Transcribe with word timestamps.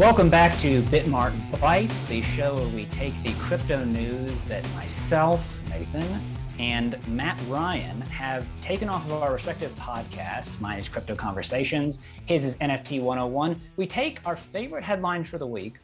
Welcome 0.00 0.30
back 0.30 0.58
to 0.60 0.80
Bitmart 0.84 1.34
Bites, 1.60 2.04
the 2.04 2.22
show 2.22 2.54
where 2.54 2.68
we 2.68 2.86
take 2.86 3.22
the 3.22 3.34
crypto 3.34 3.84
news 3.84 4.44
that 4.44 4.66
myself, 4.72 5.60
Nathan, 5.68 6.18
and 6.58 6.96
Matt 7.06 7.38
Ryan 7.48 8.00
have 8.00 8.46
taken 8.62 8.88
off 8.88 9.04
of 9.04 9.22
our 9.22 9.30
respective 9.30 9.74
podcasts. 9.74 10.58
Mine 10.58 10.78
is 10.78 10.88
Crypto 10.88 11.14
Conversations, 11.14 11.98
his 12.24 12.46
is 12.46 12.56
NFT 12.56 13.02
101. 13.02 13.60
We 13.76 13.86
take 13.86 14.26
our 14.26 14.36
favorite 14.36 14.84
headlines 14.84 15.28
for 15.28 15.36
the 15.36 15.46
week 15.46 15.80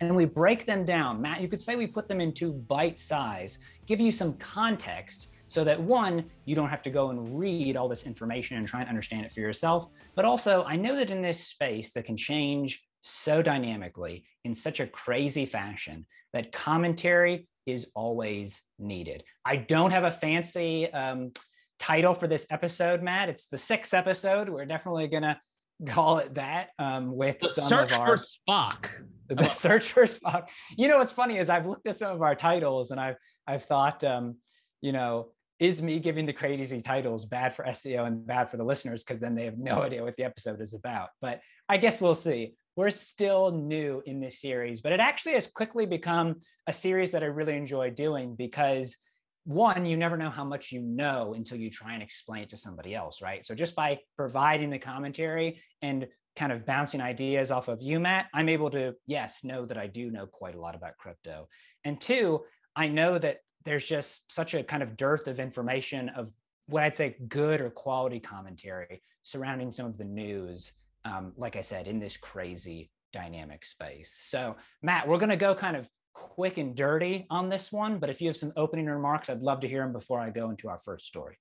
and 0.00 0.14
we 0.14 0.24
break 0.24 0.64
them 0.64 0.84
down. 0.84 1.20
Matt, 1.20 1.40
you 1.40 1.48
could 1.48 1.60
say 1.60 1.74
we 1.74 1.88
put 1.88 2.06
them 2.06 2.20
into 2.20 2.52
bite 2.52 3.00
size, 3.00 3.58
give 3.86 4.00
you 4.00 4.12
some 4.12 4.34
context 4.34 5.26
so 5.48 5.64
that 5.64 5.80
one, 5.80 6.24
you 6.44 6.54
don't 6.54 6.68
have 6.68 6.82
to 6.82 6.90
go 6.90 7.10
and 7.10 7.36
read 7.36 7.76
all 7.76 7.88
this 7.88 8.04
information 8.04 8.56
and 8.56 8.68
try 8.68 8.78
and 8.78 8.88
understand 8.88 9.26
it 9.26 9.32
for 9.32 9.40
yourself. 9.40 9.88
But 10.14 10.24
also, 10.24 10.62
I 10.62 10.76
know 10.76 10.94
that 10.94 11.10
in 11.10 11.22
this 11.22 11.44
space 11.44 11.92
that 11.94 12.04
can 12.04 12.16
change 12.16 12.84
so 13.02 13.42
dynamically 13.42 14.24
in 14.44 14.54
such 14.54 14.80
a 14.80 14.86
crazy 14.86 15.44
fashion 15.44 16.06
that 16.32 16.52
commentary 16.52 17.48
is 17.66 17.86
always 17.94 18.62
needed. 18.78 19.22
I 19.44 19.56
don't 19.56 19.92
have 19.92 20.04
a 20.04 20.10
fancy 20.10 20.90
um, 20.92 21.32
title 21.78 22.14
for 22.14 22.26
this 22.26 22.46
episode, 22.50 23.02
Matt. 23.02 23.28
It's 23.28 23.48
the 23.48 23.58
sixth 23.58 23.92
episode. 23.92 24.48
We're 24.48 24.64
definitely 24.64 25.08
gonna 25.08 25.40
call 25.86 26.18
it 26.18 26.34
that 26.34 26.70
um, 26.78 27.14
with 27.14 27.40
the 27.40 27.48
some 27.48 27.68
search 27.68 27.92
of 27.92 28.00
our 28.00 28.16
for 28.16 28.24
Spock. 28.48 28.88
the 29.28 29.50
search 29.50 29.92
for 29.92 30.04
Spock. 30.04 30.48
You 30.76 30.88
know 30.88 30.98
what's 30.98 31.12
funny 31.12 31.38
is 31.38 31.50
I've 31.50 31.66
looked 31.66 31.86
at 31.86 31.96
some 31.96 32.12
of 32.12 32.22
our 32.22 32.34
titles 32.34 32.90
and 32.90 33.00
I've 33.00 33.16
I've 33.46 33.64
thought, 33.64 34.04
um, 34.04 34.36
you 34.80 34.92
know, 34.92 35.30
is 35.58 35.82
me 35.82 35.98
giving 36.00 36.26
the 36.26 36.32
crazy 36.32 36.80
titles 36.80 37.24
bad 37.24 37.54
for 37.54 37.64
SEO 37.64 38.06
and 38.06 38.26
bad 38.26 38.50
for 38.50 38.56
the 38.56 38.64
listeners 38.64 39.02
because 39.02 39.20
then 39.20 39.34
they 39.34 39.44
have 39.44 39.58
no 39.58 39.82
idea 39.84 40.02
what 40.02 40.16
the 40.16 40.24
episode 40.24 40.60
is 40.60 40.74
about. 40.74 41.10
But 41.20 41.40
I 41.68 41.76
guess 41.76 42.00
we'll 42.00 42.14
see. 42.14 42.54
We're 42.74 42.90
still 42.90 43.50
new 43.50 44.02
in 44.06 44.20
this 44.20 44.40
series, 44.40 44.80
but 44.80 44.92
it 44.92 45.00
actually 45.00 45.32
has 45.32 45.46
quickly 45.46 45.84
become 45.84 46.36
a 46.66 46.72
series 46.72 47.10
that 47.10 47.22
I 47.22 47.26
really 47.26 47.56
enjoy 47.56 47.90
doing 47.90 48.34
because 48.34 48.96
one, 49.44 49.84
you 49.84 49.96
never 49.96 50.16
know 50.16 50.30
how 50.30 50.44
much 50.44 50.72
you 50.72 50.80
know 50.80 51.34
until 51.34 51.58
you 51.58 51.68
try 51.68 51.94
and 51.94 52.02
explain 52.02 52.44
it 52.44 52.48
to 52.50 52.56
somebody 52.56 52.94
else, 52.94 53.20
right? 53.20 53.44
So 53.44 53.54
just 53.54 53.74
by 53.74 53.98
providing 54.16 54.70
the 54.70 54.78
commentary 54.78 55.60
and 55.82 56.06
kind 56.36 56.52
of 56.52 56.64
bouncing 56.64 57.00
ideas 57.00 57.50
off 57.50 57.68
of 57.68 57.82
you, 57.82 58.00
Matt, 58.00 58.28
I'm 58.32 58.48
able 58.48 58.70
to, 58.70 58.94
yes, 59.06 59.42
know 59.42 59.66
that 59.66 59.76
I 59.76 59.86
do 59.86 60.10
know 60.10 60.26
quite 60.26 60.54
a 60.54 60.60
lot 60.60 60.74
about 60.74 60.96
crypto. 60.96 61.48
And 61.84 62.00
two, 62.00 62.40
I 62.76 62.88
know 62.88 63.18
that 63.18 63.38
there's 63.64 63.86
just 63.86 64.20
such 64.30 64.54
a 64.54 64.62
kind 64.62 64.82
of 64.82 64.96
dearth 64.96 65.26
of 65.26 65.40
information 65.40 66.08
of 66.10 66.30
what 66.68 66.84
I'd 66.84 66.96
say 66.96 67.16
good 67.28 67.60
or 67.60 67.70
quality 67.70 68.20
commentary 68.20 69.02
surrounding 69.24 69.70
some 69.70 69.86
of 69.86 69.98
the 69.98 70.04
news. 70.04 70.72
Um, 71.04 71.32
like 71.36 71.56
I 71.56 71.62
said, 71.62 71.86
in 71.86 71.98
this 71.98 72.16
crazy 72.16 72.90
dynamic 73.12 73.64
space. 73.64 74.18
So, 74.22 74.56
Matt, 74.82 75.06
we're 75.06 75.18
going 75.18 75.30
to 75.30 75.36
go 75.36 75.54
kind 75.54 75.76
of 75.76 75.88
quick 76.14 76.58
and 76.58 76.74
dirty 76.74 77.26
on 77.30 77.48
this 77.48 77.72
one. 77.72 77.98
But 77.98 78.10
if 78.10 78.20
you 78.20 78.28
have 78.28 78.36
some 78.36 78.52
opening 78.56 78.86
remarks, 78.86 79.30
I'd 79.30 79.42
love 79.42 79.60
to 79.60 79.68
hear 79.68 79.82
them 79.82 79.92
before 79.92 80.20
I 80.20 80.30
go 80.30 80.50
into 80.50 80.68
our 80.68 80.78
first 80.78 81.06
story. 81.06 81.38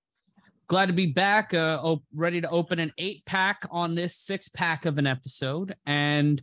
Glad 0.68 0.86
to 0.86 0.94
be 0.94 1.08
back, 1.08 1.54
uh, 1.54 1.80
op- 1.82 2.04
ready 2.16 2.40
to 2.40 2.50
open 2.50 2.80
an 2.80 2.94
eight 2.98 3.26
pack 3.26 3.68
on 3.72 3.94
this 3.94 4.16
six 4.16 4.48
pack 4.48 4.86
of 4.86 4.98
an 4.98 5.06
episode. 5.06 5.76
And 5.86 6.42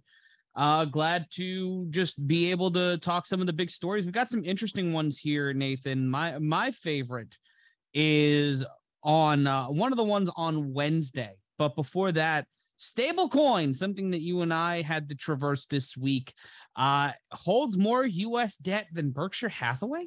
uh, 0.55 0.85
glad 0.85 1.27
to 1.31 1.87
just 1.91 2.27
be 2.27 2.51
able 2.51 2.71
to 2.73 2.99
talk 2.99 3.27
some 3.27 3.41
of 3.41 3.47
the 3.47 3.53
big 3.53 3.71
stories. 3.71 4.05
We've 4.05 4.13
got 4.13 4.29
some 4.29 4.45
interesting 4.45 4.93
ones 4.93 5.17
here, 5.17 5.53
Nathan. 5.55 6.11
My 6.11 6.39
my 6.39 6.73
favorite 6.73 7.39
is 7.95 8.65
on 9.03 9.47
uh, 9.47 9.67
one 9.67 9.93
of 9.93 9.97
the 9.97 10.05
ones 10.05 10.31
on 10.37 10.73
Wednesday, 10.75 11.37
but 11.59 11.77
before 11.77 12.13
that, 12.13 12.47
stablecoin, 12.79 13.75
something 13.75 14.11
that 14.11 14.21
you 14.21 14.43
and 14.43 14.53
I 14.53 14.83
had 14.83 15.09
to 15.09 15.15
traverse 15.15 15.67
this 15.67 15.97
week, 15.97 16.33
uh, 16.77 17.13
holds 17.33 17.77
more 17.77 18.05
U.S. 18.05 18.57
debt 18.57 18.87
than 18.93 19.11
Berkshire 19.11 19.49
Hathaway. 19.49 20.07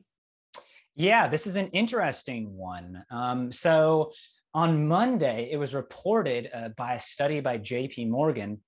Yeah, 0.95 1.27
this 1.27 1.47
is 1.47 1.55
an 1.55 1.67
interesting 1.67 2.55
one. 2.55 3.03
Um, 3.09 3.51
so 3.51 4.11
on 4.53 4.87
Monday, 4.87 5.49
it 5.51 5.57
was 5.57 5.73
reported 5.73 6.49
uh, 6.53 6.69
by 6.77 6.95
a 6.95 6.99
study 6.99 7.39
by 7.39 7.57
J.P. 7.57 8.05
Morgan 8.05 8.59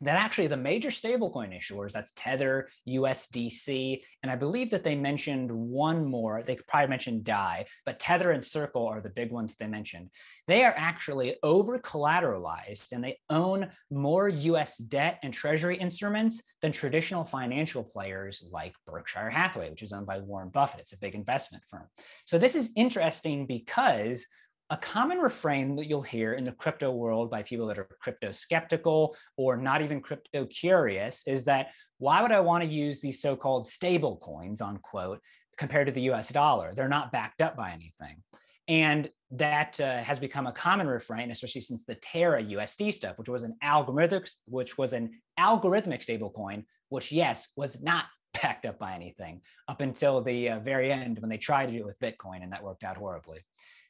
that 0.00 0.16
actually 0.16 0.46
the 0.46 0.56
major 0.56 0.88
stablecoin 0.88 1.56
issuers, 1.56 1.92
that's 1.92 2.12
Tether, 2.16 2.68
USDC, 2.88 4.00
and 4.22 4.30
I 4.30 4.36
believe 4.36 4.70
that 4.70 4.84
they 4.84 4.96
mentioned 4.96 5.50
one 5.50 6.04
more. 6.04 6.42
They 6.42 6.56
probably 6.68 6.88
mention 6.88 7.22
DAI, 7.22 7.66
but 7.84 7.98
Tether 7.98 8.30
and 8.30 8.44
Circle 8.44 8.86
are 8.86 9.00
the 9.00 9.10
big 9.10 9.30
ones 9.30 9.54
they 9.54 9.66
mentioned. 9.66 10.10
They 10.46 10.64
are 10.64 10.74
actually 10.76 11.36
over 11.42 11.78
collateralized 11.78 12.92
and 12.92 13.04
they 13.04 13.18
own 13.28 13.70
more 13.90 14.28
US 14.28 14.78
debt 14.78 15.18
and 15.22 15.32
treasury 15.32 15.76
instruments 15.76 16.42
than 16.62 16.72
traditional 16.72 17.24
financial 17.24 17.84
players 17.84 18.42
like 18.50 18.74
Berkshire 18.86 19.30
Hathaway, 19.30 19.70
which 19.70 19.82
is 19.82 19.92
owned 19.92 20.06
by 20.06 20.18
Warren 20.18 20.48
Buffett. 20.48 20.80
It's 20.80 20.92
a 20.92 20.98
big 20.98 21.14
investment 21.14 21.64
firm. 21.68 21.86
So 22.24 22.38
this 22.38 22.54
is 22.56 22.70
interesting 22.76 23.46
because 23.46 24.26
a 24.70 24.76
common 24.76 25.18
refrain 25.18 25.74
that 25.74 25.86
you'll 25.86 26.00
hear 26.00 26.34
in 26.34 26.44
the 26.44 26.52
crypto 26.52 26.92
world 26.92 27.28
by 27.28 27.42
people 27.42 27.66
that 27.66 27.78
are 27.78 27.88
crypto 28.00 28.30
skeptical 28.30 29.16
or 29.36 29.56
not 29.56 29.82
even 29.82 30.00
crypto 30.00 30.46
curious 30.46 31.24
is 31.26 31.44
that 31.44 31.72
why 31.98 32.22
would 32.22 32.30
I 32.30 32.40
want 32.40 32.62
to 32.62 32.70
use 32.70 33.00
these 33.00 33.20
so-called 33.20 33.66
stable 33.66 34.16
coins, 34.18 34.60
unquote, 34.60 35.20
compared 35.58 35.86
to 35.88 35.92
the 35.92 36.02
US 36.12 36.28
dollar? 36.28 36.72
They're 36.72 36.88
not 36.88 37.10
backed 37.10 37.42
up 37.42 37.56
by 37.56 37.72
anything. 37.72 38.22
And 38.68 39.10
that 39.32 39.80
uh, 39.80 39.98
has 39.98 40.20
become 40.20 40.46
a 40.46 40.52
common 40.52 40.86
refrain, 40.86 41.32
especially 41.32 41.62
since 41.62 41.84
the 41.84 41.96
Terra 41.96 42.40
USD 42.40 42.92
stuff, 42.92 43.18
which 43.18 43.28
was 43.28 43.42
an 43.42 43.56
algorithmic, 43.64 44.30
which 44.46 44.78
was 44.78 44.92
an 44.92 45.10
algorithmic 45.38 46.04
stablecoin, 46.06 46.64
which 46.90 47.10
yes 47.10 47.48
was 47.56 47.80
not 47.82 48.04
backed 48.34 48.66
up 48.66 48.78
by 48.78 48.94
anything 48.94 49.40
up 49.68 49.80
until 49.80 50.20
the 50.20 50.50
uh, 50.50 50.60
very 50.60 50.92
end 50.92 51.18
when 51.18 51.30
they 51.30 51.38
tried 51.38 51.66
to 51.66 51.72
do 51.72 51.78
it 51.78 51.86
with 51.86 52.00
Bitcoin, 52.00 52.42
and 52.42 52.52
that 52.52 52.62
worked 52.62 52.84
out 52.84 52.96
horribly. 52.96 53.38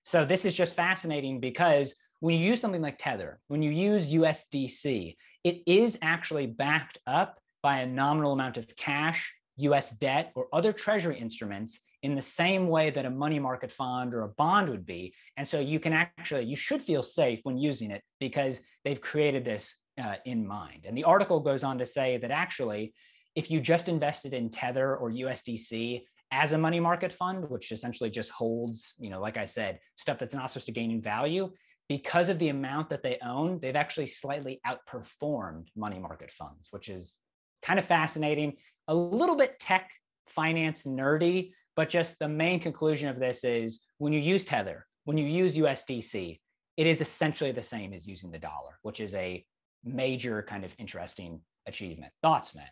So 0.03 0.25
this 0.25 0.45
is 0.45 0.55
just 0.55 0.75
fascinating 0.75 1.41
because 1.41 1.95
when 2.21 2.35
you 2.35 2.47
use 2.47 2.61
something 2.61 2.83
like 2.83 2.99
Tether, 2.99 3.41
when 3.49 3.63
you 3.63 3.71
use 3.71 4.13
USDC, 4.13 5.17
it 5.45 5.63
is 5.67 5.99
actually 6.03 6.47
backed 6.47 6.99
up 7.07 7.41
by 7.63 7.81
a 7.81 7.87
nominal 7.87 8.33
amount 8.33 8.57
of 8.57 8.75
cash, 8.77 9.33
US 9.57 9.91
debt, 9.91 10.33
or 10.35 10.49
other 10.53 10.73
treasury 10.73 11.19
instruments 11.19 11.81
in 12.03 12.15
the 12.15 12.23
same 12.23 12.69
way 12.69 12.91
that 12.91 13.05
a 13.05 13.11
money 13.11 13.39
market 13.39 13.71
fund 13.71 14.15
or 14.15 14.23
a 14.23 14.29
bond 14.29 14.69
would 14.71 14.87
be. 14.87 15.15
And 15.37 15.47
so 15.47 15.61
you 15.61 15.79
can 15.79 15.93
actually, 15.93 16.45
you 16.45 16.57
should 16.57 16.83
feel 16.83 17.03
safe 17.03 17.41
when 17.43 17.59
using 17.59 17.91
it 17.91 18.03
because 18.21 18.61
they've 18.85 19.01
created 19.01 19.45
this 19.45 19.75
uh, 20.03 20.15
in 20.25 20.47
mind. 20.47 20.85
And 20.87 20.97
the 20.97 21.05
article 21.05 21.41
goes 21.41 21.63
on 21.63 21.79
to 21.79 21.87
say 21.87 22.17
that 22.19 22.31
actually, 22.31 22.95
if 23.41 23.51
you 23.51 23.59
just 23.59 23.89
invested 23.89 24.35
in 24.35 24.51
Tether 24.51 24.95
or 24.99 25.11
USDC 25.11 26.03
as 26.31 26.53
a 26.53 26.59
money 26.59 26.79
market 26.79 27.11
fund, 27.11 27.49
which 27.49 27.73
essentially 27.73 28.11
just 28.11 28.29
holds, 28.29 28.93
you 28.99 29.09
know, 29.09 29.19
like 29.19 29.39
I 29.39 29.47
said, 29.47 29.79
stuff 29.97 30.19
that's 30.19 30.35
not 30.35 30.51
supposed 30.51 30.67
to 30.67 30.73
gain 30.73 30.91
in 30.91 31.01
value, 31.01 31.51
because 31.89 32.29
of 32.29 32.39
the 32.39 32.51
amount 32.51 32.91
that 32.91 33.01
they 33.01 33.17
own, 33.25 33.59
they've 33.59 33.77
actually 33.77 34.05
slightly 34.05 34.61
outperformed 34.67 35.69
money 35.75 35.99
market 35.99 36.31
funds, 36.31 36.69
which 36.71 36.91
is 36.91 37.17
kind 37.63 37.79
of 37.79 37.87
fascinating, 37.87 38.59
a 38.89 38.95
little 38.95 39.37
bit 39.37 39.59
tech 39.59 39.91
finance 40.27 40.83
nerdy, 40.83 41.53
but 41.77 41.89
just 41.89 42.19
the 42.19 42.29
main 42.29 42.61
conclusion 42.61 43.09
of 43.09 43.19
this 43.19 43.43
is 43.43 43.81
when 43.97 44.13
you 44.13 44.21
use 44.21 44.45
Tether, 44.45 44.87
when 45.05 45.17
you 45.17 45.25
use 45.25 45.57
USDC, 45.57 46.39
it 46.77 46.87
is 46.87 47.01
essentially 47.01 47.53
the 47.53 47.63
same 47.63 47.95
as 47.95 48.07
using 48.07 48.31
the 48.31 48.39
dollar, 48.39 48.79
which 48.83 49.01
is 49.01 49.15
a 49.15 49.43
major 49.83 50.43
kind 50.43 50.63
of 50.63 50.75
interesting 50.79 51.41
achievement. 51.67 52.13
Thoughts, 52.23 52.55
Matt? 52.55 52.69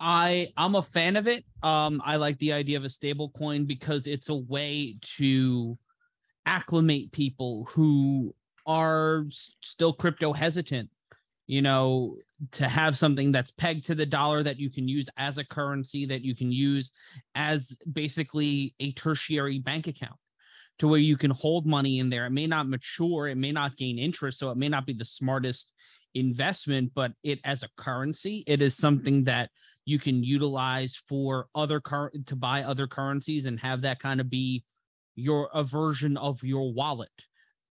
I 0.00 0.48
I'm 0.56 0.74
a 0.74 0.82
fan 0.82 1.16
of 1.16 1.28
it. 1.28 1.44
Um, 1.62 2.02
I 2.04 2.16
like 2.16 2.38
the 2.38 2.52
idea 2.52 2.78
of 2.78 2.84
a 2.84 2.88
stable 2.88 3.30
coin 3.30 3.66
because 3.66 4.06
it's 4.06 4.30
a 4.30 4.34
way 4.34 4.96
to 5.16 5.78
acclimate 6.46 7.12
people 7.12 7.68
who 7.70 8.34
are 8.66 9.26
still 9.60 9.92
crypto 9.92 10.32
hesitant. 10.32 10.88
You 11.46 11.62
know, 11.62 12.16
to 12.52 12.68
have 12.68 12.96
something 12.96 13.32
that's 13.32 13.50
pegged 13.50 13.84
to 13.86 13.94
the 13.94 14.06
dollar 14.06 14.42
that 14.42 14.58
you 14.58 14.70
can 14.70 14.88
use 14.88 15.08
as 15.16 15.36
a 15.36 15.44
currency 15.44 16.06
that 16.06 16.22
you 16.22 16.34
can 16.34 16.50
use 16.50 16.90
as 17.34 17.76
basically 17.92 18.74
a 18.80 18.92
tertiary 18.92 19.58
bank 19.58 19.86
account 19.86 20.16
to 20.78 20.88
where 20.88 21.00
you 21.00 21.16
can 21.16 21.30
hold 21.30 21.66
money 21.66 21.98
in 21.98 22.08
there. 22.08 22.24
It 22.24 22.30
may 22.30 22.46
not 22.46 22.68
mature, 22.68 23.28
it 23.28 23.36
may 23.36 23.52
not 23.52 23.76
gain 23.76 23.98
interest, 23.98 24.38
so 24.38 24.50
it 24.50 24.56
may 24.56 24.68
not 24.68 24.86
be 24.86 24.94
the 24.94 25.04
smartest 25.04 25.72
investment, 26.14 26.92
but 26.94 27.12
it 27.22 27.40
as 27.44 27.62
a 27.62 27.68
currency, 27.76 28.44
it 28.46 28.62
is 28.62 28.76
something 28.76 29.24
that 29.24 29.50
you 29.84 29.98
can 29.98 30.22
utilize 30.22 31.02
for 31.08 31.46
other 31.54 31.80
current 31.80 32.26
to 32.26 32.36
buy 32.36 32.62
other 32.62 32.86
currencies 32.86 33.46
and 33.46 33.58
have 33.60 33.82
that 33.82 34.00
kind 34.00 34.20
of 34.20 34.30
be 34.30 34.64
your 35.16 35.50
a 35.52 35.62
version 35.62 36.16
of 36.16 36.42
your 36.42 36.72
wallet 36.72 37.10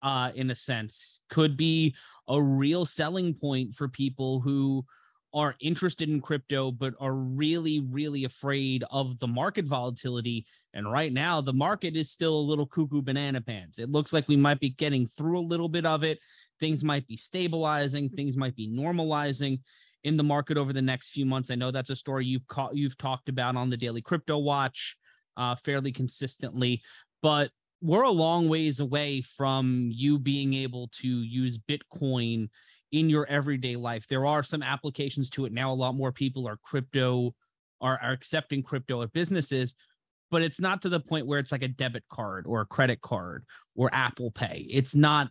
uh 0.03 0.31
in 0.35 0.51
a 0.51 0.57
sense. 0.57 1.21
Could 1.31 1.57
be 1.57 1.95
a 2.29 2.41
real 2.41 2.85
selling 2.85 3.35
point 3.35 3.75
for 3.75 3.89
people 3.89 4.41
who 4.41 4.85
are 5.33 5.55
interested 5.61 6.09
in 6.09 6.21
crypto 6.21 6.71
but 6.73 6.95
are 7.01 7.15
really 7.15 7.81
really 7.91 8.25
afraid 8.25 8.85
of 8.91 9.19
the 9.21 9.29
market 9.29 9.65
volatility 9.65 10.45
and 10.75 10.91
right 10.91 11.13
now 11.13 11.41
the 11.41 11.53
market 11.53 11.97
is 11.97 12.11
still 12.11 12.39
a 12.39 12.41
little 12.41 12.67
cuckoo 12.67 13.03
banana 13.03 13.41
pants. 13.41 13.79
It 13.79 13.91
looks 13.91 14.13
like 14.13 14.29
we 14.29 14.37
might 14.37 14.61
be 14.61 14.71
getting 14.71 15.07
through 15.07 15.39
a 15.39 15.41
little 15.41 15.69
bit 15.69 15.85
of 15.85 16.05
it. 16.05 16.19
Things 16.61 16.85
might 16.85 17.07
be 17.07 17.17
stabilizing 17.17 18.09
things 18.09 18.37
might 18.37 18.57
be 18.57 18.69
normalizing 18.69 19.61
in 20.05 20.17
the 20.17 20.23
market 20.23 20.57
over 20.57 20.73
the 20.73 20.83
next 20.83 21.11
few 21.11 21.27
months. 21.27 21.51
I 21.51 21.57
know 21.57 21.71
that's 21.71 21.91
a 21.91 21.97
story 21.97 22.25
you've 22.25 22.47
caught, 22.47 22.75
you've 22.75 22.97
talked 22.97 23.29
about 23.29 23.57
on 23.57 23.69
the 23.69 23.77
Daily 23.77 24.01
Crypto 24.01 24.39
Watch 24.39 24.97
uh, 25.37 25.55
fairly 25.57 25.93
consistently, 25.93 26.83
but 27.23 27.51
we're 27.83 28.03
a 28.03 28.11
long 28.11 28.49
ways 28.49 28.81
away 28.81 29.23
from 29.23 29.91
you 29.93 30.19
being 30.19 30.55
able 30.55 30.89
to 30.89 31.09
use 31.09 31.59
Bitcoin 31.59 32.49
in 32.93 33.09
your 33.09 33.27
everyday 33.27 33.77
life. 33.77 34.07
There 34.07 34.27
are 34.27 34.43
some 34.43 34.63
applications 34.63 35.31
to 35.31 35.45
it 35.45 35.53
now. 35.53 35.73
A 35.73 35.75
lot 35.75 35.95
more 35.95 36.13
people 36.13 36.47
are 36.49 36.57
crypto 36.57 37.35
are, 37.81 37.99
are 38.03 38.13
accepting 38.13 38.63
crypto 38.63 39.03
at 39.03 39.13
businesses, 39.13 39.75
but 40.31 40.43
it's 40.43 40.61
not 40.61 40.83
to 40.83 40.89
the 40.89 41.01
point 41.01 41.27
where 41.27 41.39
it's 41.39 41.53
like 41.53 41.63
a 41.63 41.69
debit 41.69 42.05
card 42.11 42.47
or 42.47 42.61
a 42.61 42.67
credit 42.67 43.01
card 43.01 43.45
or 43.75 43.91
Apple 43.93 44.31
Pay. 44.31 44.67
It's 44.71 44.95
not 44.95 45.31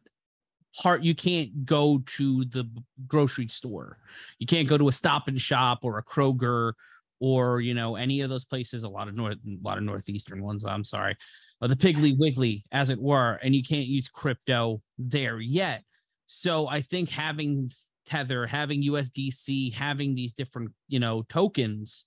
hard. 0.75 1.05
You 1.05 1.15
can't 1.15 1.65
go 1.65 2.01
to 2.17 2.45
the 2.45 2.69
grocery 3.07 3.47
store. 3.47 3.97
You 4.39 4.47
can't 4.47 4.67
go 4.67 4.77
to 4.77 4.87
a 4.87 4.93
stop 4.93 5.27
and 5.27 5.39
shop 5.39 5.79
or 5.83 5.97
a 5.97 6.03
Kroger 6.03 6.73
or 7.21 7.59
you 7.59 7.73
know 7.73 7.95
any 7.95 8.21
of 8.21 8.29
those 8.29 8.45
places. 8.45 8.83
A 8.83 8.89
lot 8.89 9.07
of 9.07 9.15
north, 9.15 9.37
a 9.45 9.57
lot 9.61 9.77
of 9.77 9.83
northeastern 9.83 10.41
ones. 10.41 10.65
I'm 10.65 10.83
sorry, 10.83 11.17
or 11.61 11.67
the 11.67 11.75
Piggly 11.75 12.17
Wiggly, 12.17 12.65
as 12.71 12.89
it 12.89 12.99
were, 12.99 13.39
and 13.43 13.55
you 13.55 13.63
can't 13.63 13.87
use 13.87 14.07
crypto 14.07 14.81
there 14.97 15.39
yet. 15.39 15.83
So 16.31 16.67
I 16.67 16.81
think 16.81 17.09
having 17.09 17.71
Tether, 18.05 18.45
having 18.45 18.83
USDC, 18.83 19.73
having 19.73 20.13
these 20.13 20.33
different 20.33 20.73
you 20.87 20.99
know 20.99 21.23
tokens 21.23 22.05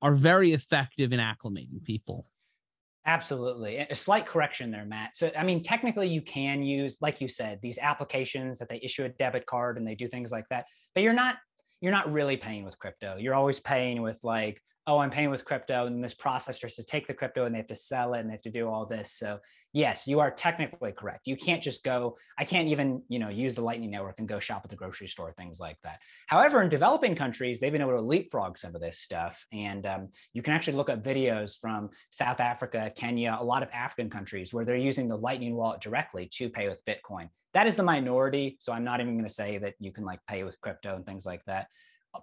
are 0.00 0.14
very 0.14 0.52
effective 0.52 1.12
in 1.12 1.18
acclimating 1.18 1.82
people. 1.82 2.28
Absolutely. 3.06 3.78
A 3.78 3.94
slight 3.94 4.24
correction 4.24 4.70
there, 4.70 4.84
Matt. 4.84 5.16
So, 5.16 5.32
I 5.36 5.42
mean, 5.42 5.62
technically, 5.64 6.08
you 6.08 6.22
can 6.22 6.62
use, 6.62 6.98
like 7.00 7.20
you 7.20 7.28
said, 7.28 7.58
these 7.60 7.78
applications 7.78 8.58
that 8.58 8.68
they 8.68 8.80
issue 8.82 9.04
a 9.04 9.08
debit 9.08 9.46
card 9.46 9.78
and 9.78 9.86
they 9.86 9.96
do 9.96 10.06
things 10.06 10.30
like 10.30 10.44
that, 10.50 10.66
but 10.94 11.02
you're 11.02 11.12
not 11.12 11.36
you're 11.80 11.92
not 11.92 12.10
really 12.12 12.36
paying 12.36 12.64
with 12.64 12.78
crypto. 12.78 13.16
You're 13.16 13.34
always 13.34 13.58
paying 13.58 14.00
with 14.00 14.20
like 14.22 14.62
oh, 14.86 14.98
I'm 14.98 15.10
paying 15.10 15.30
with 15.30 15.44
crypto, 15.44 15.86
and 15.86 16.02
this 16.02 16.14
processor 16.14 16.62
has 16.62 16.76
to 16.76 16.84
take 16.84 17.06
the 17.06 17.14
crypto 17.14 17.44
and 17.44 17.54
they 17.54 17.58
have 17.58 17.66
to 17.68 17.76
sell 17.76 18.14
it 18.14 18.20
and 18.20 18.28
they 18.28 18.34
have 18.34 18.42
to 18.42 18.50
do 18.50 18.68
all 18.68 18.86
this. 18.86 19.12
So 19.12 19.40
yes, 19.72 20.06
you 20.06 20.20
are 20.20 20.30
technically 20.30 20.92
correct. 20.92 21.26
You 21.26 21.36
can't 21.36 21.62
just 21.62 21.84
go, 21.84 22.16
I 22.38 22.44
can't 22.44 22.68
even, 22.68 23.02
you 23.08 23.18
know, 23.18 23.28
use 23.28 23.54
the 23.54 23.60
Lightning 23.60 23.90
Network 23.90 24.14
and 24.18 24.26
go 24.26 24.40
shop 24.40 24.62
at 24.64 24.70
the 24.70 24.76
grocery 24.76 25.08
store, 25.08 25.32
things 25.32 25.60
like 25.60 25.76
that. 25.82 26.00
However, 26.28 26.62
in 26.62 26.68
developing 26.68 27.14
countries, 27.14 27.60
they've 27.60 27.72
been 27.72 27.82
able 27.82 27.92
to 27.92 28.00
leapfrog 28.00 28.56
some 28.56 28.74
of 28.74 28.80
this 28.80 29.00
stuff. 29.00 29.44
And 29.52 29.84
um, 29.84 30.08
you 30.32 30.40
can 30.40 30.54
actually 30.54 30.76
look 30.76 30.88
up 30.88 31.02
videos 31.02 31.58
from 31.60 31.90
South 32.10 32.40
Africa, 32.40 32.90
Kenya, 32.96 33.36
a 33.38 33.44
lot 33.44 33.62
of 33.62 33.68
African 33.72 34.08
countries 34.08 34.54
where 34.54 34.64
they're 34.64 34.76
using 34.76 35.08
the 35.08 35.18
Lightning 35.18 35.56
wallet 35.56 35.80
directly 35.80 36.28
to 36.34 36.48
pay 36.48 36.68
with 36.68 36.80
Bitcoin. 36.86 37.28
That 37.52 37.66
is 37.66 37.74
the 37.74 37.82
minority. 37.82 38.56
So 38.60 38.72
I'm 38.72 38.84
not 38.84 39.00
even 39.00 39.14
going 39.14 39.26
to 39.26 39.32
say 39.32 39.58
that 39.58 39.74
you 39.78 39.92
can 39.92 40.04
like 40.04 40.20
pay 40.26 40.44
with 40.44 40.60
crypto 40.60 40.94
and 40.94 41.04
things 41.04 41.26
like 41.26 41.44
that. 41.46 41.66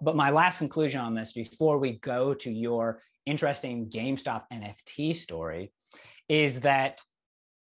But 0.02 0.16
my 0.16 0.30
last 0.30 0.58
conclusion 0.58 1.00
on 1.00 1.14
this 1.14 1.32
before 1.32 1.78
we 1.78 1.92
go 1.98 2.34
to 2.34 2.50
your 2.50 3.00
interesting 3.26 3.88
GameStop 3.88 4.44
NFT 4.52 5.16
story 5.16 5.72
is 6.28 6.60
that 6.60 7.00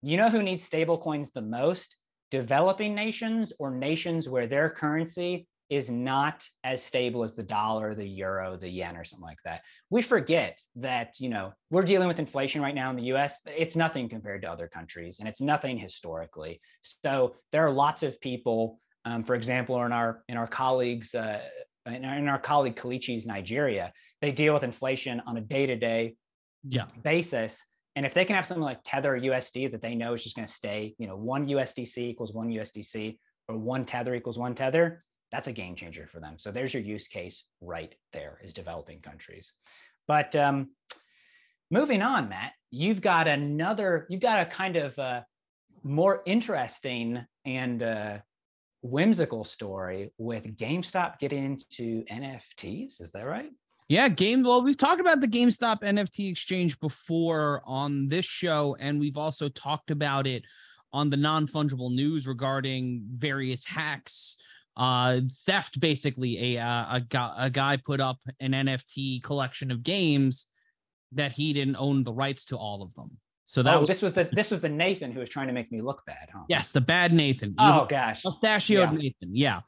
you 0.01 0.18
know 0.18 0.30
who 0.30 0.44
needs 0.44 0.69
stablecoins 0.69 1.31
the 1.31 1.41
most? 1.41 1.95
Developing 2.30 2.95
nations 2.95 3.53
or 3.59 3.71
nations 3.71 4.27
where 4.27 4.47
their 4.47 4.69
currency 4.69 5.47
is 5.69 5.89
not 5.89 6.45
as 6.63 6.83
stable 6.83 7.24
as 7.24 7.35
the 7.35 7.44
dollar, 7.44 7.95
the 7.95 8.07
euro, 8.07 8.57
the 8.57 8.69
yen, 8.69 8.97
or 8.97 9.03
something 9.03 9.25
like 9.25 9.41
that. 9.45 9.62
We 9.89 10.01
forget 10.01 10.59
that, 10.75 11.15
you 11.19 11.30
know, 11.30 11.53
we're 11.71 11.83
dealing 11.83 12.07
with 12.07 12.19
inflation 12.19 12.62
right 12.62 12.75
now 12.75 12.89
in 12.89 12.95
the 12.95 13.13
US, 13.13 13.38
but 13.44 13.53
it's 13.57 13.75
nothing 13.75 14.09
compared 14.09 14.41
to 14.44 14.51
other 14.51 14.68
countries 14.68 15.19
and 15.19 15.27
it's 15.27 15.41
nothing 15.41 15.77
historically. 15.77 16.62
So 16.81 17.35
there 17.51 17.65
are 17.65 17.71
lots 17.71 18.03
of 18.03 18.19
people, 18.19 18.80
um, 19.06 19.24
for 19.24 19.35
example, 19.35 19.83
in 19.83 19.91
our 19.91 20.24
in 20.27 20.38
our 20.38 20.47
colleagues 20.47 21.15
uh, 21.15 21.39
in 21.85 22.06
our, 22.06 22.15
in 22.15 22.27
our 22.27 22.39
colleague 22.39 22.75
Kalichi's 22.75 23.25
Nigeria, 23.25 23.91
they 24.21 24.31
deal 24.31 24.53
with 24.53 24.63
inflation 24.63 25.21
on 25.25 25.38
a 25.38 25.41
day-to-day 25.41 26.15
basis. 27.03 27.63
And 27.95 28.06
if 28.06 28.13
they 28.13 28.25
can 28.25 28.35
have 28.35 28.45
something 28.45 28.63
like 28.63 28.80
Tether 28.83 29.19
USD 29.19 29.71
that 29.71 29.81
they 29.81 29.95
know 29.95 30.13
is 30.13 30.24
just 30.24 30.35
going 30.35 30.47
to 30.47 30.51
stay, 30.51 30.95
you 30.97 31.07
know, 31.07 31.15
one 31.15 31.47
USDC 31.47 31.97
equals 31.97 32.33
one 32.33 32.50
USDC 32.50 33.18
or 33.47 33.57
one 33.57 33.85
Tether 33.85 34.15
equals 34.15 34.39
one 34.39 34.56
Tether, 34.56 35.03
that's 35.31 35.47
a 35.47 35.51
game 35.51 35.75
changer 35.75 36.07
for 36.07 36.19
them. 36.19 36.35
So 36.38 36.51
there's 36.51 36.74
your 36.74 36.83
use 36.83 37.07
case 37.07 37.44
right 37.62 37.94
there 38.13 38.39
is 38.44 38.53
developing 38.53 39.01
countries. 39.01 39.51
But 40.07 40.35
um, 40.35 40.71
moving 41.69 42.01
on, 42.01 42.30
Matt, 42.30 42.53
you've 42.71 43.01
got 43.01 43.27
another, 43.27 44.07
you've 44.09 44.21
got 44.21 44.41
a 44.41 44.45
kind 44.50 44.75
of 44.75 44.97
uh, 44.97 45.21
more 45.83 46.21
interesting 46.25 47.25
and 47.45 47.83
uh, 47.83 48.18
whimsical 48.83 49.44
story 49.44 50.12
with 50.18 50.44
GameStop 50.57 51.18
getting 51.18 51.45
into 51.45 52.03
NFTs. 52.06 53.01
Is 53.01 53.12
that 53.13 53.25
right? 53.25 53.50
Yeah, 53.88 54.09
game. 54.09 54.44
Well, 54.44 54.62
we've 54.62 54.77
talked 54.77 55.01
about 55.01 55.21
the 55.21 55.27
GameStop 55.27 55.81
NFT 55.81 56.30
exchange 56.30 56.80
before 56.80 57.62
on 57.65 58.07
this 58.09 58.25
show, 58.25 58.75
and 58.80 59.00
we've 59.00 59.18
also 59.18 59.50
talked 59.50 59.91
about 59.91 60.27
it 60.27 60.44
on 60.91 61.09
the 61.09 61.18
non 61.18 61.47
fungible 61.47 61.94
news 61.94 62.27
regarding 62.27 63.03
various 63.18 63.65
hacks, 63.65 64.38
uh, 64.77 65.21
theft. 65.45 65.80
Basically, 65.80 66.56
a 66.56 66.62
uh, 66.62 67.00
a 67.00 67.35
a 67.38 67.50
guy 67.50 67.77
put 67.77 68.00
up 68.00 68.19
an 68.39 68.51
NFT 68.51 69.24
collection 69.24 69.71
of 69.71 69.83
games 69.83 70.47
that 71.12 71.31
he 71.33 71.53
didn't 71.53 71.77
own 71.77 72.03
the 72.03 72.13
rights 72.13 72.45
to 72.45 72.57
all 72.57 72.81
of 72.81 72.94
them. 72.95 73.18
So 73.45 73.62
that 73.63 73.75
oh, 73.75 73.81
was, 73.81 73.88
this 73.88 74.01
was 74.01 74.13
the 74.13 74.30
this 74.31 74.51
was 74.51 74.62
the 74.62 74.69
Nathan 74.69 75.12
who 75.12 75.19
was 75.19 75.30
trying 75.30 75.48
to 75.48 75.54
make 75.54 75.72
me 75.72 75.81
look 75.81 76.06
bad, 76.06 76.30
huh? 76.34 76.44
Yes, 76.48 76.72
the 76.72 76.81
bad 76.81 77.13
Nathan. 77.13 77.56
Oh 77.60 77.86
gosh, 77.86 78.24
mustachioed 78.24 78.92
yeah. 78.92 78.98
Nathan. 78.98 79.36
Yeah. 79.36 79.62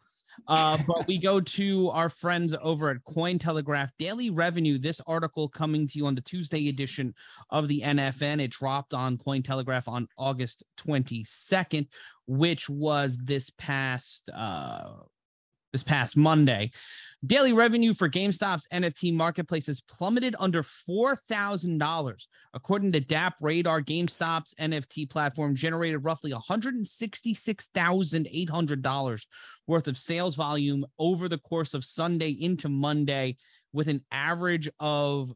Uh, 0.47 0.77
but 0.87 1.07
we 1.07 1.17
go 1.17 1.39
to 1.39 1.89
our 1.91 2.09
friends 2.09 2.55
over 2.61 2.89
at 2.89 3.03
Cointelegraph 3.03 3.89
Daily 3.97 4.29
Revenue. 4.29 4.77
This 4.77 5.01
article 5.07 5.49
coming 5.49 5.87
to 5.87 5.97
you 5.97 6.05
on 6.07 6.15
the 6.15 6.21
Tuesday 6.21 6.67
edition 6.69 7.13
of 7.49 7.67
the 7.67 7.81
NFN. 7.81 8.41
It 8.41 8.51
dropped 8.51 8.93
on 8.93 9.17
Cointelegraph 9.17 9.87
on 9.87 10.07
August 10.17 10.63
22nd, 10.77 11.87
which 12.27 12.69
was 12.69 13.17
this 13.23 13.49
past 13.51 14.29
uh, 14.33 14.91
this 15.75 15.83
past 15.83 16.15
Monday. 16.15 16.71
Daily 17.25 17.51
revenue 17.51 17.93
for 17.93 18.07
GameStop's 18.07 18.65
NFT 18.71 19.13
marketplace 19.13 19.67
has 19.67 19.81
plummeted 19.81 20.33
under 20.39 20.63
$4,000. 20.63 22.27
According 22.53 22.93
to 22.93 23.01
DappRadar, 23.01 23.83
GameStop's 23.83 24.53
NFT 24.53 25.09
platform 25.09 25.53
generated 25.53 26.05
roughly 26.05 26.31
$166,800 26.31 29.25
worth 29.67 29.89
of 29.89 29.97
sales 29.97 30.35
volume 30.35 30.85
over 30.97 31.27
the 31.27 31.39
course 31.39 31.73
of 31.73 31.83
Sunday 31.83 32.29
into 32.29 32.69
Monday, 32.69 33.35
with 33.73 33.89
an 33.89 33.99
average 34.13 34.69
of 34.79 35.33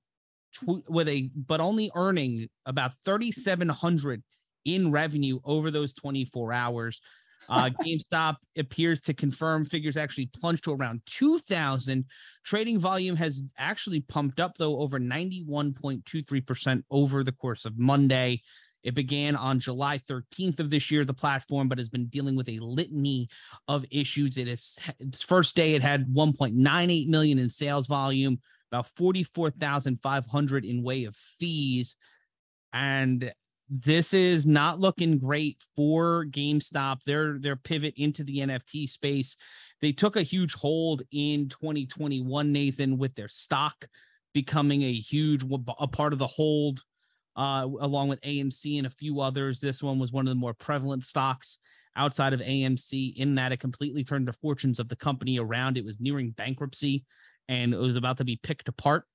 with 0.87 1.09
a 1.09 1.29
but 1.35 1.59
only 1.59 1.91
earning 1.95 2.47
about 2.65 2.93
3,700 3.03 4.23
in 4.63 4.89
revenue 4.89 5.41
over 5.43 5.69
those 5.69 5.93
24 5.95 6.53
hours. 6.53 7.01
Uh, 7.47 7.69
GameStop 7.83 8.37
appears 8.57 9.01
to 9.01 9.13
confirm 9.13 9.65
figures 9.65 9.97
actually 9.97 10.27
plunged 10.27 10.63
to 10.65 10.73
around 10.73 11.01
2,000. 11.05 12.05
Trading 12.43 12.79
volume 12.79 13.15
has 13.15 13.43
actually 13.57 14.01
pumped 14.01 14.39
up, 14.39 14.57
though, 14.57 14.79
over 14.79 14.99
91.23% 14.99 16.83
over 16.91 17.23
the 17.23 17.31
course 17.31 17.65
of 17.65 17.77
Monday. 17.77 18.41
It 18.83 18.93
began 18.93 19.35
on 19.35 19.59
July 19.59 19.97
13th 19.97 20.59
of 20.59 20.69
this 20.69 20.89
year, 20.89 21.03
the 21.03 21.13
platform, 21.13 21.67
but 21.67 21.77
has 21.77 21.89
been 21.89 22.07
dealing 22.07 22.35
with 22.35 22.47
a 22.49 22.59
litany 22.59 23.27
of 23.67 23.85
issues. 23.91 24.37
It 24.37 24.47
is 24.47 24.77
its 24.99 25.21
first 25.21 25.55
day, 25.55 25.75
it 25.75 25.81
had 25.81 26.07
1.98 26.07 27.07
million 27.07 27.39
in 27.39 27.49
sales 27.49 27.87
volume, 27.87 28.39
about 28.71 28.87
44,500 28.95 30.65
in 30.65 30.83
way 30.83 31.03
of 31.05 31.15
fees. 31.15 31.95
And 32.71 33.33
this 33.69 34.13
is 34.13 34.45
not 34.45 34.79
looking 34.79 35.19
great 35.19 35.63
for 35.75 36.25
GameStop. 36.25 37.03
Their 37.03 37.37
their 37.39 37.55
pivot 37.55 37.93
into 37.97 38.23
the 38.23 38.39
NFT 38.39 38.89
space. 38.89 39.35
They 39.81 39.91
took 39.91 40.15
a 40.15 40.23
huge 40.23 40.53
hold 40.53 41.03
in 41.11 41.49
2021, 41.49 42.51
Nathan, 42.51 42.97
with 42.97 43.15
their 43.15 43.27
stock 43.27 43.87
becoming 44.33 44.83
a 44.83 44.93
huge 44.93 45.43
a 45.79 45.87
part 45.87 46.13
of 46.13 46.19
the 46.19 46.27
hold, 46.27 46.83
uh, 47.35 47.67
along 47.79 48.09
with 48.09 48.21
AMC 48.21 48.77
and 48.77 48.87
a 48.87 48.91
few 48.91 49.21
others. 49.21 49.59
This 49.59 49.81
one 49.81 49.99
was 49.99 50.11
one 50.11 50.27
of 50.27 50.31
the 50.31 50.35
more 50.35 50.53
prevalent 50.53 51.03
stocks 51.03 51.57
outside 51.95 52.33
of 52.33 52.39
AMC 52.39 53.15
in 53.17 53.35
that 53.35 53.51
it 53.51 53.59
completely 53.59 54.03
turned 54.03 54.27
the 54.27 54.33
fortunes 54.33 54.79
of 54.79 54.89
the 54.89 54.95
company 54.95 55.39
around. 55.39 55.77
It 55.77 55.85
was 55.85 55.99
nearing 55.99 56.31
bankruptcy 56.31 57.03
and 57.47 57.73
it 57.73 57.77
was 57.77 57.95
about 57.95 58.17
to 58.17 58.25
be 58.25 58.39
picked 58.41 58.69
apart. 58.69 59.05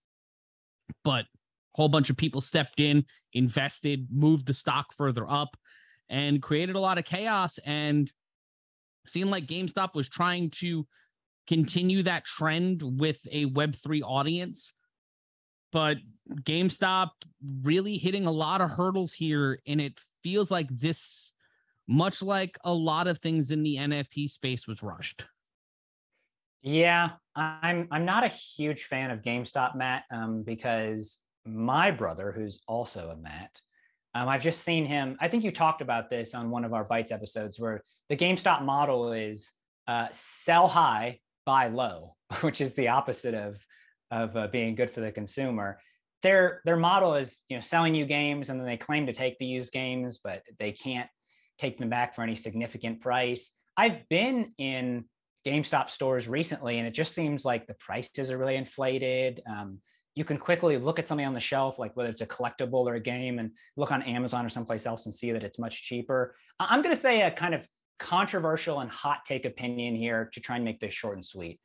But 1.03 1.27
whole 1.75 1.89
bunch 1.89 2.11
of 2.11 2.17
people 2.17 2.41
stepped 2.41 2.81
in, 2.81 3.05
invested, 3.33 4.09
moved 4.11 4.47
the 4.47 4.53
stock 4.53 4.95
further 4.97 5.29
up, 5.29 5.57
and 6.09 6.43
created 6.43 6.77
a 6.77 6.81
lot 6.81 6.99
of 6.99 7.05
chaos. 7.05 7.59
And 7.65 8.11
seemed 9.07 9.31
like 9.31 9.47
GameStop 9.47 9.95
was 9.95 10.09
trying 10.09 10.51
to 10.51 10.87
continue 11.47 12.03
that 12.03 12.25
trend 12.25 12.83
with 12.83 13.19
a 13.31 13.47
Web3 13.47 14.03
audience. 14.03 14.73
But 15.73 15.99
GameStop 16.43 17.11
really 17.63 17.97
hitting 17.99 18.27
a 18.27 18.31
lot 18.31 18.61
of 18.61 18.71
hurdles 18.71 19.13
here. 19.13 19.59
And 19.67 19.81
it 19.81 19.99
feels 20.23 20.51
like 20.51 20.69
this, 20.71 21.33
much 21.89 22.23
like 22.23 22.57
a 22.65 22.73
lot 22.73 23.09
of 23.09 23.19
things 23.19 23.51
in 23.51 23.63
the 23.63 23.77
NFT 23.77 24.31
space, 24.31 24.67
was 24.67 24.83
rushed. 24.83 25.27
Yeah, 26.63 27.11
I'm 27.37 27.89
I'm 27.91 28.07
not 28.07 28.25
a 28.25 28.29
huge 28.29 28.85
fan 28.85 29.11
of 29.11 29.21
GameStop, 29.21 29.77
Matt, 29.77 30.05
um, 30.11 30.43
because 30.43 31.19
my 31.47 31.91
brother, 31.91 32.33
who's 32.33 32.61
also 32.67 33.11
a 33.11 33.17
Matt, 33.17 33.61
um, 34.15 34.29
I've 34.29 34.43
just 34.43 34.63
seen 34.63 34.87
him. 34.87 35.17
I 35.21 35.29
think 35.29 35.43
you 35.43 35.51
talked 35.51 35.83
about 35.83 36.09
this 36.09 36.35
on 36.35 36.51
one 36.51 36.65
of 36.65 36.73
our 36.73 36.85
Bites 36.85 37.11
episodes, 37.11 37.59
where 37.59 37.83
the 38.09 38.17
GameStop 38.17 38.63
model 38.63 39.13
is 39.13 39.53
uh, 39.89 40.07
sell 40.13 40.69
high, 40.69 41.21
buy 41.45 41.69
low, 41.69 42.15
which 42.41 42.61
is 42.61 42.73
the 42.73 42.89
opposite 42.89 43.35
of 43.35 43.65
of 44.11 44.37
uh, 44.37 44.47
being 44.49 44.75
good 44.75 44.91
for 44.91 45.01
the 45.01 45.11
consumer. 45.11 45.81
Their 46.23 46.63
their 46.65 46.77
model 46.77 47.15
is 47.15 47.41
you 47.49 47.57
know 47.57 47.61
selling 47.61 47.95
you 47.95 48.07
games, 48.07 48.51
and 48.51 48.59
then 48.59 48.67
they 48.67 48.77
claim 48.77 49.07
to 49.07 49.13
take 49.13 49.39
the 49.39 49.47
used 49.47 49.73
games, 49.73 50.21
but 50.23 50.43
they 50.59 50.73
can't 50.73 51.09
take 51.59 51.79
them 51.79 51.91
back 51.91 52.15
for 52.15 52.23
any 52.23 52.37
significant 52.37 53.01
price. 53.01 53.51
I've 53.77 54.09
been 54.09 54.53
in 54.59 55.07
GameStop 55.45 55.91
stores 55.91 56.29
recently, 56.29 56.79
and 56.79 56.87
it 56.87 56.95
just 56.95 57.15
seems 57.15 57.45
like 57.45 57.67
the 57.67 57.75
prices 57.75 58.31
are 58.31 58.39
really 58.39 58.57
inflated. 58.57 59.43
Um, 59.49 59.81
you 60.15 60.25
can 60.25 60.39
quickly 60.39 60.77
look 60.77 60.99
at 60.99 61.07
something 61.07 61.27
on 61.27 61.35
the 61.35 61.41
shelf, 61.41 61.79
like 61.79 61.97
whether 61.97 62.11
it's 62.11 62.21
a 62.21 62.27
collectible 62.27 62.87
or 62.87 62.95
a 62.95 63.01
game, 63.01 63.39
and 63.39 63.51
look 63.77 63.93
on 63.93 64.03
Amazon 64.03 64.47
or 64.47 64.49
someplace 64.49 64.87
else 64.87 65.07
and 65.07 65.15
see 65.15 65.33
that 65.33 65.43
it's 65.43 65.59
much 65.59 65.83
cheaper. 65.83 66.35
I'm 66.61 66.83
going 66.83 66.95
to 66.95 67.01
say 67.01 67.23
a 67.23 67.31
kind 67.31 67.55
of 67.55 67.67
controversial 67.99 68.81
and 68.81 68.91
hot 68.91 69.25
take 69.25 69.45
opinion 69.45 69.95
here 69.95 70.31
to 70.33 70.41
try 70.41 70.57
and 70.57 70.65
make 70.65 70.81
this 70.81 70.93
short 70.93 71.17
and 71.17 71.25
sweet. 71.25 71.61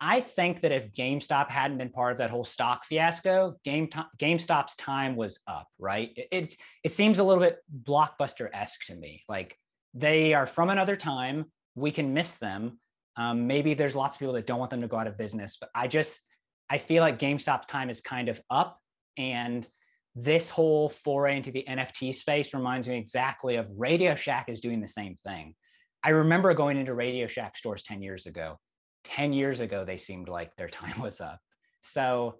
I 0.00 0.20
think 0.20 0.60
that 0.60 0.72
if 0.72 0.92
GameStop 0.92 1.48
hadn't 1.48 1.78
been 1.78 1.88
part 1.88 2.12
of 2.12 2.18
that 2.18 2.28
whole 2.28 2.44
stock 2.44 2.84
fiasco, 2.84 3.56
Game 3.64 3.88
GameStop's 4.18 4.76
time 4.76 5.16
was 5.16 5.40
up, 5.46 5.68
right? 5.78 6.10
It, 6.16 6.28
it, 6.30 6.56
it 6.84 6.92
seems 6.92 7.18
a 7.18 7.24
little 7.24 7.42
bit 7.42 7.58
blockbuster 7.82 8.50
esque 8.52 8.84
to 8.86 8.94
me. 8.94 9.22
Like 9.28 9.58
they 9.94 10.34
are 10.34 10.46
from 10.46 10.68
another 10.68 10.96
time. 10.96 11.46
We 11.74 11.90
can 11.90 12.12
miss 12.12 12.36
them. 12.36 12.78
Um, 13.16 13.46
maybe 13.46 13.72
there's 13.72 13.96
lots 13.96 14.16
of 14.16 14.20
people 14.20 14.34
that 14.34 14.46
don't 14.46 14.58
want 14.58 14.70
them 14.70 14.82
to 14.82 14.88
go 14.88 14.98
out 14.98 15.06
of 15.06 15.16
business, 15.16 15.56
but 15.58 15.70
I 15.74 15.86
just 15.86 16.20
I 16.68 16.78
feel 16.78 17.02
like 17.02 17.18
GameStop's 17.18 17.66
time 17.66 17.90
is 17.90 18.00
kind 18.00 18.28
of 18.28 18.40
up, 18.50 18.80
and 19.16 19.66
this 20.14 20.48
whole 20.48 20.88
foray 20.88 21.36
into 21.36 21.50
the 21.50 21.64
NFT 21.68 22.14
space 22.14 22.54
reminds 22.54 22.88
me 22.88 22.96
exactly 22.96 23.56
of 23.56 23.68
Radio 23.76 24.14
Shack 24.14 24.48
is 24.48 24.60
doing 24.60 24.80
the 24.80 24.88
same 24.88 25.16
thing. 25.26 25.54
I 26.02 26.10
remember 26.10 26.54
going 26.54 26.78
into 26.78 26.94
Radio 26.94 27.26
Shack 27.26 27.56
stores 27.56 27.82
10 27.82 28.02
years 28.02 28.26
ago. 28.26 28.58
10 29.04 29.32
years 29.32 29.60
ago, 29.60 29.84
they 29.84 29.96
seemed 29.96 30.28
like 30.28 30.56
their 30.56 30.68
time 30.70 31.00
was 31.00 31.20
up. 31.20 31.38
So 31.82 32.36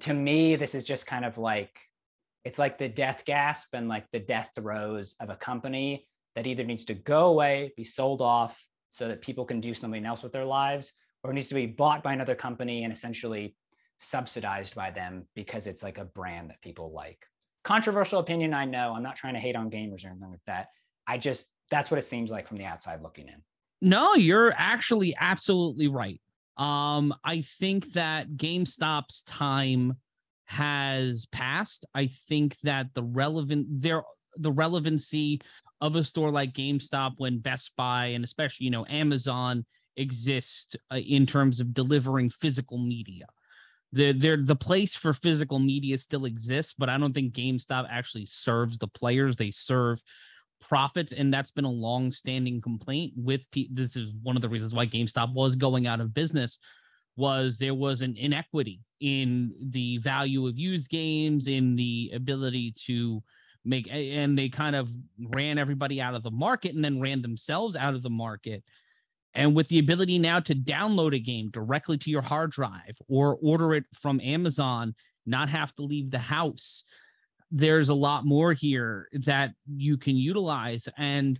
to 0.00 0.12
me, 0.12 0.56
this 0.56 0.74
is 0.74 0.84
just 0.84 1.06
kind 1.06 1.24
of 1.24 1.38
like 1.38 1.78
it's 2.44 2.58
like 2.58 2.76
the 2.78 2.88
death 2.88 3.24
gasp 3.24 3.68
and 3.72 3.88
like 3.88 4.10
the 4.10 4.18
death 4.18 4.50
throes 4.56 5.14
of 5.20 5.30
a 5.30 5.36
company 5.36 6.08
that 6.34 6.46
either 6.46 6.64
needs 6.64 6.84
to 6.86 6.94
go 6.94 7.26
away, 7.26 7.72
be 7.76 7.84
sold 7.84 8.20
off 8.20 8.66
so 8.90 9.08
that 9.08 9.22
people 9.22 9.44
can 9.44 9.60
do 9.60 9.74
something 9.74 10.04
else 10.04 10.22
with 10.22 10.32
their 10.32 10.44
lives, 10.44 10.92
or 11.22 11.32
needs 11.32 11.48
to 11.48 11.54
be 11.54 11.66
bought 11.66 12.02
by 12.02 12.12
another 12.12 12.34
company 12.34 12.82
and 12.82 12.92
essentially 12.92 13.54
subsidized 14.02 14.74
by 14.74 14.90
them 14.90 15.26
because 15.34 15.66
it's 15.66 15.82
like 15.82 15.98
a 15.98 16.04
brand 16.04 16.50
that 16.50 16.60
people 16.60 16.92
like. 16.92 17.26
Controversial 17.64 18.18
opinion, 18.18 18.52
I 18.52 18.64
know. 18.64 18.92
I'm 18.94 19.02
not 19.02 19.16
trying 19.16 19.34
to 19.34 19.40
hate 19.40 19.56
on 19.56 19.70
gamers 19.70 20.04
or 20.04 20.08
anything 20.08 20.30
like 20.30 20.40
that. 20.46 20.68
I 21.06 21.18
just, 21.18 21.46
that's 21.70 21.90
what 21.90 21.98
it 21.98 22.04
seems 22.04 22.30
like 22.30 22.48
from 22.48 22.58
the 22.58 22.64
outside 22.64 23.02
looking 23.02 23.28
in. 23.28 23.42
No, 23.80 24.14
you're 24.14 24.52
actually 24.56 25.14
absolutely 25.18 25.88
right. 25.88 26.20
Um, 26.56 27.14
I 27.24 27.40
think 27.40 27.92
that 27.92 28.30
GameStop's 28.36 29.22
time 29.22 29.94
has 30.46 31.26
passed. 31.26 31.84
I 31.94 32.10
think 32.28 32.58
that 32.60 32.88
the 32.94 33.02
relevant 33.02 33.66
there 33.80 34.02
the 34.36 34.52
relevancy 34.52 35.40
of 35.80 35.96
a 35.96 36.04
store 36.04 36.30
like 36.30 36.52
GameStop 36.52 37.14
when 37.16 37.38
Best 37.38 37.72
Buy 37.76 38.06
and 38.06 38.22
especially 38.22 38.64
you 38.64 38.70
know 38.70 38.86
Amazon 38.88 39.64
exist 39.96 40.76
uh, 40.90 40.96
in 40.96 41.26
terms 41.26 41.60
of 41.60 41.74
delivering 41.74 42.30
physical 42.30 42.78
media 42.78 43.26
the 43.92 44.12
the 44.12 44.36
the 44.36 44.56
place 44.56 44.94
for 44.94 45.12
physical 45.12 45.58
media 45.58 45.98
still 45.98 46.24
exists, 46.24 46.74
but 46.76 46.88
I 46.88 46.96
don't 46.98 47.12
think 47.12 47.34
GameStop 47.34 47.86
actually 47.90 48.26
serves 48.26 48.78
the 48.78 48.88
players. 48.88 49.36
They 49.36 49.50
serve 49.50 50.02
profits, 50.60 51.12
and 51.12 51.32
that's 51.32 51.50
been 51.50 51.64
a 51.64 51.70
long-standing 51.70 52.60
complaint 52.60 53.12
with. 53.16 53.50
P- 53.50 53.70
this 53.72 53.96
is 53.96 54.12
one 54.22 54.36
of 54.36 54.42
the 54.42 54.48
reasons 54.48 54.74
why 54.74 54.86
GameStop 54.86 55.34
was 55.34 55.54
going 55.54 55.86
out 55.86 56.00
of 56.00 56.14
business. 56.14 56.58
Was 57.16 57.58
there 57.58 57.74
was 57.74 58.00
an 58.00 58.16
inequity 58.16 58.80
in 59.00 59.52
the 59.60 59.98
value 59.98 60.46
of 60.46 60.58
used 60.58 60.88
games, 60.88 61.46
in 61.46 61.76
the 61.76 62.10
ability 62.14 62.72
to 62.86 63.22
make, 63.66 63.86
and 63.90 64.38
they 64.38 64.48
kind 64.48 64.74
of 64.74 64.88
ran 65.28 65.58
everybody 65.58 66.00
out 66.00 66.14
of 66.14 66.22
the 66.22 66.30
market, 66.30 66.74
and 66.74 66.82
then 66.82 67.00
ran 67.00 67.20
themselves 67.20 67.76
out 67.76 67.94
of 67.94 68.02
the 68.02 68.10
market 68.10 68.64
and 69.34 69.54
with 69.54 69.68
the 69.68 69.78
ability 69.78 70.18
now 70.18 70.40
to 70.40 70.54
download 70.54 71.14
a 71.14 71.18
game 71.18 71.50
directly 71.50 71.96
to 71.98 72.10
your 72.10 72.22
hard 72.22 72.50
drive 72.50 72.96
or 73.08 73.38
order 73.42 73.74
it 73.74 73.84
from 73.94 74.20
Amazon, 74.20 74.94
not 75.26 75.48
have 75.48 75.74
to 75.76 75.82
leave 75.82 76.10
the 76.10 76.18
house, 76.18 76.84
there's 77.50 77.88
a 77.88 77.94
lot 77.94 78.24
more 78.24 78.52
here 78.52 79.08
that 79.12 79.52
you 79.66 79.96
can 79.96 80.16
utilize. 80.16 80.88
And 80.96 81.38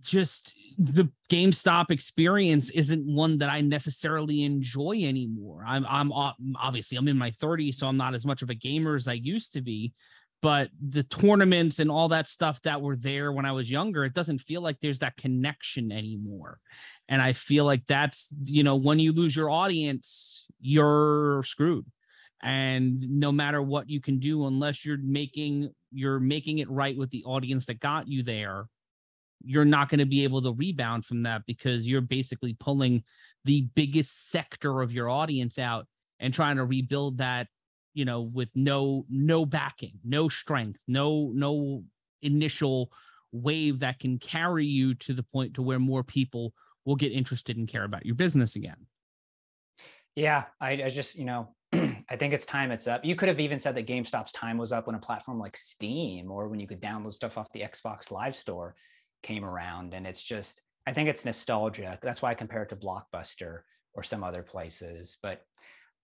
just 0.00 0.54
the 0.78 1.10
GameStop 1.28 1.90
experience 1.90 2.70
isn't 2.70 3.04
one 3.06 3.36
that 3.38 3.50
I 3.50 3.60
necessarily 3.60 4.44
enjoy 4.44 5.02
anymore. 5.02 5.62
I'm 5.66 5.84
I'm 5.88 6.12
obviously 6.56 6.96
I'm 6.96 7.08
in 7.08 7.18
my 7.18 7.30
30s, 7.32 7.74
so 7.74 7.86
I'm 7.86 7.96
not 7.96 8.14
as 8.14 8.24
much 8.24 8.42
of 8.42 8.50
a 8.50 8.54
gamer 8.54 8.96
as 8.96 9.08
I 9.08 9.14
used 9.14 9.52
to 9.54 9.60
be 9.60 9.92
but 10.42 10.70
the 10.80 11.02
tournaments 11.02 11.78
and 11.78 11.90
all 11.90 12.08
that 12.08 12.26
stuff 12.26 12.62
that 12.62 12.80
were 12.80 12.96
there 12.96 13.32
when 13.32 13.44
I 13.44 13.52
was 13.52 13.70
younger, 13.70 14.04
it 14.04 14.14
doesn't 14.14 14.38
feel 14.38 14.62
like 14.62 14.80
there's 14.80 15.00
that 15.00 15.16
connection 15.16 15.92
anymore. 15.92 16.58
And 17.08 17.20
I 17.20 17.34
feel 17.34 17.64
like 17.64 17.86
that's, 17.86 18.32
you 18.44 18.62
know, 18.62 18.76
when 18.76 18.98
you 18.98 19.12
lose 19.12 19.36
your 19.36 19.50
audience, 19.50 20.46
you're 20.60 21.42
screwed. 21.44 21.84
And 22.42 23.00
no 23.18 23.30
matter 23.32 23.60
what 23.60 23.90
you 23.90 24.00
can 24.00 24.18
do, 24.18 24.46
unless 24.46 24.84
you're 24.84 24.98
making 25.02 25.70
you're 25.92 26.20
making 26.20 26.58
it 26.58 26.70
right 26.70 26.96
with 26.96 27.10
the 27.10 27.24
audience 27.24 27.66
that 27.66 27.80
got 27.80 28.08
you 28.08 28.22
there, 28.22 28.66
you're 29.44 29.64
not 29.64 29.88
going 29.88 29.98
to 29.98 30.06
be 30.06 30.24
able 30.24 30.40
to 30.42 30.52
rebound 30.52 31.04
from 31.04 31.24
that 31.24 31.42
because 31.46 31.86
you're 31.86 32.00
basically 32.00 32.54
pulling 32.54 33.02
the 33.44 33.62
biggest 33.74 34.30
sector 34.30 34.80
of 34.80 34.92
your 34.92 35.10
audience 35.10 35.58
out 35.58 35.86
and 36.20 36.32
trying 36.32 36.56
to 36.56 36.64
rebuild 36.64 37.18
that 37.18 37.48
you 38.00 38.06
know 38.06 38.22
with 38.22 38.48
no 38.54 39.04
no 39.10 39.44
backing 39.44 39.98
no 40.02 40.26
strength 40.26 40.80
no 40.88 41.30
no 41.34 41.84
initial 42.22 42.90
wave 43.30 43.80
that 43.80 43.98
can 43.98 44.18
carry 44.18 44.64
you 44.64 44.94
to 44.94 45.12
the 45.12 45.22
point 45.22 45.52
to 45.52 45.60
where 45.60 45.78
more 45.78 46.02
people 46.02 46.54
will 46.86 46.96
get 46.96 47.12
interested 47.12 47.58
and 47.58 47.68
care 47.68 47.84
about 47.84 48.06
your 48.06 48.14
business 48.14 48.56
again. 48.56 48.86
Yeah 50.16 50.44
i, 50.62 50.70
I 50.70 50.88
just 50.88 51.14
you 51.18 51.26
know 51.26 51.54
i 51.74 52.16
think 52.16 52.32
it's 52.32 52.46
time 52.46 52.70
it's 52.70 52.88
up. 52.88 53.04
You 53.04 53.14
could 53.14 53.28
have 53.28 53.38
even 53.38 53.60
said 53.60 53.74
that 53.74 53.86
gamestop's 53.86 54.32
time 54.32 54.56
was 54.56 54.72
up 54.72 54.86
when 54.86 54.96
a 54.96 55.00
platform 55.00 55.38
like 55.38 55.58
steam 55.58 56.30
or 56.30 56.48
when 56.48 56.58
you 56.58 56.66
could 56.66 56.80
download 56.80 57.12
stuff 57.12 57.36
off 57.36 57.52
the 57.52 57.60
xbox 57.60 58.10
live 58.10 58.34
store 58.34 58.76
came 59.22 59.44
around 59.44 59.92
and 59.92 60.06
it's 60.06 60.22
just 60.22 60.62
i 60.86 60.92
think 60.92 61.06
it's 61.06 61.26
nostalgia 61.26 61.98
that's 62.02 62.22
why 62.22 62.30
i 62.30 62.34
compare 62.34 62.62
it 62.62 62.70
to 62.70 62.76
blockbuster 62.76 63.60
or 63.92 64.02
some 64.02 64.24
other 64.24 64.42
places 64.42 65.18
but 65.22 65.42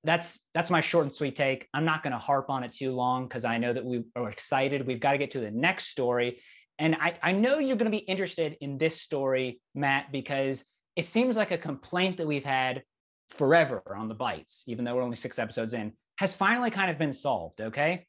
that's 0.05 0.39
that's 0.55 0.71
my 0.71 0.81
short 0.81 1.07
and 1.07 1.15
sweet 1.15 1.37
take. 1.37 1.69
I'm 1.75 1.85
not 1.85 2.03
going 2.03 2.13
to 2.13 2.19
harp 2.19 2.49
on 2.51 2.63
it 2.63 2.73
too 2.73 2.93
long 2.93 3.27
because 3.27 3.45
I 3.45 3.59
know 3.59 3.73
that 3.73 3.85
we 3.85 4.05
are 4.15 4.31
excited. 4.31 4.87
We've 4.87 5.01
got 5.01 5.13
to 5.13 5.19
get 5.19 5.33
to 5.33 5.41
the 5.41 5.51
next 5.51 5.89
story. 5.89 6.41
And 6.79 6.95
I, 6.95 7.15
I 7.23 7.33
know 7.33 7.59
you're 7.59 7.77
going 7.77 7.91
to 7.91 7.99
be 7.99 8.05
interested 8.05 8.57
in 8.61 8.79
this 8.79 9.01
story, 9.01 9.61
Matt, 9.75 10.13
because 10.13 10.65
it 10.95 11.07
seems 11.07 11.37
like 11.37 11.51
a 11.51 11.59
complaint 11.59 12.19
that 12.19 12.27
we've 12.27 12.45
had 12.45 12.83
forever 13.31 13.83
on 13.97 14.09
the 14.09 14.15
Bites, 14.15 14.65
even 14.67 14.85
though 14.85 14.95
we're 14.95 15.03
only 15.03 15.17
six 15.17 15.39
episodes 15.39 15.75
in, 15.75 15.93
has 16.19 16.35
finally 16.35 16.71
kind 16.71 16.91
of 16.91 16.99
been 16.99 17.13
solved. 17.13 17.61
Okay. 17.61 18.07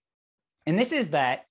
And 0.66 0.78
this 0.78 0.92
is 0.92 1.10
that 1.10 1.44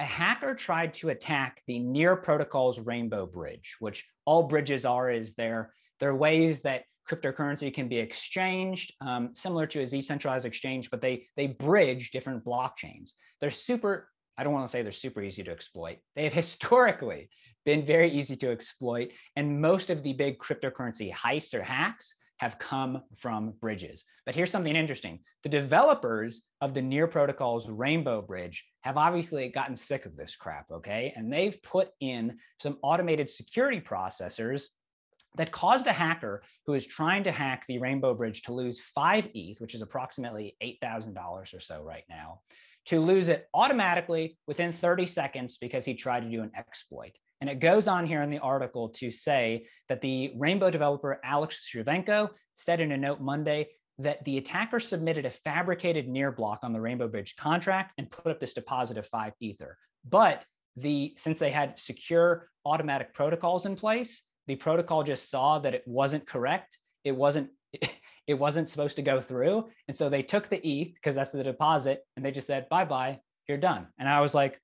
a 0.00 0.04
hacker 0.04 0.54
tried 0.54 0.94
to 0.94 1.08
attack 1.08 1.62
the 1.66 1.78
Near 1.78 2.16
Protocol's 2.16 2.78
Rainbow 2.78 3.26
Bridge, 3.26 3.76
which 3.78 4.04
all 4.26 4.42
bridges 4.42 4.84
are, 4.84 5.10
is 5.10 5.34
they're, 5.34 5.72
they're 6.04 6.14
ways 6.14 6.60
that 6.60 6.82
cryptocurrency 7.10 7.72
can 7.72 7.88
be 7.88 7.96
exchanged, 7.96 8.92
um, 9.00 9.30
similar 9.32 9.66
to 9.66 9.80
a 9.80 9.86
decentralized 9.86 10.44
exchange, 10.44 10.90
but 10.90 11.00
they 11.00 11.26
they 11.34 11.46
bridge 11.46 12.10
different 12.10 12.44
blockchains. 12.44 13.12
They're 13.40 13.50
super. 13.50 14.10
I 14.36 14.44
don't 14.44 14.52
want 14.52 14.66
to 14.66 14.70
say 14.70 14.82
they're 14.82 14.92
super 14.92 15.22
easy 15.22 15.42
to 15.44 15.50
exploit. 15.50 15.96
They 16.14 16.24
have 16.24 16.34
historically 16.34 17.30
been 17.64 17.82
very 17.86 18.10
easy 18.10 18.36
to 18.36 18.50
exploit, 18.50 19.12
and 19.34 19.62
most 19.62 19.88
of 19.88 20.02
the 20.02 20.12
big 20.12 20.38
cryptocurrency 20.38 21.10
heists 21.10 21.54
or 21.54 21.62
hacks 21.62 22.14
have 22.36 22.58
come 22.58 23.00
from 23.16 23.54
bridges. 23.62 24.04
But 24.26 24.34
here's 24.34 24.50
something 24.50 24.76
interesting: 24.76 25.20
the 25.42 25.48
developers 25.48 26.42
of 26.60 26.74
the 26.74 26.82
Near 26.82 27.06
Protocol's 27.06 27.66
Rainbow 27.66 28.20
Bridge 28.20 28.62
have 28.82 28.98
obviously 28.98 29.48
gotten 29.48 29.74
sick 29.74 30.04
of 30.04 30.16
this 30.16 30.36
crap, 30.36 30.66
okay? 30.70 31.14
And 31.16 31.32
they've 31.32 31.62
put 31.62 31.88
in 32.00 32.36
some 32.60 32.76
automated 32.82 33.30
security 33.30 33.80
processors 33.80 34.64
that 35.36 35.52
caused 35.52 35.86
a 35.86 35.92
hacker 35.92 36.42
who 36.66 36.74
is 36.74 36.86
trying 36.86 37.24
to 37.24 37.32
hack 37.32 37.64
the 37.66 37.78
Rainbow 37.78 38.14
Bridge 38.14 38.42
to 38.42 38.52
lose 38.52 38.80
five 38.80 39.28
ETH, 39.34 39.60
which 39.60 39.74
is 39.74 39.82
approximately 39.82 40.56
$8,000 40.62 41.54
or 41.54 41.60
so 41.60 41.82
right 41.82 42.04
now, 42.08 42.40
to 42.86 43.00
lose 43.00 43.28
it 43.28 43.48
automatically 43.54 44.36
within 44.46 44.72
30 44.72 45.06
seconds 45.06 45.58
because 45.58 45.84
he 45.84 45.94
tried 45.94 46.20
to 46.20 46.30
do 46.30 46.42
an 46.42 46.52
exploit. 46.56 47.12
And 47.40 47.50
it 47.50 47.60
goes 47.60 47.88
on 47.88 48.06
here 48.06 48.22
in 48.22 48.30
the 48.30 48.38
article 48.38 48.90
to 48.90 49.10
say 49.10 49.66
that 49.88 50.00
the 50.00 50.32
Rainbow 50.36 50.70
developer 50.70 51.20
Alex 51.24 51.60
Shevchenko 51.68 52.30
said 52.54 52.80
in 52.80 52.92
a 52.92 52.96
note 52.96 53.20
Monday 53.20 53.68
that 53.98 54.24
the 54.24 54.38
attacker 54.38 54.80
submitted 54.80 55.26
a 55.26 55.30
fabricated 55.30 56.08
near 56.08 56.32
block 56.32 56.60
on 56.62 56.72
the 56.72 56.80
Rainbow 56.80 57.08
Bridge 57.08 57.36
contract 57.36 57.92
and 57.98 58.10
put 58.10 58.28
up 58.28 58.40
this 58.40 58.54
deposit 58.54 58.98
of 58.98 59.06
five 59.06 59.32
ether. 59.40 59.76
But 60.08 60.44
the 60.76 61.14
since 61.16 61.38
they 61.38 61.50
had 61.50 61.78
secure 61.78 62.48
automatic 62.64 63.14
protocols 63.14 63.66
in 63.66 63.76
place, 63.76 64.22
the 64.46 64.56
protocol 64.56 65.02
just 65.02 65.30
saw 65.30 65.58
that 65.60 65.74
it 65.74 65.82
wasn't 65.86 66.26
correct. 66.26 66.78
It 67.04 67.16
wasn't 67.16 67.50
it 68.26 68.34
wasn't 68.34 68.68
supposed 68.68 68.96
to 68.96 69.02
go 69.02 69.20
through, 69.20 69.68
and 69.88 69.96
so 69.96 70.08
they 70.08 70.22
took 70.22 70.48
the 70.48 70.66
ETH 70.66 70.94
because 70.94 71.14
that's 71.14 71.32
the 71.32 71.42
deposit, 71.42 72.00
and 72.16 72.24
they 72.24 72.30
just 72.30 72.46
said 72.46 72.68
bye 72.68 72.84
bye, 72.84 73.20
you're 73.48 73.58
done. 73.58 73.88
And 73.98 74.08
I 74.08 74.20
was 74.20 74.34
like, 74.34 74.60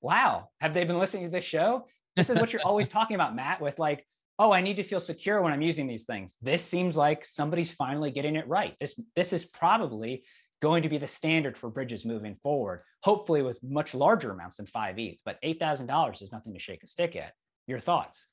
wow, 0.00 0.48
have 0.60 0.74
they 0.74 0.84
been 0.84 0.98
listening 0.98 1.24
to 1.24 1.30
this 1.30 1.44
show? 1.44 1.86
This 2.16 2.30
is 2.30 2.38
what 2.38 2.52
you're 2.52 2.62
always 2.64 2.88
talking 2.96 3.14
about, 3.14 3.36
Matt, 3.36 3.60
with 3.60 3.78
like 3.78 4.06
oh, 4.38 4.52
I 4.52 4.60
need 4.60 4.76
to 4.76 4.82
feel 4.82 5.00
secure 5.00 5.40
when 5.40 5.52
I'm 5.52 5.62
using 5.62 5.86
these 5.86 6.04
things. 6.04 6.36
This 6.42 6.62
seems 6.62 6.96
like 6.96 7.24
somebody's 7.24 7.72
finally 7.72 8.10
getting 8.10 8.36
it 8.36 8.48
right. 8.48 8.74
This 8.80 8.98
this 9.14 9.32
is 9.32 9.44
probably 9.44 10.24
going 10.62 10.82
to 10.82 10.88
be 10.88 10.98
the 10.98 11.06
standard 11.06 11.56
for 11.58 11.70
bridges 11.70 12.04
moving 12.04 12.34
forward, 12.34 12.82
hopefully 13.02 13.42
with 13.42 13.62
much 13.62 13.94
larger 13.94 14.30
amounts 14.30 14.56
than 14.56 14.66
five 14.66 14.98
ETH. 14.98 15.20
But 15.24 15.38
eight 15.42 15.58
thousand 15.58 15.86
dollars 15.86 16.22
is 16.22 16.32
nothing 16.32 16.52
to 16.52 16.58
shake 16.58 16.82
a 16.82 16.86
stick 16.86 17.16
at. 17.16 17.32
Your 17.66 17.78
thoughts? 17.78 18.26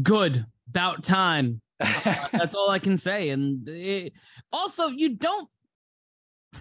Good. 0.00 0.46
About 0.68 1.02
time. 1.02 1.60
uh, 1.80 2.28
that's 2.32 2.54
all 2.54 2.70
I 2.70 2.78
can 2.78 2.96
say. 2.96 3.30
And 3.30 3.68
it, 3.68 4.12
also, 4.52 4.86
you 4.86 5.16
don't 5.16 5.48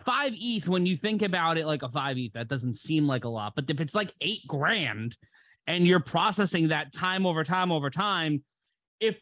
five 0.05 0.33
ETH 0.35 0.67
when 0.67 0.85
you 0.85 0.97
think 0.97 1.21
about 1.21 1.57
it 1.57 1.65
like 1.65 1.83
a 1.83 1.89
five 1.89 2.17
ETH. 2.17 2.33
That 2.33 2.47
doesn't 2.47 2.75
seem 2.75 3.07
like 3.07 3.25
a 3.25 3.29
lot. 3.29 3.53
But 3.55 3.69
if 3.69 3.79
it's 3.79 3.95
like 3.95 4.13
eight 4.21 4.45
grand, 4.47 5.15
and 5.67 5.85
you're 5.85 6.00
processing 6.00 6.69
that 6.69 6.91
time 6.91 7.25
over 7.25 7.43
time 7.43 7.71
over 7.71 7.89
time 7.89 8.43
if 9.00 9.19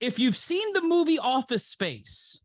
if 0.00 0.18
you've 0.18 0.36
seen 0.36 0.72
the 0.72 0.82
movie 0.82 1.18
office 1.18 1.66
space 1.66 2.40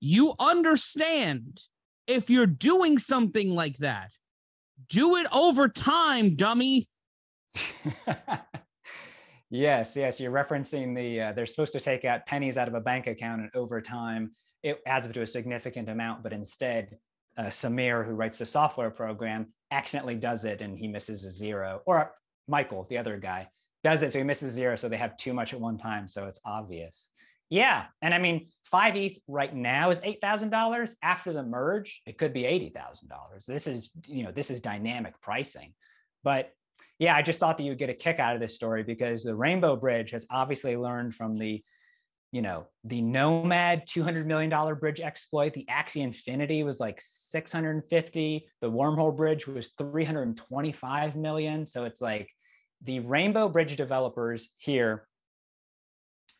you 0.00 0.34
understand 0.38 1.60
if 2.06 2.30
you're 2.30 2.46
doing 2.46 2.98
something 2.98 3.50
like 3.50 3.76
that 3.78 4.10
do 4.88 5.16
it 5.16 5.26
over 5.32 5.68
time 5.68 6.36
dummy 6.36 6.88
yes 9.50 9.96
yes 9.96 10.20
you're 10.20 10.32
referencing 10.32 10.94
the 10.94 11.20
uh, 11.20 11.32
they're 11.32 11.46
supposed 11.46 11.72
to 11.72 11.80
take 11.80 12.04
out 12.04 12.24
pennies 12.26 12.56
out 12.56 12.68
of 12.68 12.74
a 12.74 12.80
bank 12.80 13.06
account 13.06 13.40
and 13.40 13.50
over 13.54 13.80
time 13.80 14.30
it 14.62 14.80
adds 14.86 15.06
up 15.06 15.12
to 15.12 15.22
a 15.22 15.26
significant 15.26 15.88
amount 15.88 16.22
but 16.22 16.32
instead 16.32 16.96
uh, 17.36 17.44
samir 17.44 18.06
who 18.06 18.12
writes 18.12 18.38
the 18.38 18.46
software 18.46 18.90
program 18.90 19.46
accidentally 19.70 20.14
does 20.14 20.44
it 20.44 20.62
and 20.62 20.78
he 20.78 20.88
misses 20.88 21.24
a 21.24 21.30
zero 21.30 21.82
or 21.86 22.12
Michael, 22.50 22.86
the 22.90 22.98
other 22.98 23.16
guy, 23.16 23.48
does 23.84 24.02
it. 24.02 24.12
So 24.12 24.18
he 24.18 24.24
misses 24.24 24.52
zero. 24.52 24.76
So 24.76 24.88
they 24.88 24.96
have 24.98 25.16
too 25.16 25.32
much 25.32 25.54
at 25.54 25.60
one 25.60 25.78
time. 25.78 26.08
So 26.08 26.26
it's 26.26 26.40
obvious. 26.44 27.10
Yeah. 27.48 27.86
And 28.02 28.12
I 28.12 28.18
mean, 28.18 28.48
five 28.64 28.96
ETH 28.96 29.18
right 29.26 29.54
now 29.54 29.90
is 29.90 30.00
$8,000. 30.00 30.94
After 31.02 31.32
the 31.32 31.42
merge, 31.42 32.02
it 32.06 32.18
could 32.18 32.32
be 32.32 32.42
$80,000. 32.42 33.46
This 33.46 33.66
is, 33.66 33.90
you 34.06 34.24
know, 34.24 34.32
this 34.32 34.50
is 34.50 34.60
dynamic 34.60 35.20
pricing. 35.20 35.72
But 36.22 36.52
yeah, 37.00 37.16
I 37.16 37.22
just 37.22 37.40
thought 37.40 37.56
that 37.58 37.64
you'd 37.64 37.78
get 37.78 37.90
a 37.90 37.94
kick 37.94 38.20
out 38.20 38.34
of 38.34 38.40
this 38.40 38.54
story 38.54 38.84
because 38.84 39.24
the 39.24 39.34
Rainbow 39.34 39.74
Bridge 39.74 40.10
has 40.10 40.24
obviously 40.30 40.76
learned 40.76 41.16
from 41.16 41.36
the, 41.36 41.64
you 42.30 42.42
know, 42.42 42.66
the 42.84 43.00
Nomad 43.00 43.88
$200 43.88 44.26
million 44.26 44.74
bridge 44.76 45.00
exploit. 45.00 45.52
The 45.52 45.66
Axie 45.68 46.02
Infinity 46.02 46.62
was 46.62 46.78
like 46.78 47.00
650. 47.00 48.46
The 48.60 48.70
Wormhole 48.70 49.16
Bridge 49.16 49.48
was 49.48 49.70
325 49.78 51.16
million. 51.16 51.66
So 51.66 51.84
it's 51.84 52.00
like, 52.00 52.30
the 52.82 53.00
Rainbow 53.00 53.48
Bridge 53.48 53.76
developers 53.76 54.50
here, 54.56 55.06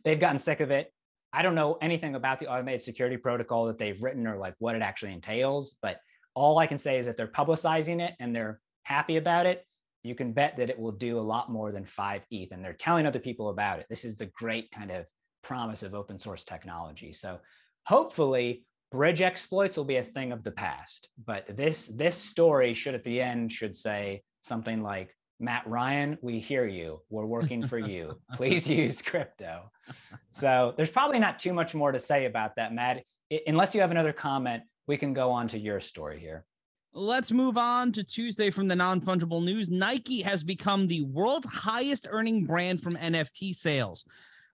they've 0.04 0.20
gotten 0.20 0.38
sick 0.38 0.60
of 0.60 0.70
it. 0.70 0.92
I 1.32 1.42
don't 1.42 1.54
know 1.54 1.78
anything 1.80 2.14
about 2.14 2.40
the 2.40 2.48
automated 2.48 2.82
security 2.82 3.16
protocol 3.16 3.66
that 3.66 3.78
they've 3.78 4.00
written 4.02 4.26
or 4.26 4.36
like 4.36 4.54
what 4.58 4.74
it 4.74 4.82
actually 4.82 5.12
entails, 5.12 5.74
but 5.80 6.00
all 6.34 6.58
I 6.58 6.66
can 6.66 6.78
say 6.78 6.98
is 6.98 7.06
that 7.06 7.16
they're 7.16 7.26
publicizing 7.28 8.00
it 8.00 8.14
and 8.18 8.34
they're 8.34 8.60
happy 8.82 9.16
about 9.16 9.46
it. 9.46 9.64
You 10.02 10.14
can 10.14 10.32
bet 10.32 10.56
that 10.56 10.70
it 10.70 10.78
will 10.78 10.92
do 10.92 11.18
a 11.18 11.20
lot 11.20 11.50
more 11.50 11.72
than 11.72 11.84
five 11.84 12.22
ETH, 12.30 12.52
and 12.52 12.64
they're 12.64 12.72
telling 12.72 13.06
other 13.06 13.18
people 13.18 13.50
about 13.50 13.80
it. 13.80 13.86
This 13.90 14.04
is 14.04 14.16
the 14.16 14.26
great 14.26 14.70
kind 14.70 14.90
of 14.90 15.06
promise 15.42 15.82
of 15.82 15.94
open 15.94 16.18
source 16.18 16.44
technology. 16.44 17.12
So 17.12 17.38
hopefully, 17.86 18.64
bridge 18.90 19.20
exploits 19.20 19.76
will 19.76 19.84
be 19.84 19.96
a 19.96 20.04
thing 20.04 20.32
of 20.32 20.42
the 20.42 20.50
past. 20.50 21.08
But 21.24 21.56
this 21.56 21.86
this 21.88 22.16
story 22.16 22.74
should 22.74 22.94
at 22.94 23.04
the 23.04 23.20
end 23.20 23.52
should 23.52 23.76
say 23.76 24.22
something 24.42 24.82
like 24.82 25.14
Matt 25.40 25.66
Ryan, 25.66 26.18
we 26.20 26.38
hear 26.38 26.66
you. 26.66 27.00
We're 27.08 27.24
working 27.24 27.62
for 27.62 27.78
you. 27.78 28.20
Please 28.34 28.68
use 28.68 29.00
crypto. 29.00 29.70
So 30.30 30.74
there's 30.76 30.90
probably 30.90 31.18
not 31.18 31.38
too 31.38 31.54
much 31.54 31.74
more 31.74 31.92
to 31.92 31.98
say 31.98 32.26
about 32.26 32.56
that, 32.56 32.74
Matt. 32.74 33.02
Unless 33.46 33.74
you 33.74 33.80
have 33.80 33.90
another 33.90 34.12
comment, 34.12 34.62
we 34.86 34.98
can 34.98 35.14
go 35.14 35.30
on 35.30 35.48
to 35.48 35.58
your 35.58 35.80
story 35.80 36.20
here. 36.20 36.44
Let's 36.92 37.30
move 37.30 37.56
on 37.56 37.92
to 37.92 38.02
Tuesday 38.02 38.50
from 38.50 38.66
the 38.66 38.74
non 38.74 39.00
fungible 39.00 39.44
news. 39.44 39.68
Nike 39.68 40.22
has 40.22 40.42
become 40.42 40.86
the 40.88 41.02
world's 41.02 41.48
highest 41.48 42.08
earning 42.10 42.46
brand 42.46 42.82
from 42.82 42.96
NFT 42.96 43.54
sales. 43.54 44.04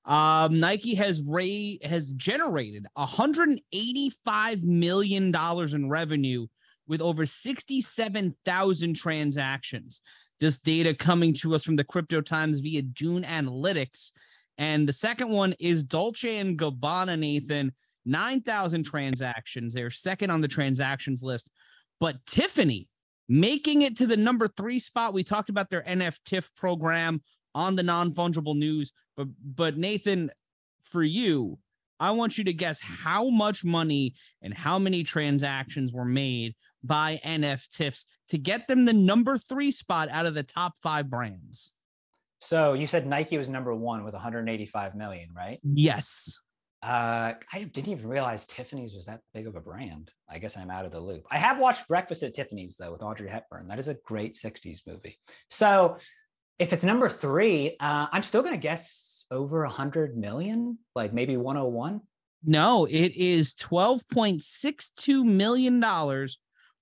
Um, 0.05 0.61
Nike 0.61 0.95
has 0.95 1.23
ra- 1.23 1.79
has 1.83 2.13
generated 2.13 2.87
185 2.95 4.63
million 4.63 5.31
dollars 5.31 5.73
in 5.73 5.89
revenue 5.89 6.47
with 6.87 7.01
over 7.01 7.25
67,000 7.27 8.95
transactions. 8.95 10.01
This 10.39 10.59
data 10.59 10.95
coming 10.95 11.33
to 11.35 11.55
us 11.55 11.65
from 11.65 11.77
the 11.77 11.85
Crypto 11.85 12.21
Times 12.21 12.61
via 12.61 12.83
Dune 12.83 13.23
Analytics. 13.25 14.13
And 14.59 14.89
the 14.89 14.93
second 14.93 15.31
one 15.31 15.55
is 15.59 15.83
Dolce 15.83 16.39
and 16.39 16.59
Gabbana, 16.59 17.19
Nathan, 17.19 17.73
9,000 18.05 18.85
transactions. 18.85 19.75
They're 19.75 19.91
second 19.91 20.31
on 20.31 20.41
the 20.41 20.49
transactions 20.49 21.23
list. 21.23 21.51
But 22.01 22.25
Tiffany 22.27 22.89
making 23.29 23.83
it 23.83 23.97
to 23.97 24.07
the 24.07 24.17
number 24.17 24.49
three 24.49 24.79
spot. 24.79 25.15
We 25.15 25.25
talked 25.25 25.49
about 25.49 25.71
their 25.71 25.83
NFTiff 25.83 26.55
program 26.55 27.23
on 27.55 27.77
the 27.77 27.83
non 27.83 28.13
fungible 28.13 28.57
news. 28.57 28.93
But, 29.17 29.29
but 29.43 29.77
Nathan, 29.77 30.31
for 30.85 31.03
you, 31.03 31.59
I 31.99 32.11
want 32.11 32.37
you 32.37 32.45
to 32.45 32.53
guess 32.53 32.81
how 32.81 33.31
much 33.31 33.65
money 33.65 34.15
and 34.43 34.53
how 34.53 34.79
many 34.79 35.03
transactions 35.03 35.93
were 35.93 36.05
made 36.05 36.55
by 36.85 37.21
NFTiffs 37.25 38.05
to 38.29 38.39
get 38.39 38.69
them 38.69 38.85
the 38.85 38.93
number 38.93 39.39
three 39.39 39.71
spot 39.71 40.09
out 40.11 40.27
of 40.27 40.35
the 40.35 40.43
top 40.43 40.75
five 40.83 41.09
brands. 41.09 41.73
So 42.39 42.75
you 42.75 42.87
said 42.87 43.07
Nike 43.07 43.39
was 43.39 43.49
number 43.49 43.75
one 43.75 44.05
with 44.05 44.13
185 44.13 44.95
million, 44.95 45.31
right? 45.35 45.59
Yes. 45.63 46.41
Uh, 46.87 47.35
I 47.53 47.65
didn't 47.65 47.89
even 47.89 48.09
realize 48.09 48.47
Tiffany's 48.47 48.95
was 48.95 49.07
that 49.07 49.21
big 49.35 49.49
of 49.49 49.57
a 49.57 49.61
brand. 49.61 50.13
I 50.31 50.39
guess 50.39 50.57
I'm 50.57 50.71
out 50.71 50.85
of 50.85 50.93
the 50.93 51.01
loop. 51.01 51.27
I 51.33 51.37
have 51.37 51.59
watched 51.59 51.89
Breakfast 51.89 52.23
at 52.23 52.33
Tiffany's 52.33 52.77
though 52.77 52.93
with 52.93 53.03
Audrey 53.03 53.29
Hepburn. 53.29 53.67
That 53.67 53.81
is 53.81 53.89
a 53.89 53.95
great 54.05 54.35
60s 54.35 54.83
movie. 54.87 55.19
So 55.51 55.97
if 56.61 56.73
it's 56.73 56.85
number 56.85 57.09
three, 57.09 57.77
uh, 57.81 58.07
I'm 58.13 58.23
still 58.23 58.41
going 58.41 58.55
to 58.55 58.61
guess 58.61 59.27
over 59.33 59.65
a 59.65 59.69
100 59.69 60.17
million, 60.17 60.79
like 60.95 61.13
maybe 61.13 61.37
101. 61.37 62.03
No, 62.45 62.85
it 62.85 63.17
is 63.17 63.55
$12.62 63.55 65.25
million 65.25 66.29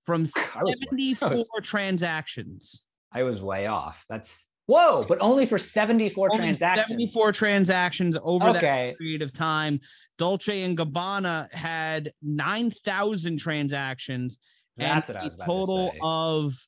from 0.03 0.25
74 0.25 1.29
was, 1.31 1.49
transactions. 1.63 2.83
I 3.11 3.23
was 3.23 3.41
way 3.41 3.65
off. 3.65 4.05
That's 4.07 4.45
whoa, 4.67 5.05
but 5.07 5.19
only 5.21 5.45
for 5.45 5.57
74 5.57 6.29
only 6.31 6.37
transactions. 6.37 6.87
74 6.87 7.31
transactions 7.31 8.17
over 8.23 8.49
okay. 8.49 8.89
that 8.91 8.97
period 8.97 9.21
of 9.21 9.33
time. 9.33 9.79
Dolce 10.17 10.61
and 10.61 10.77
Gabbana 10.77 11.53
had 11.53 12.11
9,000 12.21 13.37
transactions. 13.37 14.39
That's 14.77 15.09
what 15.09 15.17
I 15.17 15.23
was 15.23 15.33
about 15.33 15.45
total 15.45 15.87
to 15.87 15.93
say. 15.93 15.99
of 16.01 16.67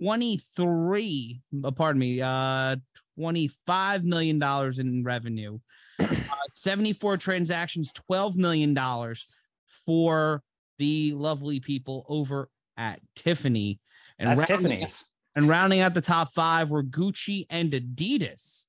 23, 0.00 1.40
uh, 1.64 1.70
pardon 1.70 2.00
me, 2.00 2.20
uh 2.20 2.76
25 3.18 4.04
million 4.04 4.38
dollars 4.38 4.78
in 4.78 5.02
revenue. 5.02 5.58
Uh, 5.98 6.06
74 6.50 7.16
transactions, 7.16 7.92
12 7.92 8.36
million 8.36 8.74
dollars 8.74 9.26
for 9.86 10.42
the 10.78 11.12
lovely 11.14 11.60
people 11.60 12.06
over 12.08 12.48
at 12.76 13.00
Tiffany. 13.16 13.80
And 14.18 14.30
That's 14.30 14.48
Tiffany's. 14.48 15.04
And 15.36 15.48
rounding 15.48 15.80
out 15.80 15.94
the 15.94 16.00
top 16.00 16.32
five 16.32 16.70
were 16.70 16.82
Gucci 16.82 17.46
and 17.50 17.70
Adidas. 17.72 18.66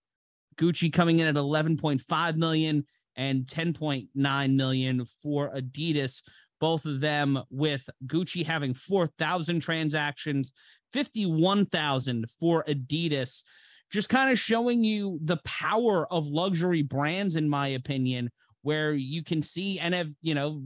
Gucci 0.57 0.91
coming 0.91 1.19
in 1.19 1.27
at 1.27 1.35
11.5 1.35 2.35
million 2.35 2.85
and 3.15 3.45
10.9 3.45 4.55
million 4.55 5.05
for 5.05 5.53
Adidas. 5.55 6.21
Both 6.59 6.85
of 6.85 6.99
them 6.99 7.41
with 7.49 7.89
Gucci 8.05 8.45
having 8.45 8.73
4,000 8.73 9.61
transactions, 9.61 10.51
51,000 10.93 12.25
for 12.39 12.63
Adidas. 12.65 13.43
Just 13.91 14.09
kind 14.09 14.31
of 14.31 14.37
showing 14.37 14.83
you 14.83 15.19
the 15.23 15.37
power 15.37 16.11
of 16.11 16.27
luxury 16.27 16.81
brands, 16.81 17.35
in 17.35 17.49
my 17.49 17.69
opinion, 17.69 18.29
where 18.61 18.93
you 18.93 19.23
can 19.23 19.41
see 19.41 19.79
and 19.79 19.93
have, 19.93 20.09
you 20.21 20.35
know, 20.35 20.61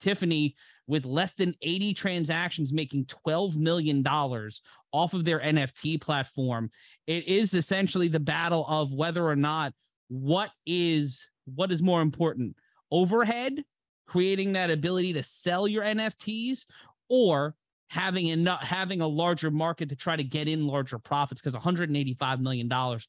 Tiffany 0.00 0.54
with 0.86 1.04
less 1.04 1.34
than 1.34 1.54
80 1.62 1.94
transactions 1.94 2.72
making 2.72 3.06
$12 3.06 3.56
million 3.56 4.06
off 4.06 5.14
of 5.14 5.24
their 5.24 5.40
NFT 5.40 6.00
platform. 6.00 6.70
It 7.06 7.26
is 7.26 7.54
essentially 7.54 8.08
the 8.08 8.20
battle 8.20 8.64
of 8.68 8.92
whether 8.92 9.26
or 9.26 9.36
not 9.36 9.72
what 10.08 10.50
is 10.64 11.28
what 11.54 11.72
is 11.72 11.82
more 11.82 12.00
important 12.00 12.54
overhead 12.90 13.64
creating 14.06 14.52
that 14.52 14.70
ability 14.70 15.12
to 15.12 15.22
sell 15.22 15.66
your 15.66 15.82
nfts 15.82 16.64
or 17.08 17.54
having 17.88 18.26
enough 18.26 18.62
having 18.62 19.00
a 19.00 19.06
larger 19.06 19.50
market 19.50 19.88
to 19.88 19.96
try 19.96 20.16
to 20.16 20.24
get 20.24 20.48
in 20.48 20.66
larger 20.66 20.98
profits 20.98 21.40
because 21.40 21.54
185 21.54 22.40
million 22.40 22.68
dollars 22.68 23.08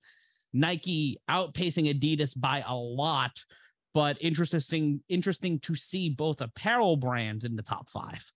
nike 0.53 1.17
outpacing 1.29 1.93
adidas 1.93 2.39
by 2.39 2.63
a 2.67 2.73
lot 2.73 3.43
but 3.97 4.15
interesting 4.21 5.01
interesting 5.09 5.57
to 5.57 5.73
see 5.73 6.07
both 6.07 6.39
apparel 6.39 6.95
brands 6.97 7.43
in 7.45 7.55
the 7.55 7.63
top 7.63 7.89
five. 7.89 8.31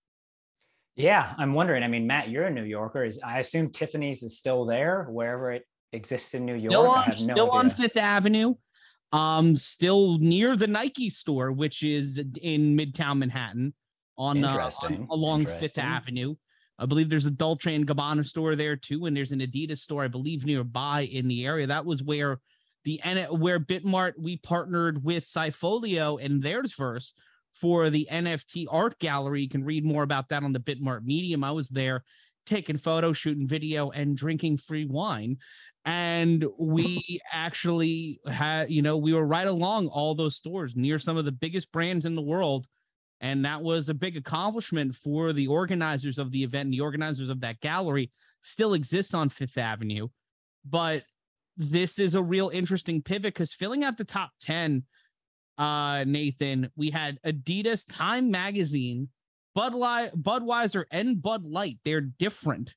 Yeah 0.96 1.36
i'm 1.38 1.54
wondering 1.54 1.84
i 1.84 1.88
mean 1.88 2.08
matt 2.08 2.30
you're 2.30 2.46
a 2.46 2.50
new 2.50 2.64
yorker. 2.64 3.04
Is 3.06 3.20
i 3.24 3.38
assume 3.38 3.70
tiffany's 3.70 4.24
is 4.24 4.40
still 4.40 4.66
there 4.66 5.06
wherever 5.12 5.52
it 5.52 5.68
exists 5.94 6.34
in 6.34 6.48
new 6.48 6.56
york. 6.56 6.72
Still 6.72 6.88
on, 6.88 7.28
no 7.28 7.34
still 7.36 7.52
on 7.52 7.70
fifth 7.70 7.96
avenue 7.96 8.56
um 9.12 9.56
still 9.56 10.18
near 10.18 10.56
the 10.56 10.66
nike 10.66 11.12
store 11.12 11.52
which 11.52 11.84
is 11.84 12.18
in 12.18 12.76
midtown 12.76 13.20
manhattan 13.20 13.72
on, 14.18 14.44
uh, 14.44 14.72
on 14.82 15.08
along 15.12 15.46
Fifth 15.46 15.78
Avenue. 15.78 16.36
I 16.78 16.86
believe 16.86 17.10
there's 17.10 17.26
a 17.26 17.32
Dolce 17.32 17.74
and 17.74 17.88
Gabbana 17.88 18.26
store 18.26 18.56
there 18.56 18.76
too, 18.76 19.06
and 19.06 19.16
there's 19.16 19.32
an 19.32 19.40
Adidas 19.40 19.78
store, 19.78 20.04
I 20.04 20.08
believe, 20.08 20.46
nearby 20.46 21.02
in 21.12 21.28
the 21.28 21.46
area. 21.46 21.68
That 21.68 21.86
was 21.86 22.04
where 22.04 22.40
the 22.84 23.02
where 23.32 23.60
Bitmart 23.60 24.14
we 24.18 24.38
partnered 24.38 25.04
with 25.04 25.24
Cyfolio 25.24 26.24
and 26.24 26.42
theirs 26.42 26.74
verse 26.74 27.14
for 27.54 27.90
the 27.90 28.08
NFT 28.12 28.68
art 28.70 28.98
gallery. 29.00 29.42
You 29.42 29.50
can 29.50 29.64
read 29.64 29.86
more 29.86 30.04
about 30.04 30.30
that 30.30 30.44
on 30.44 30.54
the 30.54 30.60
Bitmart 30.60 31.04
Medium. 31.04 31.44
I 31.44 31.52
was 31.52 31.70
there 31.70 32.04
taking 32.46 32.78
photos, 32.78 33.18
shooting 33.18 33.48
video, 33.48 33.90
and 33.90 34.18
drinking 34.18 34.58
free 34.58 34.86
wine. 34.86 35.38
And 35.86 36.46
we 36.60 37.20
actually 37.32 38.20
had, 38.28 38.72
you 38.72 38.82
know, 38.82 38.98
we 38.98 39.14
were 39.14 39.26
right 39.26 39.48
along 39.48 39.88
all 39.88 40.16
those 40.16 40.38
stores 40.38 40.76
near 40.76 40.98
some 40.98 41.18
of 41.18 41.26
the 41.26 41.32
biggest 41.32 41.72
brands 41.72 42.06
in 42.06 42.16
the 42.16 42.22
world 42.22 42.68
and 43.22 43.46
that 43.46 43.62
was 43.62 43.88
a 43.88 43.94
big 43.94 44.18
accomplishment 44.18 44.96
for 44.96 45.32
the 45.32 45.48
organizers 45.48 46.18
of 46.18 46.32
the 46.32 46.44
event 46.44 46.66
and 46.66 46.74
the 46.74 46.82
organizers 46.82 47.30
of 47.30 47.40
that 47.42 47.62
gallery 47.62 48.12
still 48.42 48.74
exists 48.74 49.14
on 49.14 49.30
Fifth 49.30 49.60
Avenue. 49.60 50.08
But 50.66 51.04
this 51.62 52.00
is 52.00 52.16
a 52.16 52.24
real 52.24 52.50
interesting 52.50 53.02
pivot 53.02 53.34
because 53.34 53.54
filling 53.54 53.84
out 53.84 53.98
the 53.98 54.04
top 54.04 54.32
10, 54.42 54.84
uh, 55.58 56.04
Nathan, 56.06 56.70
we 56.76 56.90
had 56.90 57.20
Adidas, 57.26 57.86
Time 57.88 58.32
Magazine, 58.32 59.10
Budli- 59.58 60.12
Budweiser, 60.14 60.86
and 60.92 61.22
Bud 61.22 61.46
Light. 61.46 61.80
They're 61.84 62.02
different. 62.02 62.74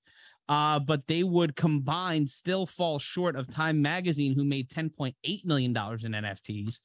Uh, 0.46 0.78
but 0.78 1.06
they 1.06 1.22
would 1.22 1.56
combine 1.56 2.26
still 2.26 2.66
fall 2.66 2.98
short 2.98 3.34
of 3.34 3.48
Time 3.48 3.80
Magazine, 3.80 4.34
who 4.34 4.44
made 4.44 4.68
$10.8 4.68 5.14
million 5.46 5.70
in 5.70 5.74
NFTs. 5.76 6.80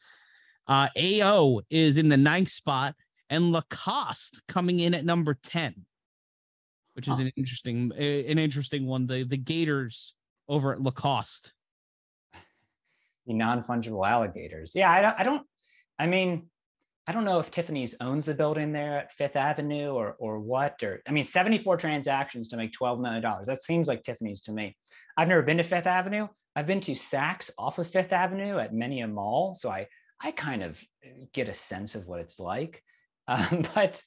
Uh, 0.65 0.88
AO 0.97 1.59
is 1.69 1.97
in 1.97 2.07
the 2.07 2.15
ninth 2.15 2.47
spot 2.47 2.95
and 3.29 3.51
Lacoste 3.51 4.41
coming 4.47 4.79
in 4.79 4.93
at 4.93 5.03
number 5.03 5.33
10, 5.33 5.73
which 6.93 7.07
is 7.07 7.15
huh. 7.15 7.23
an 7.23 7.31
interesting 7.35 7.91
an 7.97 8.39
interesting 8.39 8.85
one. 8.85 9.07
The 9.07 9.23
the 9.23 9.38
Gators 9.38 10.13
over 10.47 10.73
at 10.73 10.81
Lacoste. 10.81 11.53
Non-fungible 13.35 14.07
alligators. 14.07 14.73
Yeah, 14.75 14.91
I 14.91 15.01
don't, 15.01 15.19
I 15.19 15.23
don't 15.23 15.47
I 15.99 16.07
mean, 16.07 16.49
I 17.05 17.11
don't 17.11 17.25
know 17.25 17.39
if 17.39 17.51
Tiffany's 17.51 17.95
owns 17.99 18.27
the 18.27 18.33
building 18.33 18.71
there 18.71 18.99
at 18.99 19.11
Fifth 19.11 19.35
Avenue 19.35 19.89
or 19.91 20.15
or 20.19 20.39
what. 20.39 20.81
Or 20.83 21.01
I 21.07 21.11
mean, 21.11 21.23
74 21.23 21.77
transactions 21.77 22.47
to 22.49 22.57
make 22.57 22.71
$12 22.71 23.01
million. 23.01 23.21
That 23.45 23.61
seems 23.61 23.87
like 23.87 24.03
Tiffany's 24.03 24.41
to 24.41 24.51
me. 24.51 24.77
I've 25.17 25.27
never 25.27 25.41
been 25.41 25.57
to 25.57 25.63
Fifth 25.63 25.87
Avenue. 25.87 26.27
I've 26.55 26.67
been 26.67 26.81
to 26.81 26.91
Saks 26.91 27.49
off 27.57 27.79
of 27.79 27.87
Fifth 27.87 28.13
Avenue 28.13 28.57
at 28.59 28.73
many 28.73 29.01
a 29.01 29.07
mall. 29.07 29.55
So 29.55 29.69
I 29.69 29.87
I 30.21 30.31
kind 30.31 30.63
of 30.63 30.81
get 31.33 31.49
a 31.49 31.53
sense 31.53 31.95
of 31.95 32.07
what 32.07 32.21
it's 32.21 32.39
like. 32.39 32.83
Um, 33.29 33.61
but 33.75 34.01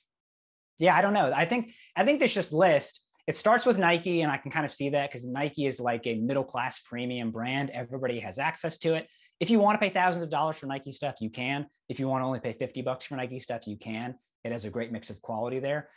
yeah, 0.80 0.96
I 0.96 1.00
don't 1.00 1.12
know. 1.12 1.32
I 1.32 1.44
think 1.44 1.70
I 1.94 2.04
think 2.04 2.18
this 2.18 2.34
just 2.34 2.52
list 2.52 3.00
it 3.26 3.36
starts 3.36 3.64
with 3.64 3.78
Nike, 3.78 4.22
and 4.22 4.32
I 4.32 4.36
can 4.36 4.50
kind 4.50 4.64
of 4.64 4.72
see 4.72 4.90
that 4.90 5.10
because 5.10 5.26
Nike 5.26 5.66
is 5.66 5.78
like 5.78 6.06
a 6.06 6.16
middle 6.16 6.44
class 6.44 6.80
premium 6.80 7.30
brand. 7.30 7.70
Everybody 7.70 8.18
has 8.20 8.38
access 8.38 8.78
to 8.78 8.94
it. 8.94 9.08
If 9.38 9.48
you 9.48 9.60
want 9.60 9.76
to 9.76 9.78
pay 9.78 9.90
thousands 9.92 10.24
of 10.24 10.30
dollars 10.30 10.56
for 10.56 10.66
Nike 10.66 10.90
stuff, 10.90 11.16
you 11.20 11.30
can. 11.30 11.66
If 11.88 12.00
you 12.00 12.08
want 12.08 12.22
to 12.22 12.26
only 12.26 12.40
pay 12.40 12.52
50 12.52 12.82
bucks 12.82 13.04
for 13.04 13.16
Nike 13.16 13.38
stuff, 13.38 13.66
you 13.66 13.76
can. 13.76 14.16
It 14.44 14.52
has 14.52 14.64
a 14.64 14.70
great 14.70 14.90
mix 14.90 15.08
of 15.08 15.22
quality 15.22 15.60
there. 15.60 15.88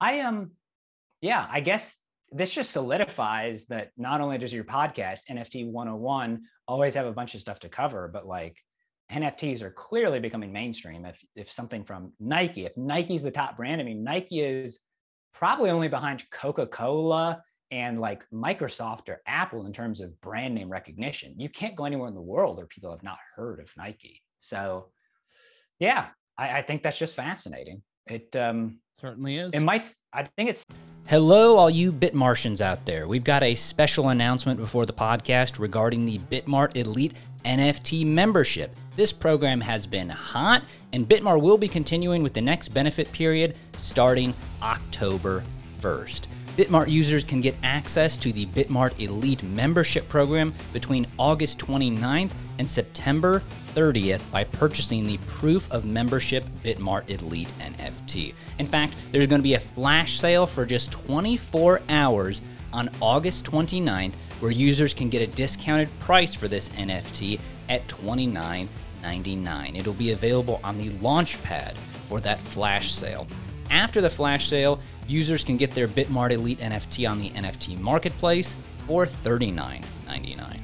I 0.00 0.14
am, 0.14 0.36
um, 0.36 0.50
yeah, 1.22 1.46
I 1.50 1.60
guess 1.60 1.98
this 2.30 2.52
just 2.52 2.70
solidifies 2.72 3.66
that 3.68 3.92
not 3.96 4.20
only 4.20 4.36
does 4.36 4.52
your 4.52 4.64
podcast, 4.64 5.20
NFT 5.30 5.70
101, 5.70 6.42
always 6.68 6.94
have 6.94 7.06
a 7.06 7.12
bunch 7.12 7.34
of 7.34 7.40
stuff 7.40 7.60
to 7.60 7.68
cover, 7.68 8.08
but 8.08 8.26
like 8.26 8.58
NFTs 9.10 9.62
are 9.62 9.70
clearly 9.70 10.20
becoming 10.20 10.52
mainstream. 10.52 11.04
If 11.04 11.22
if 11.36 11.50
something 11.50 11.84
from 11.84 12.12
Nike, 12.18 12.66
if 12.66 12.76
Nike's 12.76 13.22
the 13.22 13.30
top 13.30 13.56
brand, 13.56 13.80
I 13.80 13.84
mean 13.84 14.02
Nike 14.02 14.40
is 14.40 14.80
probably 15.34 15.70
only 15.70 15.88
behind 15.88 16.24
Coca-Cola 16.30 17.42
and 17.70 18.00
like 18.00 18.22
Microsoft 18.32 19.08
or 19.08 19.20
Apple 19.26 19.66
in 19.66 19.72
terms 19.72 20.00
of 20.00 20.18
brand 20.20 20.54
name 20.54 20.70
recognition. 20.70 21.34
You 21.36 21.48
can't 21.48 21.74
go 21.74 21.84
anywhere 21.84 22.08
in 22.08 22.14
the 22.14 22.22
world 22.22 22.56
where 22.56 22.66
people 22.66 22.90
have 22.90 23.02
not 23.02 23.18
heard 23.34 23.60
of 23.60 23.70
Nike. 23.76 24.22
So 24.38 24.90
yeah, 25.80 26.06
I, 26.38 26.58
I 26.58 26.62
think 26.62 26.82
that's 26.82 26.98
just 26.98 27.16
fascinating. 27.16 27.82
It 28.06 28.34
um 28.36 28.78
certainly 29.00 29.38
is. 29.38 29.52
It 29.54 29.60
might 29.60 29.92
I 30.12 30.22
think 30.36 30.50
it's 30.50 30.64
Hello, 31.06 31.56
all 31.56 31.68
you 31.68 31.92
Bitmartians 31.92 32.62
out 32.62 32.86
there. 32.86 33.06
We've 33.06 33.24
got 33.24 33.42
a 33.42 33.54
special 33.54 34.08
announcement 34.08 34.58
before 34.58 34.86
the 34.86 34.92
podcast 34.92 35.58
regarding 35.58 36.06
the 36.06 36.18
Bitmart 36.18 36.76
Elite 36.76 37.12
NFT 37.44 38.06
membership. 38.06 38.74
This 38.96 39.12
program 39.12 39.60
has 39.60 39.86
been 39.86 40.08
hot, 40.08 40.62
and 40.92 41.08
Bitmart 41.08 41.40
will 41.40 41.58
be 41.58 41.66
continuing 41.66 42.22
with 42.22 42.32
the 42.32 42.40
next 42.40 42.68
benefit 42.68 43.10
period 43.10 43.56
starting 43.76 44.32
October 44.62 45.42
1st. 45.80 46.22
Bitmart 46.56 46.88
users 46.88 47.24
can 47.24 47.40
get 47.40 47.56
access 47.64 48.16
to 48.16 48.32
the 48.32 48.46
Bitmart 48.46 49.00
Elite 49.00 49.42
membership 49.42 50.08
program 50.08 50.54
between 50.72 51.08
August 51.18 51.58
29th 51.58 52.30
and 52.60 52.70
September 52.70 53.42
30th 53.74 54.20
by 54.30 54.44
purchasing 54.44 55.04
the 55.04 55.18
Proof 55.26 55.68
of 55.72 55.84
Membership 55.84 56.44
Bitmart 56.62 57.10
Elite 57.10 57.50
NFT. 57.58 58.32
In 58.60 58.66
fact, 58.66 58.94
there's 59.10 59.26
going 59.26 59.40
to 59.40 59.42
be 59.42 59.54
a 59.54 59.60
flash 59.60 60.20
sale 60.20 60.46
for 60.46 60.64
just 60.64 60.92
24 60.92 61.80
hours 61.88 62.40
on 62.72 62.88
August 63.00 63.44
29th 63.44 64.14
where 64.38 64.52
users 64.52 64.94
can 64.94 65.08
get 65.08 65.22
a 65.22 65.26
discounted 65.34 65.88
price 65.98 66.34
for 66.34 66.46
this 66.46 66.68
NFT 66.70 67.40
at 67.68 67.88
29 67.88 68.68
99. 69.04 69.76
It'll 69.76 69.92
be 69.92 70.12
available 70.12 70.60
on 70.64 70.78
the 70.78 70.90
launch 70.98 71.40
pad 71.42 71.76
for 72.08 72.20
that 72.20 72.40
flash 72.40 72.92
sale. 72.94 73.26
After 73.70 74.00
the 74.00 74.10
flash 74.10 74.48
sale, 74.48 74.80
users 75.06 75.44
can 75.44 75.58
get 75.58 75.72
their 75.72 75.86
Bitmart 75.86 76.32
Elite 76.32 76.58
NFT 76.58 77.08
on 77.08 77.20
the 77.20 77.30
NFT 77.30 77.78
marketplace 77.78 78.56
for 78.86 79.04
$39.99. 79.04 80.60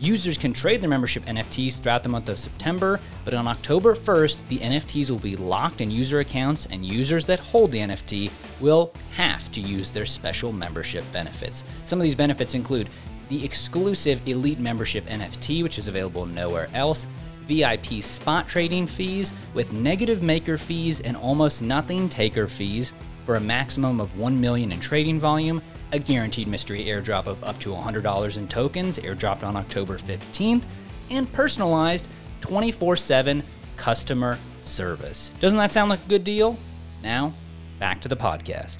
Users 0.00 0.38
can 0.38 0.52
trade 0.52 0.80
their 0.80 0.90
membership 0.90 1.24
NFTs 1.24 1.80
throughout 1.80 2.02
the 2.04 2.08
month 2.08 2.28
of 2.28 2.38
September, 2.38 3.00
but 3.24 3.34
on 3.34 3.48
October 3.48 3.94
1st, 3.94 4.36
the 4.48 4.58
NFTs 4.58 5.10
will 5.10 5.18
be 5.18 5.34
locked 5.34 5.80
in 5.80 5.90
user 5.90 6.20
accounts, 6.20 6.66
and 6.66 6.84
users 6.84 7.26
that 7.26 7.40
hold 7.40 7.72
the 7.72 7.78
NFT 7.78 8.30
will 8.60 8.92
have 9.16 9.50
to 9.52 9.60
use 9.60 9.90
their 9.90 10.06
special 10.06 10.52
membership 10.52 11.04
benefits. 11.12 11.64
Some 11.86 11.98
of 11.98 12.04
these 12.04 12.14
benefits 12.14 12.54
include 12.54 12.90
the 13.28 13.44
exclusive 13.44 14.20
Elite 14.26 14.60
Membership 14.60 15.04
NFT, 15.06 15.62
which 15.62 15.78
is 15.78 15.88
available 15.88 16.26
nowhere 16.26 16.68
else, 16.74 17.06
VIP 17.48 18.02
spot 18.02 18.46
trading 18.46 18.86
fees 18.86 19.32
with 19.54 19.72
negative 19.72 20.22
maker 20.22 20.58
fees 20.58 21.00
and 21.00 21.16
almost 21.16 21.62
nothing 21.62 22.08
taker 22.08 22.46
fees 22.46 22.92
for 23.24 23.36
a 23.36 23.40
maximum 23.40 24.00
of 24.00 24.16
1 24.18 24.40
million 24.40 24.70
in 24.70 24.80
trading 24.80 25.18
volume, 25.18 25.60
a 25.92 25.98
guaranteed 25.98 26.46
mystery 26.46 26.84
airdrop 26.84 27.26
of 27.26 27.42
up 27.42 27.58
to 27.60 27.70
$100 27.70 28.36
in 28.36 28.46
tokens 28.48 28.98
airdropped 28.98 29.42
on 29.42 29.56
October 29.56 29.98
15th, 29.98 30.64
and 31.10 31.32
personalized 31.32 32.06
24/7 32.40 33.42
customer 33.76 34.38
service. 34.64 35.32
Doesn't 35.40 35.58
that 35.58 35.72
sound 35.72 35.90
like 35.90 36.04
a 36.04 36.08
good 36.08 36.24
deal? 36.24 36.58
Now, 37.02 37.34
back 37.78 38.00
to 38.02 38.08
the 38.08 38.16
podcast. 38.16 38.78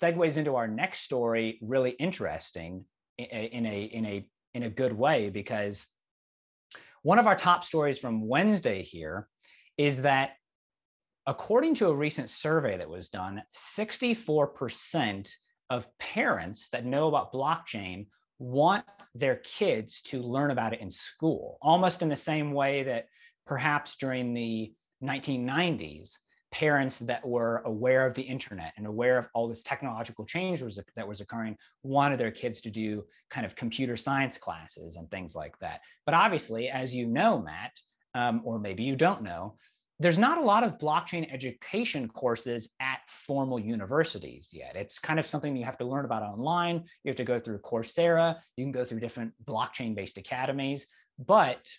Segues 0.00 0.36
into 0.36 0.54
our 0.54 0.68
next 0.68 1.00
story 1.00 1.58
really 1.62 1.90
interesting 1.92 2.84
in 3.18 3.26
a 3.32 3.44
in 3.46 3.66
a 3.66 3.84
in 3.84 4.06
a, 4.06 4.28
in 4.54 4.62
a 4.64 4.70
good 4.70 4.92
way 4.92 5.30
because 5.30 5.86
one 7.06 7.20
of 7.20 7.28
our 7.28 7.36
top 7.36 7.62
stories 7.62 8.00
from 8.00 8.26
Wednesday 8.26 8.82
here 8.82 9.28
is 9.78 10.02
that 10.02 10.30
according 11.24 11.72
to 11.72 11.86
a 11.86 11.94
recent 11.94 12.28
survey 12.28 12.76
that 12.76 12.90
was 12.90 13.10
done, 13.10 13.40
64% 13.54 15.30
of 15.70 15.86
parents 15.98 16.68
that 16.70 16.84
know 16.84 17.06
about 17.06 17.32
blockchain 17.32 18.08
want 18.40 18.84
their 19.14 19.36
kids 19.36 20.00
to 20.00 20.20
learn 20.20 20.50
about 20.50 20.72
it 20.72 20.80
in 20.80 20.90
school, 20.90 21.58
almost 21.62 22.02
in 22.02 22.08
the 22.08 22.16
same 22.16 22.50
way 22.50 22.82
that 22.82 23.06
perhaps 23.46 23.94
during 23.94 24.34
the 24.34 24.72
1990s, 25.00 26.18
parents 26.58 27.00
that 27.00 27.22
were 27.22 27.60
aware 27.66 28.06
of 28.06 28.14
the 28.14 28.22
internet 28.22 28.72
and 28.78 28.86
aware 28.86 29.18
of 29.18 29.28
all 29.34 29.46
this 29.46 29.62
technological 29.62 30.24
change 30.24 30.62
was, 30.62 30.80
that 30.94 31.06
was 31.06 31.20
occurring 31.20 31.54
wanted 31.82 32.18
their 32.18 32.30
kids 32.30 32.62
to 32.62 32.70
do 32.70 33.04
kind 33.28 33.44
of 33.44 33.54
computer 33.54 33.94
science 33.94 34.38
classes 34.38 34.96
and 34.96 35.10
things 35.10 35.34
like 35.34 35.58
that. 35.58 35.82
But 36.06 36.14
obviously, 36.14 36.70
as 36.70 36.94
you 36.94 37.06
know, 37.06 37.42
Matt, 37.42 37.78
um, 38.14 38.40
or 38.42 38.58
maybe 38.58 38.84
you 38.84 38.96
don't 38.96 39.20
know, 39.20 39.58
there's 40.00 40.16
not 40.16 40.38
a 40.38 40.40
lot 40.40 40.64
of 40.64 40.78
blockchain 40.78 41.30
education 41.30 42.08
courses 42.08 42.70
at 42.80 43.00
formal 43.06 43.60
universities 43.60 44.48
yet. 44.50 44.76
It's 44.76 44.98
kind 44.98 45.18
of 45.18 45.26
something 45.26 45.54
you 45.54 45.64
have 45.66 45.78
to 45.78 45.84
learn 45.84 46.06
about 46.06 46.22
online. 46.22 46.84
You 47.04 47.10
have 47.10 47.16
to 47.16 47.24
go 47.24 47.38
through 47.38 47.58
Coursera. 47.58 48.36
You 48.56 48.64
can 48.64 48.72
go 48.72 48.84
through 48.86 49.00
different 49.00 49.34
blockchain 49.44 49.94
based 49.94 50.16
academies. 50.16 50.86
But 51.18 51.70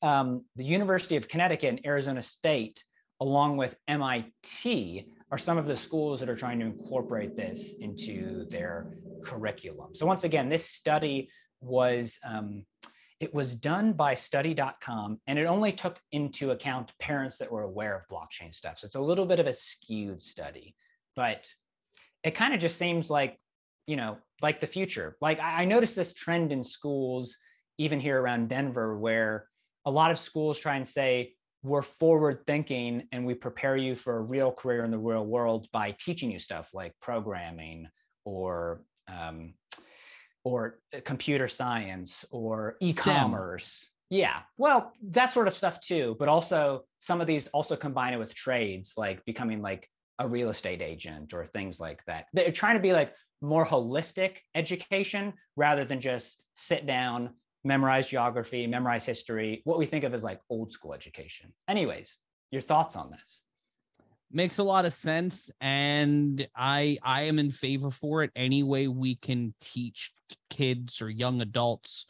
um, 0.00 0.46
the 0.56 0.64
University 0.64 1.16
of 1.16 1.28
Connecticut 1.28 1.68
and 1.68 1.86
Arizona 1.86 2.22
State, 2.22 2.82
along 3.20 3.56
with 3.56 3.76
MIT, 3.88 5.06
are 5.30 5.38
some 5.38 5.58
of 5.58 5.66
the 5.66 5.76
schools 5.76 6.20
that 6.20 6.30
are 6.30 6.36
trying 6.36 6.60
to 6.60 6.66
incorporate 6.66 7.34
this 7.34 7.74
into 7.80 8.46
their 8.48 8.96
curriculum. 9.24 9.94
So, 9.94 10.06
once 10.06 10.24
again, 10.24 10.48
this 10.48 10.64
study 10.64 11.30
was. 11.60 12.18
Um, 12.24 12.64
it 13.18 13.32
was 13.32 13.54
done 13.54 13.94
by 13.94 14.14
study.com 14.14 15.20
and 15.26 15.38
it 15.38 15.46
only 15.46 15.72
took 15.72 15.98
into 16.12 16.50
account 16.50 16.92
parents 17.00 17.38
that 17.38 17.50
were 17.50 17.62
aware 17.62 17.96
of 17.96 18.06
blockchain 18.08 18.54
stuff. 18.54 18.78
So 18.78 18.86
it's 18.86 18.94
a 18.94 19.00
little 19.00 19.24
bit 19.24 19.40
of 19.40 19.46
a 19.46 19.52
skewed 19.54 20.22
study, 20.22 20.74
but 21.14 21.48
it 22.22 22.34
kind 22.34 22.52
of 22.52 22.60
just 22.60 22.76
seems 22.76 23.08
like, 23.08 23.40
you 23.86 23.96
know, 23.96 24.18
like 24.42 24.60
the 24.60 24.66
future. 24.66 25.16
Like 25.20 25.40
I, 25.40 25.62
I 25.62 25.64
noticed 25.64 25.96
this 25.96 26.12
trend 26.12 26.52
in 26.52 26.62
schools, 26.62 27.36
even 27.78 28.00
here 28.00 28.20
around 28.20 28.50
Denver, 28.50 28.98
where 28.98 29.48
a 29.86 29.90
lot 29.90 30.10
of 30.10 30.18
schools 30.18 30.58
try 30.58 30.76
and 30.76 30.86
say, 30.86 31.35
we're 31.66 31.82
forward 31.82 32.46
thinking 32.46 33.08
and 33.10 33.26
we 33.26 33.34
prepare 33.34 33.76
you 33.76 33.96
for 33.96 34.16
a 34.16 34.20
real 34.20 34.52
career 34.52 34.84
in 34.84 34.90
the 34.90 34.98
real 34.98 35.26
world 35.26 35.66
by 35.72 35.94
teaching 35.98 36.30
you 36.30 36.38
stuff 36.38 36.70
like 36.72 36.92
programming 37.00 37.88
or 38.24 38.82
um, 39.08 39.54
or 40.44 40.78
uh, 40.94 41.00
computer 41.04 41.48
science 41.48 42.24
or 42.30 42.76
e-commerce. 42.80 43.64
STEM. 43.64 43.90
Yeah, 44.08 44.38
well, 44.56 44.92
that 45.10 45.32
sort 45.32 45.48
of 45.48 45.54
stuff 45.54 45.80
too. 45.80 46.14
But 46.20 46.28
also 46.28 46.84
some 46.98 47.20
of 47.20 47.26
these 47.26 47.48
also 47.48 47.74
combine 47.74 48.14
it 48.14 48.18
with 48.18 48.32
trades, 48.32 48.94
like 48.96 49.24
becoming 49.24 49.60
like 49.60 49.88
a 50.20 50.28
real 50.28 50.50
estate 50.50 50.82
agent 50.82 51.34
or 51.34 51.44
things 51.44 51.80
like 51.80 52.04
that. 52.06 52.26
They're 52.32 52.52
trying 52.52 52.76
to 52.76 52.82
be 52.82 52.92
like 52.92 53.12
more 53.42 53.66
holistic 53.66 54.38
education 54.54 55.32
rather 55.56 55.84
than 55.84 55.98
just 55.98 56.40
sit 56.54 56.86
down, 56.86 57.30
memorize 57.66 58.06
geography, 58.06 58.66
memorize 58.66 59.04
history, 59.04 59.60
what 59.64 59.78
we 59.78 59.86
think 59.86 60.04
of 60.04 60.14
as 60.14 60.24
like 60.24 60.40
old 60.48 60.72
school 60.72 60.94
education. 60.94 61.52
Anyways, 61.68 62.16
your 62.50 62.62
thoughts 62.62 62.96
on 62.96 63.10
this? 63.10 63.42
makes 64.32 64.58
a 64.58 64.62
lot 64.62 64.84
of 64.84 64.92
sense 64.92 65.52
and 65.60 66.48
i 66.56 66.98
i 67.04 67.22
am 67.22 67.38
in 67.38 67.50
favor 67.50 67.92
for 67.92 68.24
it 68.24 68.30
any 68.34 68.64
way 68.64 68.88
we 68.88 69.14
can 69.14 69.54
teach 69.60 70.12
kids 70.50 71.00
or 71.00 71.08
young 71.08 71.40
adults 71.40 72.06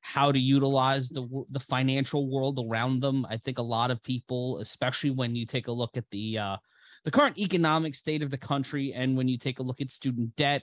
how 0.00 0.30
to 0.30 0.38
utilize 0.38 1.08
the 1.08 1.26
the 1.50 1.60
financial 1.60 2.30
world 2.30 2.64
around 2.64 3.00
them 3.00 3.26
i 3.28 3.36
think 3.36 3.58
a 3.58 3.62
lot 3.62 3.90
of 3.90 4.02
people 4.04 4.58
especially 4.58 5.10
when 5.10 5.34
you 5.34 5.44
take 5.44 5.66
a 5.66 5.72
look 5.72 5.96
at 5.96 6.08
the 6.10 6.38
uh 6.38 6.56
the 7.04 7.10
current 7.10 7.36
economic 7.38 7.94
state 7.94 8.22
of 8.22 8.30
the 8.30 8.38
country 8.38 8.92
and 8.92 9.16
when 9.16 9.26
you 9.26 9.36
take 9.36 9.58
a 9.58 9.62
look 9.62 9.80
at 9.80 9.90
student 9.90 10.34
debt 10.36 10.62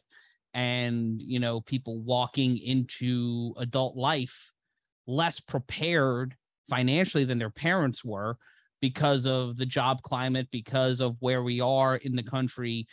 and 0.55 1.21
you 1.21 1.39
know 1.39 1.61
people 1.61 1.99
walking 1.99 2.57
into 2.57 3.53
adult 3.57 3.95
life 3.95 4.53
less 5.05 5.39
prepared 5.39 6.35
financially 6.69 7.25
than 7.25 7.37
their 7.37 7.51
parents 7.51 8.03
were 8.03 8.37
because 8.81 9.25
of 9.25 9.57
the 9.57 9.65
job 9.65 10.01
climate, 10.01 10.47
because 10.51 10.99
of 10.99 11.15
where 11.19 11.43
we 11.43 11.61
are 11.61 11.97
in 11.97 12.15
the 12.15 12.23
country, 12.23 12.87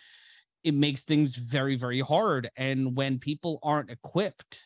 it 0.64 0.74
makes 0.74 1.04
things 1.04 1.34
very, 1.34 1.76
very 1.76 2.00
hard. 2.00 2.50
And 2.56 2.96
when 2.96 3.18
people 3.18 3.58
aren't 3.62 3.90
equipped 3.90 4.60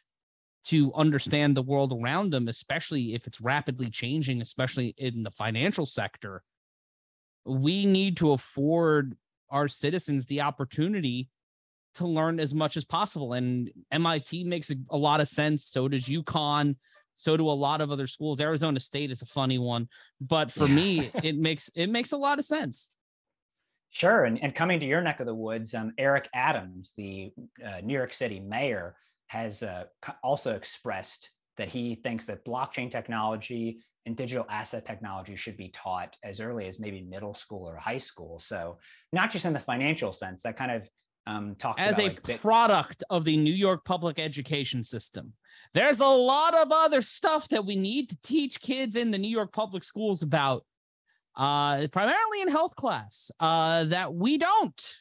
to 0.64 0.92
understand 0.94 1.56
the 1.56 1.62
world 1.62 1.92
around 1.92 2.32
them, 2.32 2.48
especially 2.48 3.14
if 3.14 3.26
it's 3.26 3.40
rapidly 3.40 3.90
changing, 3.90 4.40
especially 4.40 4.94
in 4.98 5.22
the 5.22 5.30
financial 5.30 5.86
sector, 5.86 6.42
we 7.44 7.86
need 7.86 8.16
to 8.18 8.32
afford 8.32 9.16
our 9.50 9.68
citizens 9.68 10.26
the 10.26 10.40
opportunity 10.40 11.28
to 11.96 12.06
learn 12.06 12.40
as 12.40 12.54
much 12.54 12.76
as 12.76 12.84
possible. 12.84 13.34
And 13.34 13.70
MIT 13.90 14.44
makes 14.44 14.70
a, 14.70 14.76
a 14.90 14.96
lot 14.96 15.20
of 15.20 15.28
sense. 15.28 15.64
So 15.64 15.88
does 15.88 16.04
UConn. 16.04 16.76
So 17.14 17.36
do 17.36 17.48
a 17.48 17.50
lot 17.50 17.80
of 17.80 17.90
other 17.90 18.06
schools. 18.06 18.40
Arizona 18.40 18.78
State 18.78 19.10
is 19.10 19.22
a 19.22 19.26
funny 19.26 19.58
one, 19.58 19.88
but 20.20 20.52
for 20.52 20.68
me, 20.68 21.10
it 21.22 21.36
makes 21.36 21.70
it 21.74 21.88
makes 21.88 22.12
a 22.12 22.16
lot 22.16 22.38
of 22.38 22.44
sense. 22.44 22.90
Sure, 23.88 24.24
and, 24.24 24.42
and 24.42 24.54
coming 24.54 24.78
to 24.80 24.86
your 24.86 25.00
neck 25.00 25.20
of 25.20 25.26
the 25.26 25.34
woods, 25.34 25.72
um, 25.72 25.92
Eric 25.96 26.28
Adams, 26.34 26.92
the 26.96 27.32
uh, 27.64 27.80
New 27.82 27.94
York 27.94 28.12
City 28.12 28.38
mayor, 28.38 28.96
has 29.28 29.62
uh, 29.62 29.84
also 30.22 30.54
expressed 30.54 31.30
that 31.56 31.70
he 31.70 31.94
thinks 31.94 32.26
that 32.26 32.44
blockchain 32.44 32.90
technology 32.90 33.78
and 34.04 34.16
digital 34.16 34.46
asset 34.48 34.84
technology 34.84 35.34
should 35.34 35.56
be 35.56 35.68
taught 35.68 36.16
as 36.22 36.40
early 36.40 36.66
as 36.68 36.78
maybe 36.78 37.00
middle 37.02 37.34
school 37.34 37.68
or 37.68 37.76
high 37.76 37.98
school. 37.98 38.38
So 38.38 38.78
not 39.12 39.30
just 39.30 39.44
in 39.44 39.52
the 39.52 39.58
financial 39.58 40.12
sense, 40.12 40.44
that 40.44 40.56
kind 40.56 40.70
of 40.70 40.88
um, 41.26 41.54
talks 41.56 41.82
as 41.82 41.98
a 41.98 42.04
like 42.04 42.40
product 42.40 43.02
of 43.10 43.24
the 43.24 43.36
New 43.36 43.52
York 43.52 43.84
public 43.84 44.18
education 44.18 44.84
system. 44.84 45.32
There's 45.74 46.00
a 46.00 46.06
lot 46.06 46.54
of 46.54 46.70
other 46.72 47.02
stuff 47.02 47.48
that 47.48 47.64
we 47.64 47.76
need 47.76 48.08
to 48.10 48.18
teach 48.22 48.60
kids 48.60 48.96
in 48.96 49.10
the 49.10 49.18
New 49.18 49.30
York 49.30 49.52
public 49.52 49.84
schools 49.84 50.22
about, 50.22 50.64
uh, 51.36 51.86
primarily 51.90 52.42
in 52.42 52.48
health 52.48 52.76
class, 52.76 53.30
uh, 53.40 53.84
that 53.84 54.14
we 54.14 54.38
don't 54.38 54.94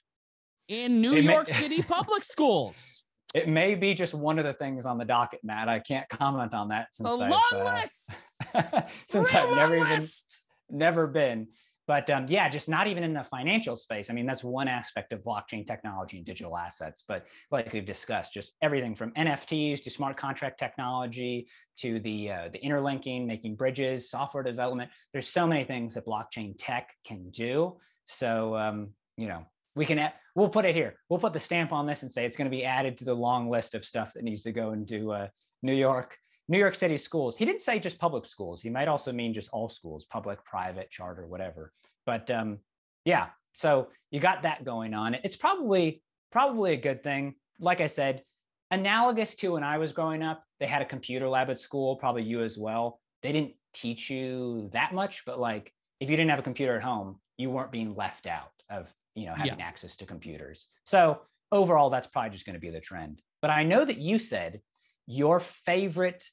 in 0.68 1.02
New 1.02 1.16
York 1.16 1.50
City 1.62 1.82
public 1.82 2.24
schools. 2.24 3.04
It 3.34 3.50
may 3.50 3.76
be 3.76 3.94
just 3.94 4.14
one 4.14 4.40
of 4.40 4.46
the 4.46 4.54
things 4.54 4.86
on 4.86 4.98
the 4.98 5.04
docket, 5.04 5.42
Matt. 5.44 5.68
I 5.68 5.80
can't 5.80 6.08
comment 6.08 6.54
on 6.54 6.70
that 6.70 6.88
since 6.96 7.10
a 7.10 7.24
I've, 7.24 7.30
long 7.30 7.44
uh, 7.54 7.74
list. 7.82 8.16
since 9.08 9.34
Real 9.34 9.44
I've 9.44 9.56
never 9.56 9.80
list. 9.80 10.26
even 10.70 10.80
never 10.80 11.08
been. 11.08 11.48
But 11.88 12.10
um, 12.10 12.26
yeah, 12.28 12.50
just 12.50 12.67
not 12.67 12.88
even 12.88 13.04
in 13.04 13.13
the 13.13 13.24
financial 13.24 13.76
space. 13.76 14.10
I 14.10 14.13
mean, 14.13 14.26
that's 14.26 14.43
one 14.43 14.67
aspect 14.67 15.13
of 15.13 15.21
blockchain 15.21 15.67
technology 15.67 16.17
and 16.17 16.26
digital 16.26 16.58
assets. 16.58 17.04
But 17.08 17.28
like 17.52 17.71
we've 17.74 17.86
discussed, 17.86 18.34
just 18.34 18.54
everything 18.62 18.95
from 18.95 19.12
NFTs 19.12 19.84
to 19.84 19.89
smart 19.89 20.17
contract 20.17 20.58
technology 20.58 21.48
to 21.78 22.00
the 22.00 22.32
uh, 22.32 22.50
the 22.52 22.60
interlinking, 22.60 23.28
making 23.28 23.56
bridges, 23.56 24.10
software 24.10 24.43
development. 24.43 24.91
There's 25.13 25.28
so 25.28 25.45
many 25.45 25.63
things 25.63 25.93
that 25.93 26.06
blockchain 26.06 26.56
tech 26.58 26.91
can 27.06 27.30
do. 27.30 27.78
So 28.06 28.56
um, 28.56 28.89
you 29.17 29.28
know, 29.28 29.45
we 29.76 29.86
can 29.86 30.12
we'll 30.36 30.50
put 30.50 30.65
it 30.65 30.74
here. 30.74 30.95
We'll 31.10 31.19
put 31.19 31.34
the 31.34 31.39
stamp 31.39 31.71
on 31.71 31.86
this 31.86 32.04
and 32.04 32.12
say 32.12 32.26
it's 32.26 32.38
going 32.38 32.50
to 32.50 32.56
be 32.56 32.65
added 32.65 32.98
to 33.00 33.06
the 33.06 33.13
long 33.13 33.50
list 33.50 33.76
of 33.76 33.86
stuff 33.86 34.13
that 34.13 34.24
needs 34.24 34.43
to 34.43 34.52
go 34.52 34.71
into 34.71 35.12
uh, 35.12 35.28
New 35.62 35.76
York 35.76 36.17
New 36.47 36.58
York 36.60 36.75
City 36.75 36.97
schools. 36.97 37.36
He 37.36 37.45
didn't 37.45 37.62
say 37.62 37.79
just 37.79 37.97
public 37.97 38.25
schools. 38.25 38.62
He 38.62 38.69
might 38.69 38.88
also 38.88 39.12
mean 39.12 39.34
just 39.34 39.49
all 39.51 39.67
schools, 39.67 40.05
public, 40.05 40.43
private, 40.43 40.89
charter, 40.91 41.25
whatever. 41.25 41.71
But 42.05 42.29
um, 42.29 42.60
yeah, 43.03 43.27
so 43.53 43.89
you 44.12 44.19
got 44.19 44.43
that 44.43 44.63
going 44.63 44.93
on. 44.93 45.15
It's 45.23 45.36
probably 45.36 46.03
probably 46.31 46.73
a 46.73 46.77
good 46.77 47.01
thing. 47.01 47.36
Like 47.60 47.81
I 47.81 47.88
said, 47.88 48.23
analogous 48.71 49.36
to 49.36 49.53
when 49.53 49.63
I 49.63 49.77
was 49.77 49.93
growing 49.93 50.21
up, 50.21 50.43
they 50.60 50.67
had 50.67 50.81
a 50.81 50.86
computer 50.86 51.27
lab 51.27 51.49
at 51.49 51.60
school, 51.60 51.95
probably 51.95 52.23
you 52.23 52.43
as 52.43 52.58
well. 52.58 52.99
They 53.21 53.31
didn't 53.31 53.53
teach 53.73 54.10
you 54.10 54.69
that 54.73 54.93
much, 54.93 55.23
but 55.25 55.39
like 55.39 55.73
if 55.99 56.10
you 56.10 56.17
didn't 56.17 56.29
have 56.29 56.39
a 56.39 56.43
computer 56.43 56.75
at 56.75 56.84
home, 56.84 57.19
you 57.38 57.49
weren't 57.49 57.71
being 57.71 57.95
left 57.95 58.27
out 58.27 58.51
of 58.69 58.93
you 59.15 59.25
know 59.25 59.34
having 59.34 59.60
yeah. 59.60 59.65
access 59.65 59.95
to 59.95 60.05
computers. 60.05 60.67
So 60.86 61.21
overall, 61.51 61.89
that's 61.89 62.08
probably 62.08 62.31
just 62.31 62.45
going 62.45 62.55
to 62.55 62.60
be 62.60 62.69
the 62.69 62.79
trend. 62.79 63.21
But 63.41 63.51
I 63.51 63.63
know 63.63 63.86
that 63.86 63.97
you 63.97 64.19
said 64.19 64.62
your 65.08 65.39
favorite 65.39 66.30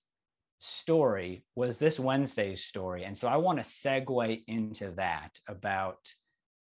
story 0.58 1.44
was 1.56 1.78
this 1.78 1.98
Wednesday's 1.98 2.64
story. 2.64 3.04
And 3.04 3.16
so 3.16 3.28
I 3.28 3.36
want 3.36 3.58
to 3.58 3.64
segue 3.64 4.44
into 4.46 4.92
that 4.92 5.30
about 5.48 5.98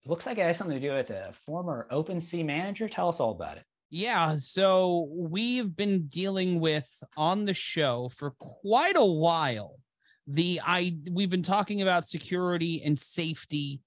looks 0.04 0.26
like 0.26 0.38
it 0.38 0.42
has 0.42 0.56
something 0.56 0.80
to 0.80 0.88
do 0.88 0.94
with 0.94 1.10
a 1.10 1.32
former 1.32 1.86
OpenSea 1.92 2.44
manager. 2.44 2.88
Tell 2.88 3.08
us 3.08 3.20
all 3.20 3.30
about 3.30 3.58
it. 3.58 3.64
Yeah, 3.90 4.36
so 4.36 5.08
we've 5.12 5.76
been 5.76 6.06
dealing 6.06 6.60
with 6.60 6.90
on 7.16 7.44
the 7.44 7.54
show 7.54 8.10
for 8.16 8.32
quite 8.38 8.96
a 8.96 9.04
while. 9.04 9.78
The 10.26 10.60
I 10.64 10.96
we've 11.10 11.30
been 11.30 11.42
talking 11.42 11.82
about 11.82 12.06
security 12.06 12.82
and 12.82 12.98
safety 12.98 13.80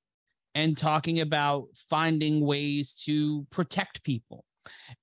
and 0.54 0.78
talking 0.78 1.22
about 1.22 1.66
finding 1.90 2.46
ways 2.46 3.02
to 3.06 3.48
protect 3.50 4.04
people. 4.04 4.46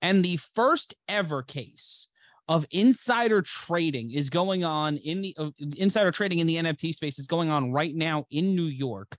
And 0.00 0.24
the 0.24 0.36
first 0.36 0.94
ever 1.08 1.42
case 1.42 2.08
of 2.52 2.66
insider 2.70 3.40
trading 3.40 4.10
is 4.10 4.28
going 4.28 4.62
on 4.62 4.98
in 4.98 5.22
the 5.22 5.34
uh, 5.38 5.50
insider 5.76 6.10
trading 6.10 6.38
in 6.38 6.46
the 6.46 6.56
NFT 6.56 6.94
space 6.94 7.18
is 7.18 7.26
going 7.26 7.48
on 7.48 7.72
right 7.72 7.94
now 7.94 8.26
in 8.30 8.54
New 8.54 8.66
York. 8.66 9.16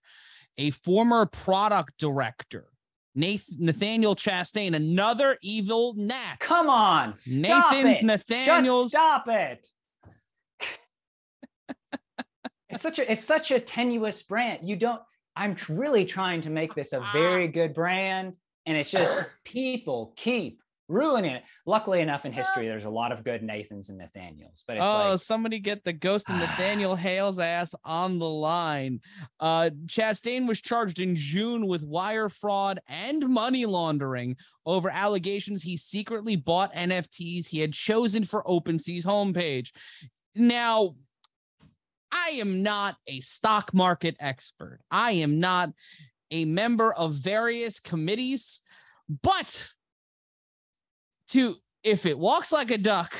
A 0.60 0.70
former 0.70 1.26
product 1.26 1.98
director, 1.98 2.68
Nathaniel 3.16 4.16
Chastain, 4.16 4.76
another 4.76 5.40
evil 5.42 5.96
Nat. 5.98 6.36
Come 6.40 6.70
on, 6.70 7.18
stop 7.18 7.74
Nathan's 7.74 7.98
it. 7.98 8.06
Nathaniel's. 8.06 8.92
Just 8.92 9.04
stop 9.04 9.28
it. 9.28 9.68
it's 12.70 12.84
such 12.84 13.00
a 13.00 13.12
it's 13.12 13.26
such 13.26 13.50
a 13.50 13.60
tenuous 13.60 14.22
brand. 14.22 14.60
You 14.62 14.76
don't 14.76 15.02
I'm 15.36 15.56
really 15.70 16.06
trying 16.06 16.42
to 16.42 16.52
make 16.52 16.76
this 16.76 16.94
a 16.94 17.04
very 17.12 17.48
good 17.48 17.74
brand. 17.74 18.34
And 18.68 18.78
it's 18.78 18.92
just 18.92 19.26
people 19.44 20.14
keep 20.16 20.62
ruining 20.88 21.32
it. 21.32 21.44
Luckily 21.66 22.02
enough, 22.02 22.26
in 22.26 22.32
history, 22.32 22.68
there's 22.68 22.86
a 22.86 22.90
lot 22.90 23.12
of 23.12 23.24
good 23.24 23.42
Nathans 23.42 23.90
and 23.90 23.98
Nathaniels. 23.98 24.64
But 24.68 24.78
it's 24.78 24.90
oh, 24.90 25.12
like, 25.12 25.20
somebody 25.20 25.60
get 25.60 25.84
the 25.84 25.94
ghost 25.94 26.30
of 26.30 26.36
Nathaniel 26.40 26.96
Hale's 26.96 27.40
ass 27.40 27.74
on 27.84 28.20
the 28.20 28.30
line. 28.30 29.02
Uh, 29.40 29.70
Chastain 29.86 30.48
was 30.48 30.62
charged 30.62 31.00
in 31.00 31.16
June 31.16 31.68
with 31.68 31.84
wire 31.84 32.30
fraud 32.30 32.80
and 32.88 33.28
money 33.30 33.66
laundering 33.66 34.36
over 34.66 34.90
allegations 34.90 35.64
he 35.64 35.78
secretly 35.78 36.36
bought 36.36 36.74
NFTs 36.74 37.48
he 37.48 37.60
had 37.60 37.74
chosen 37.74 38.24
for 38.24 38.44
OpenSea's 38.44 39.06
homepage. 39.06 39.72
Now, 40.36 40.96
I 42.12 42.32
am 42.32 42.64
not 42.64 42.96
a 43.08 43.20
stock 43.22 43.74
market 43.74 44.16
expert. 44.20 44.80
I 44.92 45.14
am 45.14 45.40
not 45.40 45.72
a 46.30 46.46
member 46.46 46.94
of 46.94 47.14
various 47.14 47.80
committees, 47.80 48.62
but 49.22 49.72
to 51.30 51.56
if 51.84 52.06
it 52.06 52.18
walks 52.18 52.52
like 52.52 52.72
a 52.72 52.78
duck, 52.78 53.14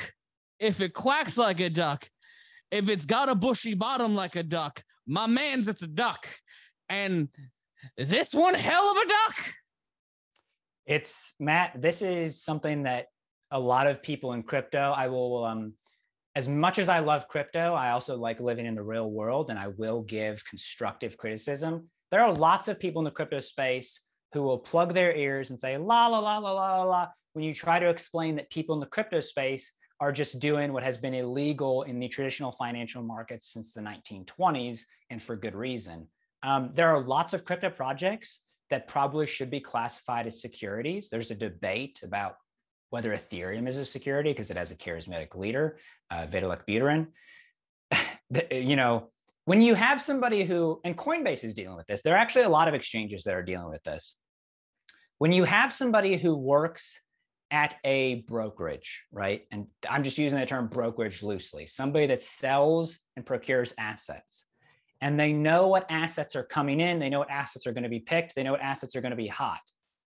if 0.58 0.80
it 0.80 0.94
quacks 0.94 1.36
like 1.36 1.60
a 1.60 1.70
duck, 1.70 2.08
if 2.70 2.88
it's 2.88 3.06
got 3.06 3.28
a 3.28 3.34
bushy 3.34 3.74
bottom 3.74 4.14
like 4.14 4.36
a 4.36 4.42
duck, 4.42 4.82
my 5.06 5.26
man's 5.26 5.68
it's 5.68 5.82
a 5.82 5.86
duck. 5.86 6.26
And 6.88 7.28
this 7.96 8.34
one 8.34 8.54
hell 8.54 8.90
of 8.90 8.96
a 8.96 9.08
duck. 9.08 9.54
It's 10.86 11.34
Matt, 11.40 11.80
this 11.80 12.02
is 12.02 12.42
something 12.42 12.82
that 12.84 13.06
a 13.50 13.58
lot 13.58 13.86
of 13.86 14.02
people 14.02 14.32
in 14.32 14.42
crypto, 14.42 14.92
I 14.96 15.08
will 15.08 15.44
um 15.44 15.74
as 16.36 16.48
much 16.48 16.78
as 16.78 16.88
I 16.88 16.98
love 16.98 17.28
crypto, 17.28 17.74
I 17.74 17.90
also 17.90 18.16
like 18.16 18.40
living 18.40 18.66
in 18.66 18.74
the 18.74 18.82
real 18.82 19.08
world 19.10 19.50
and 19.50 19.58
I 19.58 19.68
will 19.68 20.02
give 20.02 20.44
constructive 20.44 21.16
criticism. 21.16 21.88
There 22.10 22.22
are 22.22 22.34
lots 22.34 22.66
of 22.66 22.80
people 22.80 23.00
in 23.00 23.04
the 23.04 23.12
crypto 23.12 23.38
space 23.38 24.00
who 24.32 24.42
will 24.42 24.58
plug 24.58 24.94
their 24.94 25.14
ears 25.14 25.50
and 25.50 25.60
say 25.60 25.76
la 25.76 26.08
la 26.08 26.18
la 26.18 26.38
la 26.38 26.52
la 26.52 26.82
la 26.82 27.08
when 27.34 27.44
you 27.44 27.52
try 27.52 27.78
to 27.78 27.88
explain 27.88 28.36
that 28.36 28.50
people 28.50 28.74
in 28.74 28.80
the 28.80 28.86
crypto 28.86 29.20
space 29.20 29.72
are 30.00 30.12
just 30.12 30.38
doing 30.38 30.72
what 30.72 30.82
has 30.82 30.96
been 30.96 31.14
illegal 31.14 31.82
in 31.82 31.98
the 31.98 32.08
traditional 32.08 32.50
financial 32.50 33.02
markets 33.02 33.52
since 33.52 33.72
the 33.72 33.80
1920s 33.80 34.80
and 35.10 35.22
for 35.22 35.36
good 35.36 35.54
reason. 35.54 36.08
Um, 36.42 36.70
there 36.72 36.88
are 36.88 37.02
lots 37.02 37.32
of 37.32 37.44
crypto 37.44 37.70
projects 37.70 38.40
that 38.70 38.88
probably 38.88 39.26
should 39.26 39.50
be 39.50 39.60
classified 39.60 40.26
as 40.26 40.40
securities. 40.40 41.10
There's 41.10 41.30
a 41.30 41.34
debate 41.34 42.00
about 42.02 42.36
whether 42.90 43.12
Ethereum 43.12 43.68
is 43.68 43.78
a 43.78 43.84
security 43.84 44.30
because 44.30 44.50
it 44.50 44.56
has 44.56 44.70
a 44.70 44.76
charismatic 44.76 45.34
leader, 45.34 45.78
uh, 46.10 46.26
Vitalik 46.26 46.62
Buterin. 46.68 47.08
you 48.50 48.76
know, 48.76 49.10
when 49.44 49.60
you 49.60 49.74
have 49.74 50.00
somebody 50.00 50.44
who, 50.44 50.80
and 50.84 50.96
Coinbase 50.96 51.44
is 51.44 51.54
dealing 51.54 51.76
with 51.76 51.86
this, 51.86 52.02
there 52.02 52.14
are 52.14 52.18
actually 52.18 52.44
a 52.44 52.48
lot 52.48 52.68
of 52.68 52.74
exchanges 52.74 53.24
that 53.24 53.34
are 53.34 53.42
dealing 53.42 53.68
with 53.68 53.82
this. 53.82 54.14
When 55.18 55.32
you 55.32 55.44
have 55.44 55.72
somebody 55.72 56.16
who 56.16 56.36
works 56.36 57.00
at 57.54 57.76
a 57.84 58.16
brokerage, 58.26 59.04
right? 59.12 59.46
And 59.52 59.68
I'm 59.88 60.02
just 60.02 60.18
using 60.18 60.40
the 60.40 60.44
term 60.44 60.66
brokerage 60.66 61.22
loosely, 61.22 61.66
somebody 61.66 62.06
that 62.06 62.20
sells 62.20 62.98
and 63.14 63.24
procures 63.24 63.72
assets. 63.78 64.44
And 65.00 65.20
they 65.20 65.32
know 65.32 65.68
what 65.68 65.86
assets 65.88 66.34
are 66.34 66.42
coming 66.42 66.80
in, 66.80 66.98
they 66.98 67.08
know 67.08 67.20
what 67.20 67.30
assets 67.30 67.68
are 67.68 67.72
going 67.72 67.84
to 67.84 67.88
be 67.88 68.00
picked, 68.00 68.34
they 68.34 68.42
know 68.42 68.50
what 68.50 68.60
assets 68.60 68.96
are 68.96 69.00
going 69.00 69.12
to 69.12 69.16
be 69.16 69.28
hot. 69.28 69.60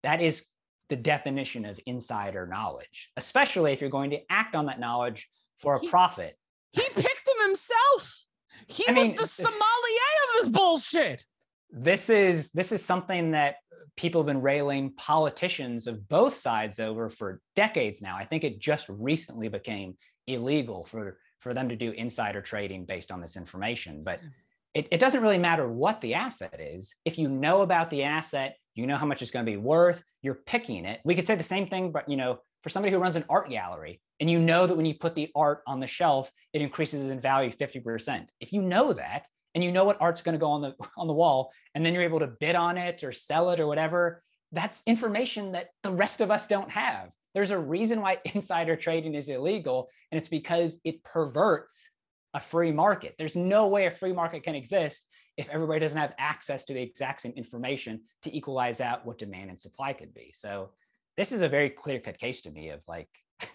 That 0.04 0.22
is 0.22 0.44
the 0.88 0.94
definition 0.94 1.64
of 1.64 1.80
insider 1.86 2.46
knowledge, 2.46 3.10
especially 3.16 3.72
if 3.72 3.80
you're 3.80 3.90
going 3.90 4.10
to 4.10 4.20
act 4.30 4.54
on 4.54 4.66
that 4.66 4.78
knowledge 4.78 5.28
for 5.58 5.74
a 5.74 5.80
he, 5.80 5.88
profit. 5.88 6.36
He 6.70 6.82
picked 6.82 7.26
them 7.26 7.46
himself. 7.48 8.26
He 8.68 8.84
I 8.86 8.92
was 8.92 9.08
mean, 9.08 9.16
the 9.16 9.26
sommelier 9.26 9.58
of 9.58 10.44
this 10.44 10.48
bullshit. 10.50 11.26
This 11.68 12.08
is 12.10 12.52
this 12.52 12.70
is 12.70 12.84
something 12.84 13.32
that 13.32 13.56
people 13.96 14.20
have 14.20 14.26
been 14.26 14.42
railing 14.42 14.92
politicians 14.94 15.86
of 15.86 16.08
both 16.08 16.36
sides 16.36 16.80
over 16.80 17.08
for 17.08 17.40
decades 17.56 18.02
now. 18.02 18.16
I 18.16 18.24
think 18.24 18.44
it 18.44 18.58
just 18.58 18.88
recently 18.88 19.48
became 19.48 19.96
illegal 20.26 20.84
for 20.84 21.18
for 21.40 21.52
them 21.52 21.68
to 21.68 21.76
do 21.76 21.90
insider 21.90 22.40
trading 22.40 22.86
based 22.86 23.12
on 23.12 23.20
this 23.20 23.36
information. 23.36 24.02
But 24.02 24.20
hmm. 24.20 24.28
it, 24.72 24.88
it 24.90 24.98
doesn't 24.98 25.20
really 25.20 25.38
matter 25.38 25.68
what 25.68 26.00
the 26.00 26.14
asset 26.14 26.58
is. 26.58 26.94
If 27.04 27.18
you 27.18 27.28
know 27.28 27.60
about 27.60 27.90
the 27.90 28.04
asset, 28.04 28.56
you 28.74 28.86
know 28.86 28.96
how 28.96 29.04
much 29.04 29.20
it's 29.20 29.30
going 29.30 29.44
to 29.44 29.52
be 29.52 29.58
worth, 29.58 30.02
you're 30.22 30.34
picking 30.34 30.86
it. 30.86 31.00
We 31.04 31.14
could 31.14 31.26
say 31.26 31.34
the 31.34 31.42
same 31.42 31.66
thing, 31.66 31.92
but 31.92 32.08
you 32.08 32.16
know, 32.16 32.38
for 32.62 32.70
somebody 32.70 32.92
who 32.92 32.98
runs 32.98 33.16
an 33.16 33.26
art 33.28 33.50
gallery 33.50 34.00
and 34.20 34.30
you 34.30 34.40
know 34.40 34.66
that 34.66 34.74
when 34.74 34.86
you 34.86 34.94
put 34.94 35.14
the 35.14 35.30
art 35.36 35.60
on 35.66 35.80
the 35.80 35.86
shelf, 35.86 36.30
it 36.54 36.62
increases 36.62 37.10
in 37.10 37.20
value 37.20 37.50
50%. 37.50 38.26
If 38.40 38.52
you 38.52 38.62
know 38.62 38.94
that 38.94 39.26
and 39.54 39.62
you 39.62 39.72
know 39.72 39.84
what 39.84 40.00
art's 40.00 40.22
going 40.22 40.34
to 40.34 40.38
go 40.38 40.50
on 40.50 40.62
the 40.62 40.74
on 40.96 41.06
the 41.06 41.12
wall 41.12 41.52
and 41.74 41.84
then 41.84 41.94
you're 41.94 42.02
able 42.02 42.20
to 42.20 42.26
bid 42.26 42.56
on 42.56 42.76
it 42.76 43.04
or 43.04 43.12
sell 43.12 43.50
it 43.50 43.60
or 43.60 43.66
whatever, 43.66 44.22
that's 44.52 44.82
information 44.86 45.52
that 45.52 45.68
the 45.82 45.90
rest 45.90 46.20
of 46.20 46.30
us 46.30 46.46
don't 46.46 46.70
have. 46.70 47.10
There's 47.34 47.50
a 47.50 47.58
reason 47.58 48.00
why 48.00 48.18
insider 48.34 48.76
trading 48.76 49.14
is 49.14 49.28
illegal 49.28 49.88
and 50.10 50.18
it's 50.18 50.28
because 50.28 50.78
it 50.84 51.02
perverts 51.04 51.90
a 52.34 52.40
free 52.40 52.72
market. 52.72 53.14
There's 53.18 53.36
no 53.36 53.68
way 53.68 53.86
a 53.86 53.90
free 53.90 54.12
market 54.12 54.42
can 54.42 54.54
exist 54.54 55.06
if 55.36 55.48
everybody 55.50 55.80
doesn't 55.80 55.98
have 55.98 56.14
access 56.18 56.64
to 56.64 56.74
the 56.74 56.82
exact 56.82 57.20
same 57.20 57.32
information 57.36 58.00
to 58.22 58.36
equalize 58.36 58.80
out 58.80 59.04
what 59.04 59.18
demand 59.18 59.50
and 59.50 59.60
supply 59.60 59.92
could 59.92 60.14
be. 60.14 60.32
So 60.32 60.70
this 61.16 61.32
is 61.32 61.42
a 61.42 61.48
very 61.48 61.70
clear 61.70 62.00
cut 62.00 62.18
case 62.18 62.42
to 62.42 62.50
me 62.50 62.70
of 62.70 62.84
like 62.88 63.08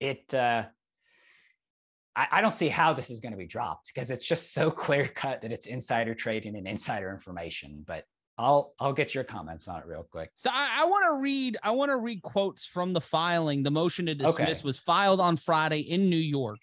it 0.00 0.32
uh 0.34 0.64
I, 2.14 2.26
I 2.32 2.40
don't 2.40 2.54
see 2.54 2.68
how 2.68 2.92
this 2.92 3.10
is 3.10 3.20
going 3.20 3.32
to 3.32 3.38
be 3.38 3.46
dropped 3.46 3.90
because 3.94 4.10
it's 4.10 4.26
just 4.26 4.52
so 4.52 4.70
clear 4.84 5.08
cut 5.08 5.42
that 5.42 5.52
it's 5.52 5.66
insider 5.66 6.14
trading 6.14 6.56
and 6.56 6.66
insider 6.66 7.10
information. 7.10 7.84
But 7.86 8.04
I'll 8.38 8.74
I'll 8.80 8.92
get 8.92 9.14
your 9.14 9.24
comments 9.24 9.68
on 9.68 9.80
it 9.80 9.86
real 9.86 10.06
quick. 10.10 10.30
So 10.34 10.50
I, 10.52 10.82
I 10.82 10.84
want 10.86 11.04
to 11.06 11.14
read 11.14 11.58
I 11.62 11.72
want 11.72 11.90
to 11.90 11.96
read 11.96 12.22
quotes 12.22 12.64
from 12.64 12.92
the 12.92 13.00
filing. 13.00 13.62
The 13.62 13.70
motion 13.70 14.06
to 14.06 14.14
dismiss 14.14 14.58
okay. 14.58 14.66
was 14.66 14.78
filed 14.78 15.20
on 15.20 15.36
Friday 15.36 15.80
in 15.80 16.08
New 16.08 16.16
York. 16.16 16.60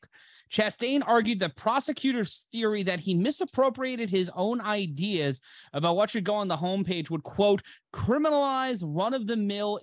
Chastain 0.52 1.02
argued 1.06 1.40
the 1.40 1.50
prosecutor's 1.50 2.48
theory 2.52 2.84
that 2.84 3.00
he 3.00 3.14
misappropriated 3.14 4.10
his 4.10 4.32
own 4.36 4.62
ideas 4.62 5.42
about 5.74 5.96
what 5.96 6.10
should 6.10 6.24
go 6.24 6.36
on 6.36 6.48
the 6.48 6.58
homepage 6.58 7.10
would, 7.10 7.24
quote, 7.24 7.62
criminalize 7.94 8.84
run 8.84 9.14
of 9.14 9.28
the 9.28 9.36
mill 9.36 9.80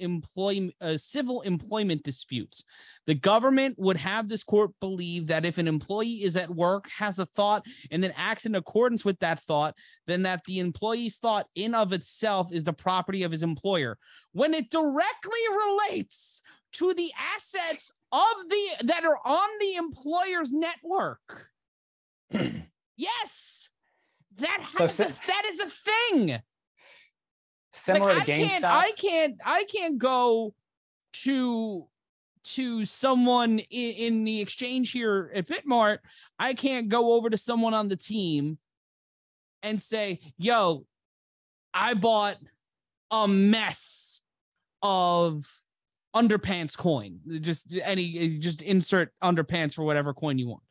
uh, 0.81 0.97
civil 0.97 1.43
employment 1.43 2.03
disputes. 2.03 2.65
The 3.07 3.15
government 3.15 3.77
would 3.79 3.97
have 3.97 4.29
this 4.29 4.43
court 4.43 4.73
believe 4.81 5.29
that 5.29 5.45
if 5.45 5.59
an 5.59 5.69
employee 5.69 6.25
is 6.25 6.37
at 6.37 6.51
work, 6.51 6.89
has 6.89 7.19
a 7.19 7.27
thought, 7.27 7.65
and 7.91 8.03
then 8.03 8.13
acts 8.17 8.47
in 8.47 8.57
accordance 8.57 9.05
with 9.05 9.19
that 9.21 9.41
thought, 9.41 9.75
then 10.07 10.23
that 10.23 10.43
the 10.47 10.59
employee's 10.59 11.19
thought 11.19 11.47
in 11.55 11.75
of 11.75 11.93
itself 11.93 12.53
is 12.53 12.65
the 12.65 12.73
property 12.73 13.23
of 13.23 13.33
his 13.33 13.43
employer. 13.43 13.99
When 14.33 14.53
it 14.53 14.71
directly 14.71 15.41
relates 15.67 16.43
to 16.73 16.93
the 16.93 17.11
assets 17.35 17.93
of 18.13 18.49
the 18.49 18.87
that 18.87 19.05
are 19.05 19.19
on 19.25 19.49
the 19.61 19.75
employer's 19.75 20.53
network. 20.53 21.51
yes, 22.97 23.71
that 24.39 24.61
has 24.79 24.95
so, 24.95 25.05
a, 25.05 25.09
that 25.09 25.43
is 25.51 25.61
a 25.61 25.71
thing. 25.71 26.43
Similar 27.73 28.15
like, 28.15 28.27
to 28.27 28.33
GameStop. 28.33 28.45
I 28.45 28.49
can't, 28.49 28.65
I 28.65 28.93
can't. 28.93 29.35
I 29.45 29.65
can't 29.65 29.99
go 29.99 30.55
to 31.25 31.87
to 32.45 32.85
someone 32.85 33.59
in, 33.59 33.93
in 33.93 34.25
the 34.25 34.41
exchange 34.41 34.93
here 34.93 35.31
at 35.35 35.49
Bitmart. 35.49 35.99
I 36.39 36.55
can't 36.55 36.89
go 36.89 37.13
over 37.15 37.29
to 37.29 37.37
someone 37.37 37.75
on 37.75 37.89
the 37.89 37.97
team 37.97 38.59
and 39.63 39.81
say, 39.81 40.21
"Yo, 40.39 40.87
I 41.75 41.95
bought 41.95 42.37
a 43.11 43.29
mess 43.29 44.23
of 44.83 45.47
underpants 46.17 46.77
coin. 46.77 47.21
Just 47.41 47.75
any, 47.83 48.39
just 48.39 48.63
insert 48.63 49.13
underpants 49.23 49.75
for 49.75 49.85
whatever 49.85 50.15
coin 50.15 50.39
you 50.39 50.49
want. 50.49 50.63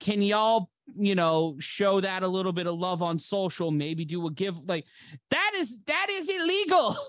Can 0.00 0.22
y'all, 0.22 0.70
you 0.96 1.14
know, 1.14 1.56
show 1.58 2.00
that 2.00 2.22
a 2.22 2.28
little 2.28 2.52
bit 2.52 2.66
of 2.66 2.78
love 2.78 3.02
on 3.02 3.18
social? 3.18 3.70
Maybe 3.70 4.04
do 4.04 4.26
a 4.26 4.30
give 4.30 4.58
like 4.66 4.86
that 5.30 5.52
is 5.56 5.78
that 5.86 6.08
is 6.10 6.28
illegal. 6.28 6.96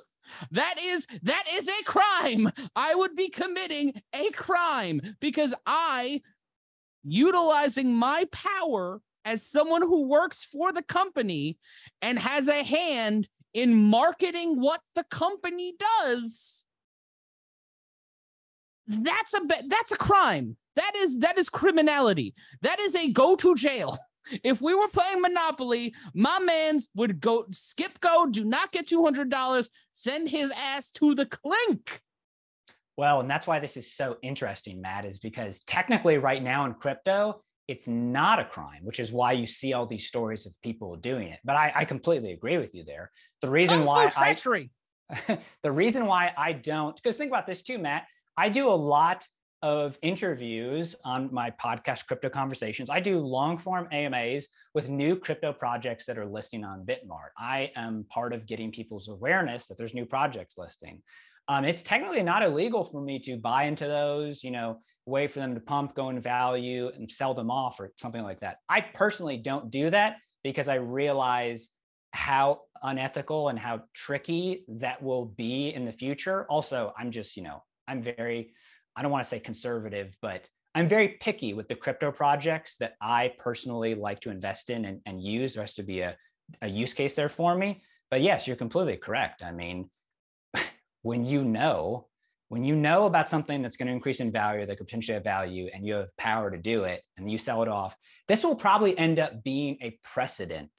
That 0.51 0.75
is 0.81 1.07
that 1.23 1.43
is 1.53 1.67
a 1.67 1.83
crime. 1.83 2.49
I 2.73 2.95
would 2.95 3.17
be 3.17 3.27
committing 3.27 4.01
a 4.13 4.29
crime 4.31 5.01
because 5.19 5.53
I 5.65 6.21
utilizing 7.03 7.93
my 7.93 8.25
power 8.31 9.01
as 9.25 9.45
someone 9.45 9.81
who 9.81 10.07
works 10.07 10.41
for 10.41 10.71
the 10.71 10.83
company 10.83 11.57
and 12.01 12.17
has 12.17 12.47
a 12.47 12.63
hand 12.63 13.27
in 13.53 13.75
marketing 13.75 14.61
what 14.61 14.79
the 14.95 15.03
company 15.03 15.73
does 16.01 16.60
that's 18.91 19.33
a 19.33 19.41
that's 19.67 19.91
a 19.91 19.97
crime. 19.97 20.57
That 20.75 20.95
is 20.95 21.19
that 21.19 21.37
is 21.37 21.49
criminality. 21.49 22.33
That 22.61 22.79
is 22.79 22.95
a 22.95 23.11
go 23.11 23.35
to 23.35 23.55
jail. 23.55 23.97
If 24.43 24.61
we 24.61 24.75
were 24.75 24.87
playing 24.87 25.19
Monopoly, 25.19 25.95
my 26.13 26.37
man's 26.37 26.87
would 26.95 27.19
go 27.19 27.45
skip 27.49 27.99
go, 28.01 28.27
do 28.27 28.45
not 28.45 28.71
get 28.71 28.85
$200, 28.85 29.67
send 29.95 30.29
his 30.29 30.53
ass 30.55 30.91
to 30.91 31.15
the 31.15 31.25
clink. 31.25 32.01
Well, 32.97 33.19
and 33.19 33.29
that's 33.29 33.47
why 33.47 33.57
this 33.57 33.77
is 33.77 33.91
so 33.91 34.17
interesting, 34.21 34.79
Matt, 34.79 35.05
is 35.05 35.17
because 35.17 35.61
technically 35.61 36.19
right 36.19 36.41
now 36.41 36.65
in 36.65 36.75
crypto, 36.75 37.41
it's 37.67 37.87
not 37.87 38.39
a 38.39 38.45
crime, 38.45 38.81
which 38.83 38.99
is 38.99 39.11
why 39.11 39.31
you 39.31 39.47
see 39.47 39.73
all 39.73 39.85
these 39.85 40.05
stories 40.05 40.45
of 40.45 40.53
people 40.61 40.95
doing 40.97 41.29
it. 41.29 41.39
But 41.43 41.55
I, 41.55 41.71
I 41.73 41.85
completely 41.85 42.31
agree 42.31 42.57
with 42.57 42.75
you 42.75 42.83
there. 42.83 43.11
The 43.41 43.49
reason 43.49 43.79
Kung 43.79 43.87
why 43.87 44.11
I 44.15 44.35
the 45.63 45.71
reason 45.71 46.05
why 46.05 46.33
I 46.37 46.53
don't, 46.53 46.95
because 46.95 47.15
think 47.15 47.31
about 47.31 47.47
this 47.47 47.61
too, 47.61 47.77
Matt. 47.77 48.05
I 48.37 48.49
do 48.49 48.69
a 48.69 48.73
lot 48.73 49.27
of 49.61 49.97
interviews 50.01 50.95
on 51.05 51.29
my 51.31 51.51
podcast, 51.51 52.07
Crypto 52.07 52.29
Conversations. 52.29 52.89
I 52.89 52.99
do 52.99 53.19
long 53.19 53.57
form 53.57 53.87
AMAs 53.91 54.47
with 54.73 54.89
new 54.89 55.15
crypto 55.15 55.53
projects 55.53 56.05
that 56.07 56.17
are 56.17 56.25
listing 56.25 56.63
on 56.63 56.85
Bitmart. 56.85 57.29
I 57.37 57.71
am 57.75 58.05
part 58.09 58.33
of 58.33 58.47
getting 58.47 58.71
people's 58.71 59.07
awareness 59.07 59.67
that 59.67 59.77
there's 59.77 59.93
new 59.93 60.05
projects 60.05 60.57
listing. 60.57 61.01
Um, 61.47 61.65
it's 61.65 61.81
technically 61.81 62.23
not 62.23 62.43
illegal 62.43 62.83
for 62.83 63.01
me 63.01 63.19
to 63.19 63.37
buy 63.37 63.63
into 63.63 63.85
those, 63.85 64.43
you 64.43 64.51
know, 64.51 64.79
wait 65.05 65.31
for 65.31 65.39
them 65.39 65.53
to 65.53 65.61
pump, 65.61 65.95
go 65.95 66.09
in 66.09 66.19
value, 66.19 66.89
and 66.95 67.11
sell 67.11 67.33
them 67.33 67.51
off 67.51 67.79
or 67.79 67.91
something 67.97 68.23
like 68.23 68.39
that. 68.39 68.57
I 68.69 68.81
personally 68.81 69.37
don't 69.37 69.69
do 69.69 69.89
that 69.89 70.17
because 70.43 70.69
I 70.69 70.75
realize 70.75 71.69
how 72.13 72.61
unethical 72.83 73.49
and 73.49 73.59
how 73.59 73.81
tricky 73.93 74.65
that 74.67 75.01
will 75.01 75.25
be 75.25 75.69
in 75.73 75.85
the 75.85 75.91
future. 75.91 76.45
Also, 76.49 76.93
I'm 76.97 77.11
just, 77.11 77.37
you 77.37 77.43
know, 77.43 77.63
I'm 77.87 78.01
very, 78.01 78.53
I 78.95 79.01
don't 79.01 79.11
want 79.11 79.23
to 79.23 79.29
say 79.29 79.39
conservative, 79.39 80.15
but 80.21 80.47
I'm 80.73 80.87
very 80.87 81.17
picky 81.19 81.53
with 81.53 81.67
the 81.67 81.75
crypto 81.75 82.11
projects 82.11 82.77
that 82.77 82.93
I 83.01 83.33
personally 83.37 83.95
like 83.95 84.21
to 84.21 84.29
invest 84.29 84.69
in 84.69 84.85
and, 84.85 85.01
and 85.05 85.21
use. 85.21 85.53
There 85.53 85.63
has 85.63 85.73
to 85.73 85.83
be 85.83 86.01
a, 86.01 86.15
a 86.61 86.67
use 86.67 86.93
case 86.93 87.15
there 87.15 87.29
for 87.29 87.55
me. 87.55 87.81
But 88.09 88.21
yes, 88.21 88.47
you're 88.47 88.55
completely 88.55 88.97
correct. 88.97 89.43
I 89.43 89.51
mean, 89.51 89.89
when 91.01 91.25
you 91.25 91.43
know, 91.43 92.07
when 92.49 92.63
you 92.63 92.75
know 92.75 93.05
about 93.05 93.29
something 93.29 93.61
that's 93.61 93.77
going 93.77 93.87
to 93.87 93.93
increase 93.93 94.19
in 94.19 94.31
value, 94.31 94.65
that 94.65 94.77
could 94.77 94.87
potentially 94.87 95.13
have 95.13 95.23
value, 95.23 95.69
and 95.73 95.85
you 95.85 95.93
have 95.93 96.15
power 96.17 96.51
to 96.51 96.57
do 96.57 96.83
it, 96.83 97.01
and 97.17 97.31
you 97.31 97.37
sell 97.37 97.63
it 97.63 97.69
off, 97.69 97.95
this 98.27 98.43
will 98.43 98.55
probably 98.55 98.97
end 98.97 99.19
up 99.19 99.41
being 99.41 99.77
a 99.81 99.97
precedent 100.03 100.69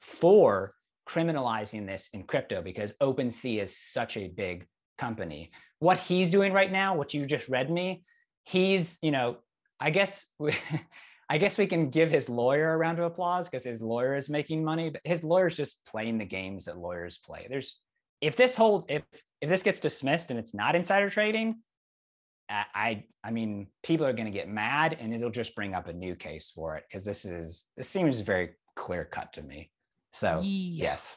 for 0.00 0.72
criminalizing 1.06 1.86
this 1.86 2.08
in 2.14 2.22
crypto 2.22 2.62
because 2.62 2.94
OpenSea 3.02 3.62
is 3.62 3.76
such 3.76 4.16
a 4.16 4.28
big 4.28 4.66
company. 5.00 5.50
What 5.78 5.98
he's 5.98 6.30
doing 6.30 6.52
right 6.52 6.70
now, 6.70 6.94
what 6.94 7.14
you 7.14 7.24
just 7.24 7.48
read 7.48 7.70
me, 7.70 8.04
he's, 8.44 8.98
you 9.00 9.10
know, 9.10 9.38
I 9.80 9.90
guess 9.90 10.26
we, 10.38 10.52
I 11.30 11.38
guess 11.38 11.56
we 11.56 11.66
can 11.66 11.90
give 11.90 12.10
his 12.10 12.28
lawyer 12.28 12.74
a 12.74 12.76
round 12.76 12.98
of 12.98 13.04
applause 13.06 13.48
because 13.48 13.64
his 13.64 13.80
lawyer 13.80 14.14
is 14.14 14.28
making 14.28 14.62
money, 14.62 14.90
but 14.90 15.00
his 15.04 15.24
lawyer's 15.24 15.56
just 15.56 15.80
playing 15.86 16.18
the 16.18 16.24
games 16.24 16.66
that 16.66 16.76
lawyers 16.76 17.18
play. 17.18 17.46
There's 17.48 17.80
if 18.20 18.36
this 18.36 18.56
whole 18.56 18.84
if 18.88 19.04
if 19.40 19.48
this 19.48 19.62
gets 19.62 19.80
dismissed 19.80 20.30
and 20.30 20.38
it's 20.38 20.52
not 20.52 20.74
insider 20.74 21.08
trading, 21.08 21.60
I 22.50 23.04
I 23.22 23.30
mean 23.30 23.68
people 23.84 24.06
are 24.06 24.12
going 24.12 24.30
to 24.30 24.36
get 24.36 24.48
mad 24.48 24.96
and 25.00 25.14
it'll 25.14 25.30
just 25.30 25.54
bring 25.54 25.72
up 25.72 25.86
a 25.86 25.92
new 25.92 26.16
case 26.16 26.50
for 26.52 26.76
it 26.76 26.84
because 26.88 27.04
this 27.04 27.24
is 27.24 27.64
this 27.76 27.88
seems 27.88 28.20
very 28.20 28.50
clear 28.74 29.04
cut 29.04 29.32
to 29.34 29.42
me. 29.42 29.70
So 30.12 30.40
Yeah. 30.42 30.84
yes, 30.84 31.16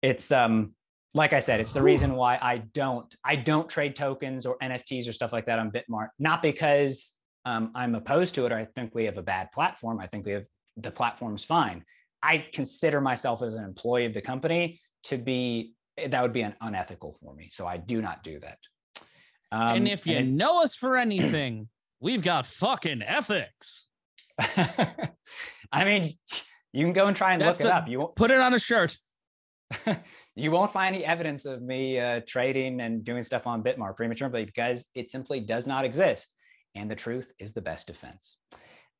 it's 0.00 0.30
um 0.30 0.75
like 1.16 1.32
I 1.32 1.40
said, 1.40 1.60
it's 1.60 1.72
the 1.72 1.82
reason 1.82 2.14
why 2.14 2.38
I 2.42 2.58
don't 2.58 3.12
I 3.24 3.36
don't 3.36 3.68
trade 3.68 3.96
tokens 3.96 4.44
or 4.44 4.58
NFTs 4.58 5.08
or 5.08 5.12
stuff 5.12 5.32
like 5.32 5.46
that 5.46 5.58
on 5.58 5.70
Bitmart. 5.70 6.08
Not 6.18 6.42
because 6.42 7.12
um, 7.46 7.72
I'm 7.74 7.94
opposed 7.94 8.34
to 8.34 8.44
it 8.44 8.52
or 8.52 8.56
I 8.56 8.66
think 8.66 8.94
we 8.94 9.04
have 9.04 9.16
a 9.16 9.22
bad 9.22 9.50
platform. 9.50 9.98
I 9.98 10.06
think 10.06 10.26
we 10.26 10.32
have 10.32 10.44
the 10.76 10.90
platform's 10.90 11.42
fine. 11.42 11.84
I 12.22 12.46
consider 12.52 13.00
myself 13.00 13.42
as 13.42 13.54
an 13.54 13.64
employee 13.64 14.04
of 14.04 14.12
the 14.12 14.20
company 14.20 14.78
to 15.04 15.16
be 15.16 15.72
that 16.06 16.20
would 16.20 16.32
be 16.32 16.42
an 16.42 16.54
unethical 16.60 17.14
for 17.14 17.34
me. 17.34 17.48
So 17.50 17.66
I 17.66 17.78
do 17.78 18.02
not 18.02 18.22
do 18.22 18.38
that. 18.40 18.58
Um, 19.50 19.76
and 19.76 19.88
if 19.88 20.06
you 20.06 20.16
and 20.16 20.36
know 20.36 20.62
us 20.62 20.74
for 20.74 20.98
anything, 20.98 21.68
we've 22.00 22.22
got 22.22 22.46
fucking 22.46 23.00
ethics. 23.02 23.88
I 25.72 25.84
mean, 25.84 26.10
you 26.72 26.84
can 26.84 26.92
go 26.92 27.06
and 27.06 27.16
try 27.16 27.32
and 27.32 27.40
That's 27.40 27.58
look 27.58 27.68
it 27.68 27.72
up. 27.72 27.88
You 27.88 28.00
won't, 28.00 28.16
Put 28.16 28.30
it 28.30 28.38
on 28.38 28.52
a 28.52 28.58
shirt. 28.58 28.98
you 30.36 30.50
won't 30.50 30.72
find 30.72 30.94
any 30.94 31.04
evidence 31.04 31.44
of 31.44 31.62
me 31.62 31.98
uh, 31.98 32.20
trading 32.26 32.80
and 32.80 33.04
doing 33.04 33.24
stuff 33.24 33.46
on 33.46 33.62
Bitmart 33.62 33.96
prematurely 33.96 34.44
because 34.44 34.84
it 34.94 35.10
simply 35.10 35.40
does 35.40 35.66
not 35.66 35.84
exist. 35.84 36.32
And 36.74 36.90
the 36.90 36.94
truth 36.94 37.32
is 37.38 37.52
the 37.52 37.62
best 37.62 37.86
defense. 37.86 38.36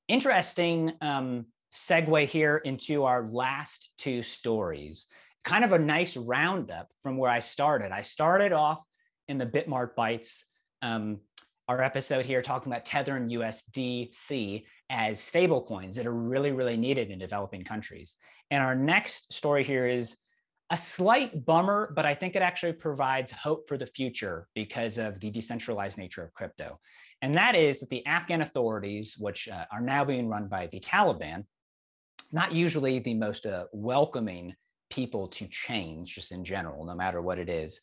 Interesting 0.09 0.93
um, 1.01 1.47
segue 1.73 2.27
here 2.27 2.57
into 2.59 3.05
our 3.05 3.29
last 3.31 3.91
two 3.99 4.23
stories. 4.23 5.07
Kind 5.45 5.65
of 5.65 5.73
a 5.73 5.79
nice 5.79 6.17
roundup 6.17 6.89
from 7.03 7.17
where 7.17 7.31
I 7.31 7.39
started. 7.39 7.93
I 7.93 8.03
started 8.03 8.53
off 8.53 8.83
in 9.29 9.39
the 9.39 9.47
Bitmart 9.47 9.95
Bites, 9.95 10.45
um, 10.83 11.19
our 11.69 11.83
episode 11.83 12.25
here 12.25 12.43
talking 12.43 12.71
about 12.71 12.85
Tether 12.85 13.17
and 13.17 13.29
USDC 13.29 14.65
as 14.89 15.19
stablecoins 15.19 15.97
that 15.97 16.07
are 16.07 16.15
really, 16.15 16.53
really 16.53 16.77
needed 16.77 17.11
in 17.11 17.19
developing 17.19 17.65
countries. 17.65 18.15
And 18.53 18.63
our 18.63 18.77
next 18.77 19.33
story 19.33 19.65
here 19.65 19.87
is 19.87 20.17
a 20.71 20.77
slight 20.77 21.45
bummer, 21.45 21.93
but 21.95 22.07
I 22.07 22.15
think 22.15 22.35
it 22.35 22.43
actually 22.43 22.73
provides 22.73 23.31
hope 23.31 23.69
for 23.69 23.79
the 23.79 23.87
future 23.87 24.49
because 24.55 24.99
of 24.99 25.21
the 25.21 25.31
decentralized 25.31 25.97
nature 25.97 26.25
of 26.25 26.35
crypto. 26.35 26.81
And 27.23 27.35
that 27.37 27.55
is 27.55 27.81
that 27.81 27.89
the 27.89 28.05
Afghan 28.05 28.43
authorities, 28.43 29.17
which 29.19 29.49
uh, 29.49 29.65
are 29.71 29.81
now 29.81 30.05
being 30.05 30.29
run 30.29 30.49
by 30.49 30.67
the 30.67 30.81
Taliban, 30.81 31.45
not 32.33 32.53
usually 32.53 32.99
the 32.99 33.15
most 33.15 33.47
uh, 33.47 33.67
welcoming 33.73 34.55
people 34.91 35.29
to 35.29 35.47
change, 35.47 36.15
just 36.15 36.33
in 36.33 36.45
general, 36.45 36.85
no 36.85 36.95
matter 36.95 37.23
what 37.23 37.39
it 37.39 37.49
is. 37.49 37.81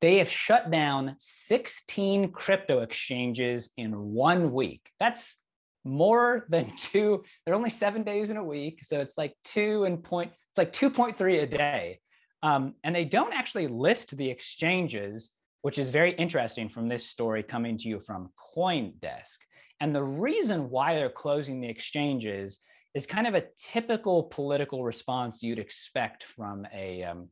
They 0.00 0.18
have 0.18 0.30
shut 0.30 0.70
down 0.70 1.16
16 1.18 2.30
crypto 2.30 2.80
exchanges 2.80 3.70
in 3.76 3.92
one 3.92 4.52
week. 4.52 4.88
That's 5.00 5.36
more 5.84 6.46
than 6.48 6.72
two. 6.78 7.24
They're 7.44 7.54
only 7.56 7.70
seven 7.70 8.04
days 8.04 8.30
in 8.30 8.36
a 8.36 8.44
week. 8.44 8.84
So 8.84 9.00
it's 9.00 9.18
like 9.18 9.34
two 9.42 9.84
and 9.84 10.02
point, 10.02 10.32
it's 10.50 10.58
like 10.58 10.72
2.3 10.72 11.42
a 11.42 11.46
day. 11.46 12.00
Um, 12.42 12.74
and 12.84 12.94
they 12.94 13.04
don't 13.04 13.34
actually 13.34 13.66
list 13.66 14.16
the 14.16 14.30
exchanges, 14.30 15.32
which 15.62 15.78
is 15.78 15.90
very 15.90 16.12
interesting 16.12 16.68
from 16.68 16.88
this 16.88 17.06
story 17.06 17.42
coming 17.42 17.76
to 17.78 17.88
you 17.88 18.00
from 18.00 18.30
Coindesk. 18.56 19.36
And 19.80 19.94
the 19.94 20.02
reason 20.02 20.70
why 20.70 20.94
they're 20.94 21.10
closing 21.10 21.60
the 21.60 21.68
exchanges 21.68 22.58
is 22.94 23.06
kind 23.06 23.26
of 23.26 23.34
a 23.34 23.44
typical 23.56 24.24
political 24.24 24.84
response 24.84 25.42
you'd 25.42 25.58
expect 25.58 26.24
from 26.24 26.66
a, 26.72 27.04
um, 27.04 27.28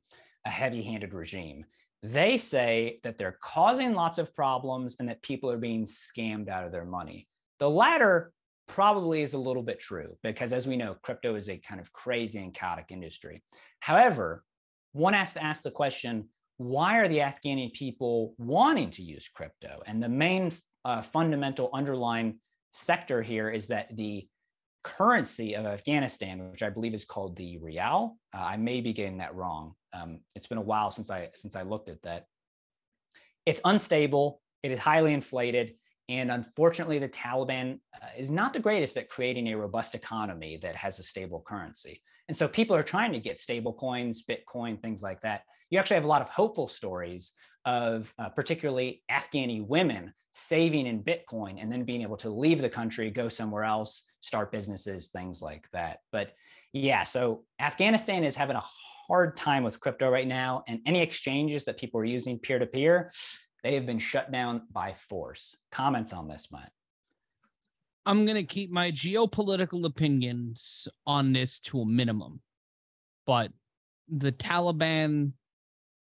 a 0.46 0.50
heavy 0.50 0.82
handed 0.82 1.14
regime. 1.14 1.64
They 2.02 2.38
say 2.38 3.00
that 3.02 3.18
they're 3.18 3.38
causing 3.42 3.92
lots 3.92 4.18
of 4.18 4.34
problems 4.34 4.96
and 5.00 5.08
that 5.08 5.22
people 5.22 5.50
are 5.50 5.58
being 5.58 5.84
scammed 5.84 6.48
out 6.48 6.64
of 6.64 6.70
their 6.70 6.84
money. 6.84 7.26
The 7.58 7.68
latter 7.68 8.32
probably 8.68 9.22
is 9.22 9.34
a 9.34 9.38
little 9.38 9.64
bit 9.64 9.80
true 9.80 10.16
because, 10.22 10.52
as 10.52 10.68
we 10.68 10.76
know, 10.76 10.94
crypto 11.02 11.34
is 11.34 11.48
a 11.48 11.58
kind 11.58 11.80
of 11.80 11.92
crazy 11.92 12.38
and 12.38 12.54
chaotic 12.54 12.86
industry. 12.90 13.42
However, 13.80 14.44
one 14.92 15.14
has 15.14 15.32
to 15.34 15.42
ask 15.42 15.62
the 15.62 15.70
question 15.70 16.28
why 16.58 16.98
are 16.98 17.08
the 17.08 17.18
Afghani 17.18 17.72
people 17.72 18.34
wanting 18.36 18.90
to 18.90 19.02
use 19.02 19.30
crypto? 19.32 19.80
And 19.86 20.02
the 20.02 20.08
main 20.08 20.50
uh, 20.84 21.02
fundamental 21.02 21.70
underlying 21.72 22.40
sector 22.72 23.22
here 23.22 23.48
is 23.48 23.68
that 23.68 23.96
the 23.96 24.26
currency 24.82 25.54
of 25.54 25.66
Afghanistan, 25.66 26.50
which 26.50 26.62
I 26.62 26.70
believe 26.70 26.94
is 26.94 27.04
called 27.04 27.36
the 27.36 27.58
rial, 27.58 28.18
uh, 28.34 28.42
I 28.42 28.56
may 28.56 28.80
be 28.80 28.92
getting 28.92 29.18
that 29.18 29.34
wrong. 29.34 29.74
Um, 29.92 30.20
it's 30.34 30.48
been 30.48 30.58
a 30.58 30.62
while 30.62 30.90
since 30.90 31.10
I 31.10 31.30
since 31.34 31.54
I 31.54 31.62
looked 31.62 31.88
at 31.88 32.02
that. 32.02 32.24
It's 33.46 33.60
unstable. 33.64 34.40
It 34.62 34.72
is 34.72 34.78
highly 34.78 35.14
inflated. 35.14 35.74
And 36.08 36.30
unfortunately, 36.30 36.98
the 36.98 37.08
Taliban 37.08 37.80
uh, 38.02 38.06
is 38.16 38.30
not 38.30 38.52
the 38.52 38.60
greatest 38.60 38.96
at 38.96 39.08
creating 39.08 39.48
a 39.48 39.56
robust 39.56 39.94
economy 39.94 40.58
that 40.62 40.74
has 40.74 40.98
a 40.98 41.02
stable 41.02 41.44
currency. 41.46 42.02
And 42.28 42.36
so 42.36 42.46
people 42.46 42.76
are 42.76 42.82
trying 42.82 43.12
to 43.12 43.20
get 43.20 43.38
stable 43.38 43.72
coins, 43.72 44.22
Bitcoin, 44.28 44.80
things 44.80 45.02
like 45.02 45.20
that. 45.20 45.42
You 45.70 45.78
actually 45.78 45.96
have 45.96 46.04
a 46.04 46.08
lot 46.08 46.22
of 46.22 46.28
hopeful 46.28 46.68
stories 46.68 47.32
of 47.64 48.12
uh, 48.18 48.28
particularly 48.30 49.02
Afghani 49.10 49.66
women 49.66 50.12
saving 50.30 50.86
in 50.86 51.02
Bitcoin 51.02 51.60
and 51.60 51.70
then 51.70 51.84
being 51.84 52.02
able 52.02 52.16
to 52.18 52.30
leave 52.30 52.60
the 52.60 52.68
country, 52.68 53.10
go 53.10 53.28
somewhere 53.28 53.64
else, 53.64 54.04
start 54.20 54.52
businesses, 54.52 55.08
things 55.08 55.42
like 55.42 55.68
that. 55.72 55.98
But 56.12 56.32
yeah, 56.72 57.02
so 57.02 57.44
Afghanistan 57.60 58.24
is 58.24 58.36
having 58.36 58.56
a 58.56 58.64
hard 59.08 59.36
time 59.36 59.64
with 59.64 59.80
crypto 59.80 60.10
right 60.10 60.28
now. 60.28 60.64
And 60.68 60.80
any 60.86 61.00
exchanges 61.00 61.64
that 61.64 61.78
people 61.78 62.00
are 62.00 62.04
using 62.04 62.38
peer 62.38 62.58
to 62.58 62.66
peer, 62.66 63.10
they 63.62 63.74
have 63.74 63.86
been 63.86 63.98
shut 63.98 64.30
down 64.30 64.62
by 64.70 64.94
force. 64.94 65.56
Comments 65.72 66.12
on 66.12 66.28
this, 66.28 66.48
Matt? 66.52 66.70
I'm 68.08 68.24
going 68.24 68.36
to 68.36 68.42
keep 68.42 68.70
my 68.70 68.90
geopolitical 68.90 69.84
opinions 69.84 70.88
on 71.06 71.34
this 71.34 71.60
to 71.60 71.82
a 71.82 71.86
minimum. 71.86 72.40
But 73.26 73.52
the 74.08 74.32
Taliban 74.32 75.32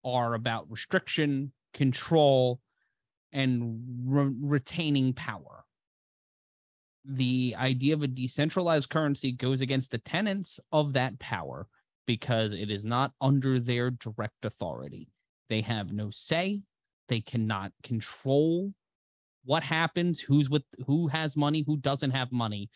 are 0.03 0.32
about 0.32 0.70
restriction, 0.70 1.53
control, 1.74 2.62
and 3.30 3.82
re- 4.07 4.32
retaining 4.40 5.12
power. 5.12 5.66
The 7.05 7.57
idea 7.59 7.93
of 7.93 8.03
a 8.03 8.09
decentralized 8.09 8.88
currency 8.88 9.30
goes 9.30 9.61
against 9.61 9.90
the 9.90 9.99
tenets 9.99 10.59
of 10.72 10.95
that 10.95 11.18
power 11.18 11.68
because 12.07 12.55
it 12.55 12.70
is 12.70 12.86
not 12.86 13.12
under 13.20 13.61
their 13.61 13.90
direct 13.90 14.47
authority. 14.47 15.09
They 15.51 15.61
have 15.61 15.93
no 15.93 16.09
say, 16.09 16.62
they 17.11 17.20
cannot 17.20 17.72
control 17.82 18.72
what 19.45 19.62
happens, 19.62 20.20
who's 20.20 20.49
with 20.49 20.64
who 20.86 21.09
has 21.09 21.36
money, 21.36 21.64
who 21.66 21.76
doesn't 21.76 22.12
have 22.12 22.32
money. 22.32 22.70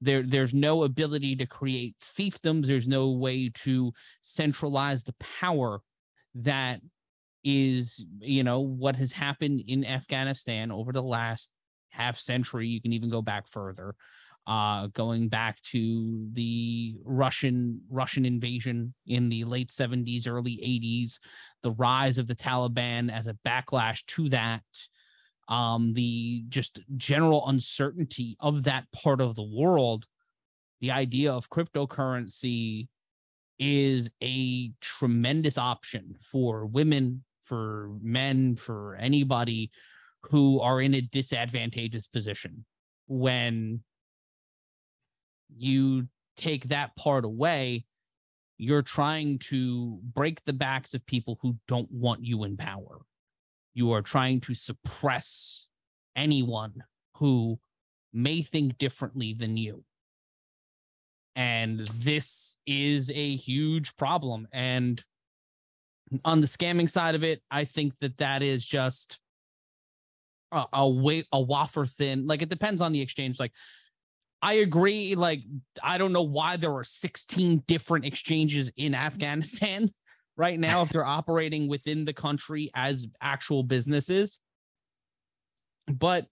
There, 0.00 0.22
there's 0.22 0.52
no 0.52 0.82
ability 0.82 1.36
to 1.36 1.46
create 1.46 1.94
fiefdoms. 2.00 2.66
There's 2.66 2.88
no 2.88 3.10
way 3.10 3.50
to 3.54 3.92
centralize 4.22 5.04
the 5.04 5.14
power 5.20 5.80
that 6.34 6.80
is, 7.44 8.04
you 8.18 8.42
know, 8.42 8.60
what 8.60 8.96
has 8.96 9.12
happened 9.12 9.62
in 9.66 9.84
Afghanistan 9.84 10.70
over 10.70 10.92
the 10.92 11.02
last 11.02 11.52
half 11.90 12.18
century. 12.18 12.66
You 12.66 12.80
can 12.80 12.92
even 12.92 13.10
go 13.10 13.22
back 13.22 13.46
further, 13.46 13.94
uh, 14.46 14.88
going 14.88 15.28
back 15.28 15.62
to 15.62 16.28
the 16.32 16.96
Russian 17.04 17.80
Russian 17.88 18.24
invasion 18.24 18.94
in 19.06 19.28
the 19.28 19.44
late 19.44 19.70
70s, 19.70 20.26
early 20.26 20.56
80s, 20.56 21.18
the 21.62 21.72
rise 21.72 22.18
of 22.18 22.26
the 22.26 22.34
Taliban 22.34 23.12
as 23.12 23.28
a 23.28 23.38
backlash 23.46 24.04
to 24.06 24.28
that 24.30 24.62
um, 25.52 25.92
the 25.92 26.44
just 26.48 26.80
general 26.96 27.46
uncertainty 27.46 28.38
of 28.40 28.64
that 28.64 28.90
part 28.90 29.20
of 29.20 29.34
the 29.34 29.42
world, 29.42 30.06
the 30.80 30.90
idea 30.90 31.30
of 31.30 31.50
cryptocurrency 31.50 32.88
is 33.58 34.10
a 34.22 34.72
tremendous 34.80 35.58
option 35.58 36.14
for 36.22 36.64
women, 36.64 37.22
for 37.42 37.90
men, 38.00 38.56
for 38.56 38.96
anybody 38.96 39.70
who 40.22 40.58
are 40.60 40.80
in 40.80 40.94
a 40.94 41.02
disadvantageous 41.02 42.06
position. 42.06 42.64
When 43.06 43.82
you 45.54 46.08
take 46.38 46.68
that 46.68 46.96
part 46.96 47.26
away, 47.26 47.84
you're 48.56 48.80
trying 48.80 49.38
to 49.50 49.98
break 50.02 50.42
the 50.46 50.54
backs 50.54 50.94
of 50.94 51.04
people 51.04 51.38
who 51.42 51.58
don't 51.68 51.92
want 51.92 52.24
you 52.24 52.44
in 52.44 52.56
power 52.56 53.00
you 53.74 53.92
are 53.92 54.02
trying 54.02 54.40
to 54.42 54.54
suppress 54.54 55.66
anyone 56.16 56.84
who 57.16 57.58
may 58.12 58.42
think 58.42 58.78
differently 58.78 59.34
than 59.34 59.56
you. 59.56 59.84
And 61.34 61.86
this 61.94 62.56
is 62.66 63.10
a 63.10 63.36
huge 63.36 63.96
problem. 63.96 64.46
And 64.52 65.02
on 66.24 66.40
the 66.40 66.46
scamming 66.46 66.90
side 66.90 67.14
of 67.14 67.24
it, 67.24 67.42
I 67.50 67.64
think 67.64 67.94
that 68.00 68.18
that 68.18 68.42
is 68.42 68.66
just 68.66 69.18
a, 70.50 70.66
a 70.74 70.88
way 70.88 71.24
a 71.32 71.40
wafer 71.40 71.86
thin. 71.86 72.26
Like 72.26 72.42
it 72.42 72.50
depends 72.50 72.82
on 72.82 72.92
the 72.92 73.00
exchange. 73.00 73.40
Like 73.40 73.52
I 74.42 74.54
agree. 74.54 75.14
Like 75.14 75.40
I 75.82 75.96
don't 75.96 76.12
know 76.12 76.22
why 76.22 76.58
there 76.58 76.74
are 76.74 76.84
16 76.84 77.64
different 77.66 78.04
exchanges 78.04 78.70
in 78.76 78.94
Afghanistan 78.94 79.90
right 80.36 80.58
now 80.58 80.82
if 80.82 80.88
they're 80.88 81.04
operating 81.04 81.68
within 81.68 82.04
the 82.04 82.12
country 82.12 82.70
as 82.74 83.06
actual 83.20 83.62
businesses. 83.62 84.38
But 85.86 86.26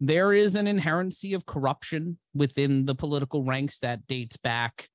there 0.00 0.32
is 0.32 0.54
an 0.54 0.66
inherency 0.66 1.34
of 1.34 1.46
corruption 1.46 2.18
within 2.34 2.86
the 2.86 2.94
political 2.94 3.44
ranks 3.44 3.78
that 3.80 4.06
dates 4.06 4.36
back 4.36 4.88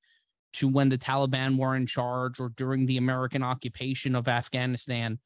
to 0.54 0.68
when 0.68 0.88
the 0.88 0.98
Taliban 0.98 1.56
were 1.58 1.76
in 1.76 1.86
charge 1.86 2.40
or 2.40 2.48
during 2.50 2.86
the 2.86 2.96
American 2.96 3.42
occupation 3.42 4.14
of 4.14 4.26
Afghanistan 4.26 5.18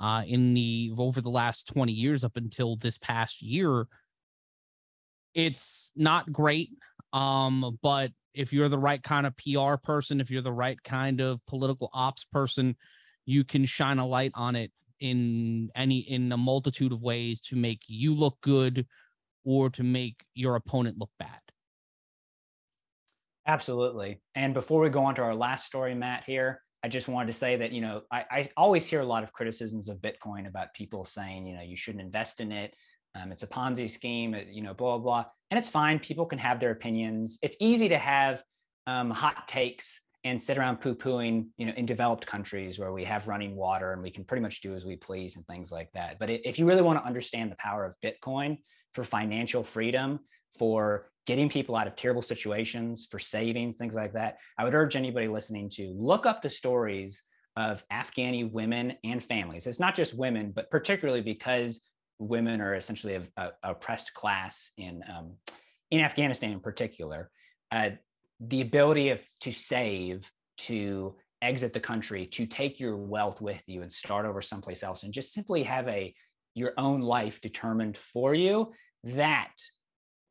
uh, 0.00 0.22
in 0.26 0.52
the 0.52 0.92
over 0.98 1.20
the 1.20 1.30
last 1.30 1.68
20 1.68 1.92
years 1.92 2.24
up 2.24 2.36
until 2.36 2.76
this 2.76 2.98
past 2.98 3.40
year. 3.40 3.86
It's 5.32 5.92
not 5.96 6.32
great, 6.32 6.70
um, 7.12 7.78
but 7.82 8.10
if 8.34 8.52
you're 8.52 8.68
the 8.68 8.78
right 8.78 9.02
kind 9.02 9.26
of 9.26 9.36
PR 9.36 9.76
person, 9.82 10.20
if 10.20 10.30
you're 10.30 10.42
the 10.42 10.52
right 10.52 10.82
kind 10.82 11.20
of 11.20 11.44
political 11.46 11.88
ops 11.92 12.24
person, 12.24 12.76
you 13.24 13.44
can 13.44 13.64
shine 13.64 13.98
a 13.98 14.06
light 14.06 14.32
on 14.34 14.56
it 14.56 14.72
in 15.00 15.70
any 15.74 15.98
in 15.98 16.30
a 16.32 16.36
multitude 16.36 16.92
of 16.92 17.02
ways 17.02 17.40
to 17.40 17.56
make 17.56 17.80
you 17.86 18.14
look 18.14 18.40
good 18.40 18.86
or 19.44 19.70
to 19.70 19.82
make 19.82 20.24
your 20.34 20.56
opponent 20.56 20.98
look 20.98 21.10
bad. 21.18 21.40
Absolutely. 23.46 24.22
And 24.34 24.54
before 24.54 24.80
we 24.80 24.88
go 24.88 25.04
on 25.04 25.14
to 25.16 25.22
our 25.22 25.34
last 25.34 25.66
story, 25.66 25.94
Matt, 25.94 26.24
here, 26.24 26.62
I 26.82 26.88
just 26.88 27.08
wanted 27.08 27.26
to 27.26 27.32
say 27.34 27.56
that, 27.56 27.72
you 27.72 27.82
know, 27.82 28.02
I, 28.10 28.24
I 28.30 28.48
always 28.56 28.86
hear 28.86 29.00
a 29.00 29.06
lot 29.06 29.22
of 29.22 29.32
criticisms 29.32 29.88
of 29.88 29.98
Bitcoin 29.98 30.46
about 30.48 30.72
people 30.74 31.04
saying, 31.04 31.46
you 31.46 31.54
know, 31.54 31.62
you 31.62 31.76
shouldn't 31.76 32.02
invest 32.02 32.40
in 32.40 32.52
it. 32.52 32.74
Um, 33.14 33.32
it's 33.32 33.42
a 33.42 33.46
Ponzi 33.46 33.88
scheme, 33.88 34.36
you 34.50 34.62
know, 34.62 34.74
blah, 34.74 34.98
blah, 34.98 35.22
blah. 35.22 35.24
And 35.50 35.58
it's 35.58 35.70
fine. 35.70 35.98
People 35.98 36.26
can 36.26 36.38
have 36.38 36.58
their 36.58 36.72
opinions. 36.72 37.38
It's 37.42 37.56
easy 37.60 37.88
to 37.88 37.98
have 37.98 38.42
um, 38.86 39.10
hot 39.10 39.46
takes 39.46 40.00
and 40.24 40.40
sit 40.40 40.56
around 40.56 40.80
poo-pooing, 40.80 41.46
you 41.58 41.66
know, 41.66 41.72
in 41.76 41.86
developed 41.86 42.26
countries 42.26 42.78
where 42.78 42.92
we 42.92 43.04
have 43.04 43.28
running 43.28 43.54
water 43.54 43.92
and 43.92 44.02
we 44.02 44.10
can 44.10 44.24
pretty 44.24 44.40
much 44.40 44.62
do 44.62 44.74
as 44.74 44.84
we 44.84 44.96
please 44.96 45.36
and 45.36 45.46
things 45.46 45.70
like 45.70 45.92
that. 45.92 46.18
But 46.18 46.30
if 46.30 46.58
you 46.58 46.66
really 46.66 46.82
want 46.82 46.98
to 46.98 47.04
understand 47.04 47.52
the 47.52 47.56
power 47.56 47.84
of 47.84 47.94
Bitcoin 48.02 48.58
for 48.94 49.04
financial 49.04 49.62
freedom, 49.62 50.20
for 50.58 51.10
getting 51.26 51.48
people 51.48 51.76
out 51.76 51.86
of 51.86 51.94
terrible 51.94 52.22
situations, 52.22 53.06
for 53.10 53.18
savings, 53.18 53.76
things 53.76 53.94
like 53.94 54.12
that, 54.14 54.38
I 54.56 54.64
would 54.64 54.74
urge 54.74 54.96
anybody 54.96 55.28
listening 55.28 55.68
to 55.70 55.92
look 55.96 56.26
up 56.26 56.42
the 56.42 56.48
stories 56.48 57.22
of 57.56 57.84
Afghani 57.92 58.50
women 58.50 58.94
and 59.04 59.22
families. 59.22 59.66
It's 59.66 59.80
not 59.80 59.94
just 59.94 60.16
women, 60.16 60.52
but 60.54 60.70
particularly 60.70 61.20
because 61.20 61.80
women 62.18 62.60
are 62.60 62.74
essentially 62.74 63.14
a, 63.14 63.22
a, 63.36 63.52
oppressed 63.62 64.14
class 64.14 64.70
in 64.76 65.02
um, 65.14 65.34
in 65.90 66.00
Afghanistan 66.00 66.52
in 66.52 66.60
particular. 66.60 67.30
Uh, 67.70 67.90
the 68.40 68.60
ability 68.60 69.10
of 69.10 69.20
to 69.40 69.52
save, 69.52 70.30
to 70.58 71.16
exit 71.42 71.72
the 71.72 71.80
country, 71.80 72.26
to 72.26 72.46
take 72.46 72.80
your 72.80 72.96
wealth 72.96 73.40
with 73.40 73.62
you 73.66 73.82
and 73.82 73.92
start 73.92 74.26
over 74.26 74.40
someplace 74.40 74.82
else, 74.82 75.02
and 75.02 75.12
just 75.12 75.32
simply 75.32 75.62
have 75.62 75.88
a 75.88 76.14
your 76.54 76.72
own 76.78 77.00
life 77.00 77.40
determined 77.40 77.96
for 77.96 78.34
you. 78.34 78.72
That 79.04 79.52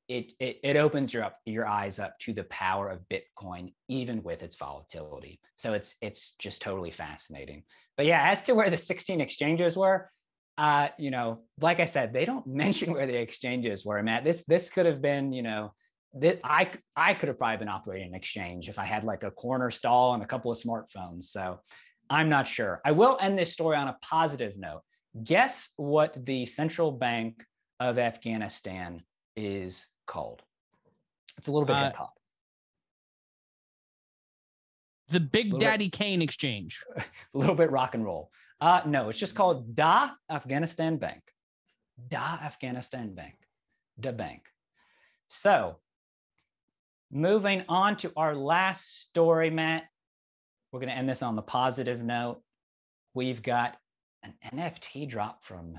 it, 0.09 0.33
it, 0.39 0.59
it 0.63 0.75
opens 0.75 1.13
your 1.13 1.23
up 1.23 1.39
your 1.45 1.65
eyes 1.65 1.97
up 1.97 2.17
to 2.19 2.33
the 2.33 2.43
power 2.45 2.89
of 2.89 2.99
Bitcoin, 3.09 3.73
even 3.87 4.21
with 4.23 4.43
its 4.43 4.55
volatility. 4.57 5.39
So 5.55 5.73
it's 5.73 5.95
it's 6.01 6.33
just 6.39 6.61
totally 6.61 6.91
fascinating. 6.91 7.63
But 7.95 8.05
yeah, 8.05 8.29
as 8.29 8.41
to 8.43 8.55
where 8.55 8.69
the 8.69 8.77
16 8.77 9.21
exchanges 9.21 9.77
were, 9.77 10.11
uh, 10.57 10.89
you 10.97 11.11
know, 11.11 11.39
like 11.61 11.79
I 11.79 11.85
said, 11.85 12.13
they 12.13 12.25
don't 12.25 12.45
mention 12.63 12.93
where 12.93 13.07
the 13.07 13.19
exchanges 13.19 13.85
were. 13.85 14.01
Matt, 14.03 14.23
this 14.23 14.43
this 14.45 14.69
could 14.69 14.85
have 14.85 15.01
been, 15.01 15.33
you 15.33 15.43
know, 15.43 15.73
that 16.15 16.39
I 16.43 16.69
I 16.95 17.13
could 17.13 17.29
have 17.29 17.37
probably 17.37 17.57
been 17.57 17.69
operating 17.69 18.09
an 18.09 18.15
exchange 18.15 18.69
if 18.69 18.77
I 18.77 18.85
had 18.85 19.03
like 19.03 19.23
a 19.23 19.31
corner 19.31 19.69
stall 19.69 20.13
and 20.13 20.23
a 20.23 20.27
couple 20.27 20.51
of 20.51 20.57
smartphones. 20.57 21.23
So 21.23 21.59
I'm 22.09 22.29
not 22.29 22.47
sure. 22.47 22.81
I 22.85 22.91
will 22.91 23.17
end 23.21 23.37
this 23.37 23.51
story 23.51 23.75
on 23.75 23.87
a 23.87 23.97
positive 24.01 24.57
note. 24.57 24.81
Guess 25.23 25.69
what 25.77 26.15
the 26.25 26.45
central 26.45 26.91
bank 26.91 27.43
of 27.79 27.97
Afghanistan 27.97 29.01
is 29.35 29.87
called? 30.05 30.41
It's 31.37 31.47
a 31.47 31.51
little 31.51 31.65
bit 31.65 31.75
uh, 31.75 31.85
hip 31.85 31.95
hop. 31.95 32.13
The 35.09 35.19
Big 35.19 35.57
Daddy 35.59 35.85
bit, 35.85 35.93
Kane 35.93 36.21
exchange. 36.21 36.83
a 36.97 37.03
little 37.33 37.55
bit 37.55 37.71
rock 37.71 37.95
and 37.95 38.03
roll. 38.03 38.31
Uh, 38.63 38.81
no, 38.85 39.09
it's 39.09 39.19
just 39.19 39.35
called 39.35 39.75
Da 39.75 40.11
Afghanistan 40.31 40.95
Bank. 40.95 41.21
Da 42.07 42.39
Afghanistan 42.41 43.13
Bank. 43.13 43.35
Da 43.99 44.13
Bank. 44.13 44.43
So, 45.27 45.79
moving 47.11 47.65
on 47.67 47.97
to 47.97 48.13
our 48.15 48.33
last 48.33 49.01
story, 49.01 49.49
Matt. 49.49 49.83
We're 50.71 50.79
going 50.79 50.91
to 50.91 50.95
end 50.95 51.09
this 51.09 51.21
on 51.21 51.35
the 51.35 51.41
positive 51.41 52.01
note. 52.01 52.41
We've 53.13 53.43
got 53.43 53.75
an 54.23 54.33
NFT 54.53 55.09
drop 55.09 55.43
from 55.43 55.77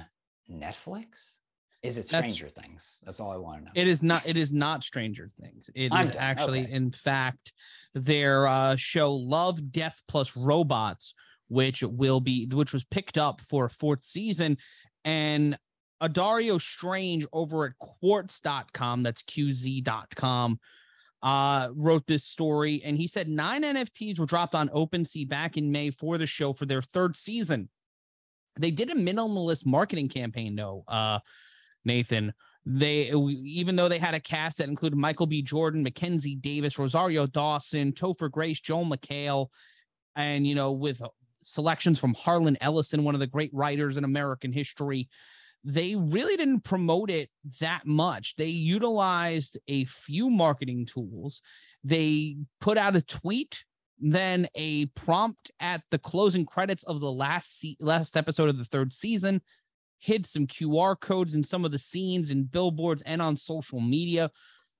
Netflix. 0.52 1.36
Is 1.82 1.96
it 1.96 2.06
Stranger 2.06 2.50
That's, 2.54 2.66
Things? 2.66 3.00
That's 3.06 3.18
all 3.18 3.30
I 3.30 3.38
want 3.38 3.60
to 3.60 3.64
know. 3.64 3.70
It 3.74 3.88
is 3.88 4.02
not. 4.02 4.26
It 4.26 4.36
is 4.36 4.52
not 4.52 4.84
Stranger 4.84 5.30
Things. 5.42 5.70
It 5.74 5.90
I'm 5.90 6.08
is 6.08 6.12
done. 6.12 6.20
actually, 6.20 6.64
okay. 6.64 6.72
in 6.72 6.90
fact, 6.90 7.54
their 7.94 8.46
uh, 8.46 8.76
show 8.76 9.14
Love, 9.14 9.72
Death 9.72 10.02
plus 10.06 10.36
Robots, 10.36 11.14
which 11.48 11.82
will 11.82 12.20
be 12.20 12.46
which 12.46 12.72
was 12.72 12.84
picked 12.84 13.18
up 13.18 13.40
for 13.40 13.66
a 13.66 13.70
fourth 13.70 14.02
season. 14.02 14.58
And 15.04 15.58
Addario 16.02 16.60
Strange 16.60 17.26
over 17.32 17.66
at 17.66 17.78
quartz.com, 17.78 19.02
that's 19.02 19.22
QZ.com, 19.22 20.60
uh, 21.22 21.68
wrote 21.74 22.06
this 22.06 22.24
story. 22.24 22.82
And 22.84 22.96
he 22.96 23.06
said 23.06 23.28
nine 23.28 23.62
NFTs 23.62 24.18
were 24.18 24.26
dropped 24.26 24.54
on 24.54 24.68
OpenSea 24.70 25.28
back 25.28 25.56
in 25.56 25.72
May 25.72 25.90
for 25.90 26.18
the 26.18 26.26
show 26.26 26.52
for 26.52 26.66
their 26.66 26.82
third 26.82 27.16
season. 27.16 27.68
They 28.58 28.70
did 28.70 28.90
a 28.90 28.94
minimalist 28.94 29.66
marketing 29.66 30.08
campaign, 30.08 30.54
though, 30.54 30.84
uh, 30.86 31.18
Nathan. 31.84 32.32
They 32.66 33.10
even 33.10 33.76
though 33.76 33.88
they 33.88 33.98
had 33.98 34.14
a 34.14 34.20
cast 34.20 34.58
that 34.58 34.68
included 34.68 34.96
Michael 34.96 35.26
B. 35.26 35.42
Jordan, 35.42 35.82
Mackenzie 35.82 36.36
Davis, 36.36 36.78
Rosario 36.78 37.26
Dawson, 37.26 37.92
Topher 37.92 38.30
Grace, 38.30 38.60
Joel 38.60 38.86
McHale, 38.86 39.48
and 40.16 40.46
you 40.46 40.54
know, 40.54 40.72
with 40.72 41.02
selections 41.44 41.98
from 41.98 42.14
Harlan 42.14 42.56
Ellison, 42.60 43.04
one 43.04 43.14
of 43.14 43.20
the 43.20 43.26
great 43.26 43.50
writers 43.52 43.96
in 43.96 44.04
American 44.04 44.52
history. 44.52 45.08
They 45.62 45.94
really 45.94 46.36
didn't 46.36 46.60
promote 46.60 47.10
it 47.10 47.30
that 47.60 47.86
much. 47.86 48.36
They 48.36 48.48
utilized 48.48 49.58
a 49.66 49.84
few 49.86 50.28
marketing 50.28 50.86
tools. 50.86 51.40
They 51.82 52.36
put 52.60 52.76
out 52.76 52.96
a 52.96 53.02
tweet, 53.02 53.64
then 53.98 54.48
a 54.54 54.86
prompt 54.86 55.50
at 55.60 55.82
the 55.90 55.98
closing 55.98 56.44
credits 56.44 56.82
of 56.84 57.00
the 57.00 57.10
last 57.10 57.60
se- 57.60 57.78
last 57.80 58.16
episode 58.16 58.50
of 58.50 58.58
the 58.58 58.64
third 58.64 58.92
season, 58.92 59.40
hid 59.98 60.26
some 60.26 60.46
QR 60.46 60.98
codes 61.00 61.34
in 61.34 61.42
some 61.42 61.64
of 61.64 61.70
the 61.70 61.78
scenes 61.78 62.30
and 62.30 62.50
billboards 62.50 63.02
and 63.02 63.22
on 63.22 63.36
social 63.36 63.80
media. 63.80 64.30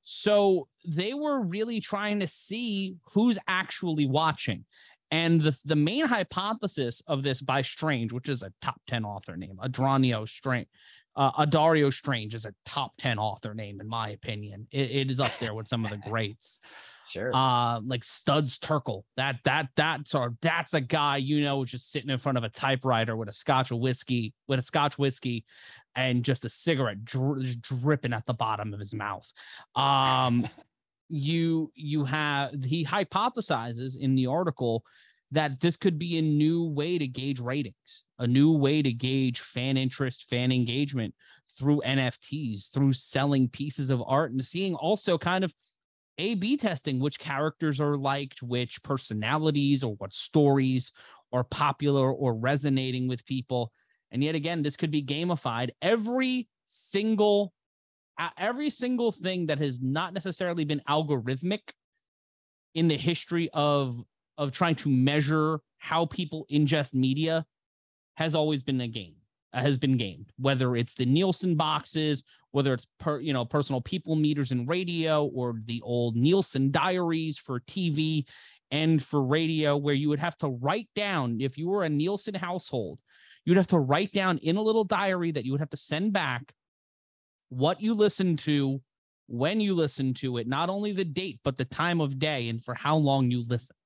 So 0.03 0.69
they 0.87 1.15
were 1.15 1.41
really 1.41 1.81
trying 1.81 2.21
to 2.21 2.29
see 2.29 2.97
who's 3.13 3.39
actually 3.49 4.07
watching. 4.07 4.67
And 5.15 5.41
the, 5.41 5.57
the 5.65 5.77
main 5.77 6.07
hypothesis 6.07 7.01
of 7.07 7.23
this 7.23 7.41
by 7.41 7.63
Strange, 7.63 8.13
which 8.13 8.29
is 8.29 8.43
a 8.43 8.53
top 8.61 8.81
10 8.89 9.05
author 9.05 9.37
name, 9.37 9.61
Adranio 9.63 10.29
Strange, 10.29 10.67
uh, 11.15 11.31
Adario 11.47 11.93
Strange 11.93 12.35
is 12.35 12.45
a 12.45 12.55
top 12.65 12.95
10 12.99 13.21
author 13.21 13.55
name, 13.55 13.81
in 13.81 13.87
my 13.87 14.09
opinion. 14.09 14.67
It, 14.73 14.91
it 14.91 15.11
is 15.13 15.21
up 15.21 15.31
there 15.39 15.55
with 15.55 15.69
some 15.69 15.85
of 15.85 15.91
the 15.91 15.99
greats. 15.99 16.59
Sure. 17.07 17.37
Uh, 17.37 17.83
like 17.83 18.03
Studs 18.03 18.59
Terkel. 18.59 19.03
That 19.19 19.37
that 19.45 19.69
that's 19.77 20.15
our 20.15 20.33
that's 20.41 20.73
a 20.73 20.81
guy 20.81 21.19
you 21.19 21.43
know 21.43 21.63
just 21.67 21.93
sitting 21.93 22.09
in 22.09 22.19
front 22.19 22.39
of 22.39 22.45
a 22.45 22.49
typewriter 22.49 23.15
with 23.15 23.29
a 23.29 23.33
scotch 23.33 23.71
whiskey, 23.71 24.33
with 24.49 24.59
a 24.59 24.63
scotch 24.63 24.97
whiskey, 24.99 25.45
and 25.95 26.25
just 26.25 26.47
a 26.47 26.49
cigarette 26.49 27.05
dri- 27.05 27.45
just 27.45 27.61
dripping 27.61 28.15
at 28.15 28.25
the 28.25 28.33
bottom 28.33 28.73
of 28.73 28.81
his 28.81 28.95
mouth. 28.95 29.31
Um 29.75 30.49
you 31.11 31.71
you 31.75 32.05
have 32.05 32.53
he 32.65 32.87
hypothesizes 32.87 34.01
in 34.01 34.15
the 34.15 34.27
article 34.27 34.83
that 35.31 35.61
this 35.61 35.77
could 35.77 35.99
be 35.99 36.19
a 36.19 36.23
new 36.23 36.65
way 36.65 36.99
to 36.99 37.07
gauge 37.07 37.41
ratings, 37.41 38.05
a 38.19 38.27
new 38.27 38.53
way 38.53 38.83
to 38.83 38.93
gauge 38.93 39.41
fan 39.41 39.77
interest, 39.77 40.29
fan 40.29 40.53
engagement 40.53 41.15
through 41.59 41.83
NFTs, 41.85 42.71
through 42.71 42.93
selling 42.93 43.49
pieces 43.49 43.91
of 43.91 44.03
art 44.07 44.33
and 44.33 44.45
seeing 44.45 44.75
also 44.75 45.19
kind 45.19 45.45
of 45.45 45.53
a 46.19 46.35
B 46.37 46.57
testing 46.57 47.01
which 47.01 47.19
characters 47.19 47.81
are 47.81 47.97
liked, 47.97 48.43
which 48.43 48.83
personalities 48.83 49.83
or 49.83 49.95
what 49.97 50.13
stories 50.13 50.93
are 51.33 51.45
popular 51.45 52.13
or 52.13 52.35
resonating 52.35 53.09
with 53.09 53.27
people. 53.27 53.73
And 54.13 54.23
yet 54.23 54.37
again, 54.37 54.63
this 54.63 54.77
could 54.77 54.93
be 54.93 55.03
gamified. 55.03 55.71
Every 55.83 56.49
single 56.67 57.53
every 58.39 58.71
single 58.71 59.11
thing 59.11 59.47
that 59.47 59.59
has 59.59 59.81
not 59.81 60.15
necessarily 60.15 60.65
been 60.65 60.81
algorithmic 60.89 61.73
in 62.75 62.87
the 62.87 62.97
history 62.97 63.49
of 63.53 64.01
of 64.39 64.53
trying 64.53 64.75
to 64.75 64.89
measure 64.89 65.61
how 65.79 66.07
people 66.07 66.47
ingest 66.51 66.95
media 66.95 67.45
has 68.17 68.35
always 68.35 68.63
been 68.63 68.81
a 68.81 68.89
game 68.89 69.15
uh, 69.53 69.61
has 69.61 69.79
been 69.79 69.97
gamed 69.97 70.31
whether 70.39 70.77
it's 70.77 70.95
the 70.95 71.07
nielsen 71.07 71.55
boxes 71.55 72.23
whether 72.53 72.73
it's 72.73 72.87
per 72.99 73.21
you 73.21 73.33
know 73.33 73.45
personal 73.45 73.81
people 73.81 74.17
meters 74.17 74.53
in 74.53 74.67
radio 74.67 75.27
or 75.27 75.55
the 75.67 75.81
old 75.83 76.17
nielsen 76.17 76.71
diaries 76.71 77.37
for 77.37 77.61
tv 77.61 78.25
and 78.71 79.03
for 79.03 79.23
radio 79.23 79.77
where 79.77 79.95
you 79.95 80.09
would 80.09 80.19
have 80.19 80.37
to 80.37 80.49
write 80.49 80.89
down 80.95 81.41
if 81.41 81.59
you 81.59 81.69
were 81.69 81.85
a 81.85 81.89
nielsen 81.89 82.35
household 82.35 82.99
you'd 83.45 83.57
have 83.57 83.67
to 83.67 83.79
write 83.79 84.13
down 84.13 84.39
in 84.39 84.57
a 84.57 84.63
little 84.63 84.85
diary 84.85 85.31
that 85.31 85.45
you 85.45 85.53
would 85.53 85.61
have 85.61 85.71
to 85.71 85.77
send 85.77 86.13
back 86.13 86.53
what 87.51 87.81
you 87.81 87.95
listened 87.95 88.39
to 88.39 88.81
when 89.27 89.61
you 89.61 89.75
listened 89.75 90.17
to 90.17 90.39
it 90.39 90.47
not 90.47 90.69
only 90.69 90.93
the 90.93 91.05
date 91.05 91.41
but 91.45 91.57
the 91.57 91.65
time 91.65 92.01
of 92.01 92.19
day 92.19 92.49
and 92.49 92.65
for 92.65 92.75
how 92.75 92.97
long 92.97 93.31
you 93.31 93.45
listened 93.49 93.79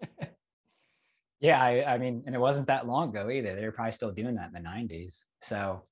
yeah, 1.40 1.62
I, 1.62 1.94
I, 1.94 1.98
mean, 1.98 2.22
and 2.26 2.34
it 2.34 2.40
wasn't 2.40 2.66
that 2.68 2.86
long 2.86 3.10
ago 3.10 3.30
either. 3.30 3.54
They 3.54 3.64
were 3.64 3.72
probably 3.72 3.92
still 3.92 4.12
doing 4.12 4.36
that 4.36 4.52
in 4.54 4.62
the 4.62 4.68
90s. 4.68 5.24
So 5.40 5.82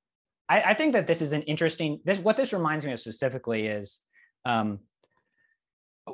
I, 0.49 0.63
I 0.63 0.75
think 0.75 0.93
that 0.95 1.07
this 1.07 1.23
is 1.23 1.33
an 1.33 1.43
interesting 1.43 2.01
this 2.05 2.19
what 2.19 2.37
this 2.37 2.53
reminds 2.53 2.85
me 2.85 2.93
of 2.93 3.01
specifically 3.01 3.67
is 3.67 4.01
um 4.45 4.81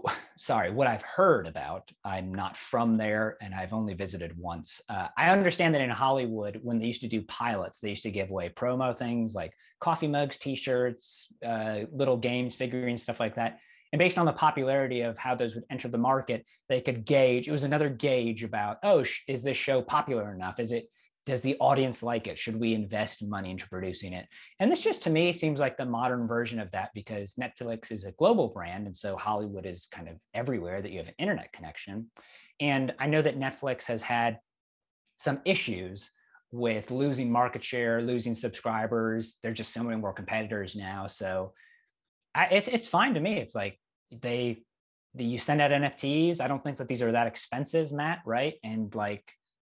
sorry, 0.36 0.70
what 0.70 0.86
I've 0.86 1.02
heard 1.02 1.46
about. 1.46 1.90
I'm 2.04 2.34
not 2.34 2.56
from 2.56 2.96
there 2.96 3.36
and 3.40 3.54
I've 3.54 3.72
only 3.72 3.94
visited 3.94 4.36
once. 4.36 4.80
Uh, 4.88 5.08
I 5.16 5.30
understand 5.30 5.74
that 5.74 5.80
in 5.80 5.90
Hollywood, 5.90 6.58
when 6.62 6.78
they 6.78 6.86
used 6.86 7.02
to 7.02 7.08
do 7.08 7.22
pilots, 7.22 7.80
they 7.80 7.90
used 7.90 8.02
to 8.04 8.10
give 8.10 8.30
away 8.30 8.48
promo 8.48 8.96
things 8.96 9.34
like 9.34 9.52
coffee 9.80 10.08
mugs, 10.08 10.36
t 10.36 10.54
shirts, 10.54 11.28
uh, 11.44 11.80
little 11.92 12.16
games, 12.16 12.54
figurines, 12.54 13.02
stuff 13.02 13.20
like 13.20 13.36
that. 13.36 13.58
And 13.94 14.00
based 14.00 14.18
on 14.18 14.26
the 14.26 14.32
popularity 14.32 15.02
of 15.02 15.16
how 15.16 15.36
those 15.36 15.54
would 15.54 15.62
enter 15.70 15.86
the 15.86 15.96
market, 15.96 16.44
they 16.68 16.80
could 16.80 17.04
gauge. 17.06 17.46
It 17.46 17.52
was 17.52 17.62
another 17.62 17.88
gauge 17.88 18.42
about, 18.42 18.78
oh, 18.82 19.04
is 19.28 19.44
this 19.44 19.56
show 19.56 19.82
popular 19.82 20.34
enough? 20.34 20.58
Is 20.58 20.72
it 20.72 20.88
does 21.26 21.42
the 21.42 21.56
audience 21.60 22.02
like 22.02 22.26
it? 22.26 22.36
Should 22.36 22.58
we 22.58 22.74
invest 22.74 23.22
money 23.22 23.52
into 23.52 23.68
producing 23.68 24.12
it? 24.12 24.26
And 24.58 24.70
this 24.70 24.82
just 24.82 25.04
to 25.04 25.10
me 25.10 25.32
seems 25.32 25.60
like 25.60 25.76
the 25.76 25.86
modern 25.86 26.26
version 26.26 26.58
of 26.58 26.72
that 26.72 26.90
because 26.92 27.34
Netflix 27.34 27.92
is 27.92 28.02
a 28.02 28.10
global 28.10 28.48
brand. 28.48 28.86
And 28.86 28.96
so 28.96 29.16
Hollywood 29.16 29.64
is 29.64 29.86
kind 29.92 30.08
of 30.08 30.16
everywhere 30.34 30.82
that 30.82 30.90
you 30.90 30.98
have 30.98 31.08
an 31.08 31.14
internet 31.20 31.52
connection. 31.52 32.10
And 32.58 32.92
I 32.98 33.06
know 33.06 33.22
that 33.22 33.38
Netflix 33.38 33.86
has 33.86 34.02
had 34.02 34.40
some 35.18 35.40
issues 35.44 36.10
with 36.50 36.90
losing 36.90 37.30
market 37.30 37.62
share, 37.62 38.02
losing 38.02 38.34
subscribers. 38.34 39.36
There's 39.40 39.56
just 39.56 39.72
so 39.72 39.84
many 39.84 40.00
more 40.00 40.12
competitors 40.12 40.74
now. 40.74 41.06
So 41.06 41.52
I, 42.34 42.46
it, 42.46 42.66
it's 42.66 42.88
fine 42.88 43.14
to 43.14 43.20
me. 43.20 43.38
It's 43.38 43.54
like 43.54 43.78
they 44.10 44.62
the, 45.14 45.24
you 45.24 45.38
send 45.38 45.60
out 45.60 45.70
NFTs. 45.70 46.40
I 46.40 46.48
don't 46.48 46.62
think 46.62 46.76
that 46.78 46.88
these 46.88 47.02
are 47.02 47.12
that 47.12 47.26
expensive, 47.26 47.92
Matt. 47.92 48.20
Right? 48.26 48.54
And 48.64 48.94
like 48.94 49.30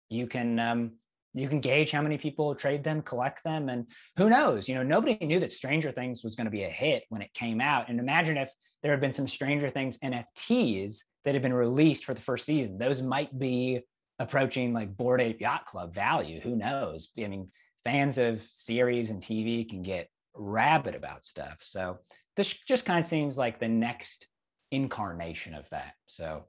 you 0.08 0.26
can 0.26 0.58
um, 0.58 0.92
you 1.34 1.48
can 1.48 1.60
gauge 1.60 1.90
how 1.90 2.00
many 2.00 2.16
people 2.16 2.54
trade 2.54 2.82
them, 2.82 3.02
collect 3.02 3.44
them, 3.44 3.68
and 3.68 3.86
who 4.16 4.30
knows? 4.30 4.68
You 4.68 4.74
know, 4.74 4.82
nobody 4.82 5.24
knew 5.24 5.40
that 5.40 5.52
Stranger 5.52 5.92
Things 5.92 6.24
was 6.24 6.34
going 6.34 6.46
to 6.46 6.50
be 6.50 6.64
a 6.64 6.70
hit 6.70 7.04
when 7.10 7.22
it 7.22 7.32
came 7.34 7.60
out. 7.60 7.88
And 7.88 8.00
imagine 8.00 8.38
if 8.38 8.50
there 8.82 8.92
had 8.92 9.00
been 9.00 9.12
some 9.12 9.26
Stranger 9.26 9.68
Things 9.68 9.98
NFTs 9.98 10.98
that 11.24 11.34
had 11.34 11.42
been 11.42 11.52
released 11.52 12.04
for 12.04 12.14
the 12.14 12.22
first 12.22 12.46
season. 12.46 12.78
Those 12.78 13.02
might 13.02 13.36
be 13.38 13.80
approaching 14.18 14.72
like 14.72 14.96
Bored 14.96 15.20
Ape 15.20 15.40
Yacht 15.40 15.66
Club 15.66 15.92
value. 15.94 16.40
Who 16.40 16.56
knows? 16.56 17.08
I 17.18 17.26
mean, 17.26 17.50
fans 17.84 18.16
of 18.16 18.40
series 18.40 19.10
and 19.10 19.22
TV 19.22 19.68
can 19.68 19.82
get 19.82 20.08
rabid 20.34 20.94
about 20.94 21.24
stuff. 21.24 21.58
So 21.60 21.98
this 22.36 22.52
just 22.52 22.84
kind 22.84 22.98
of 22.98 23.06
seems 23.06 23.38
like 23.38 23.58
the 23.58 23.68
next 23.68 24.26
incarnation 24.70 25.54
of 25.54 25.68
that. 25.70 25.94
So 26.06 26.44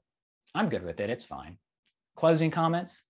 I'm 0.54 0.68
good 0.68 0.84
with 0.84 1.00
it. 1.00 1.10
It's 1.10 1.24
fine. 1.24 1.58
Closing 2.16 2.50
comments? 2.50 3.02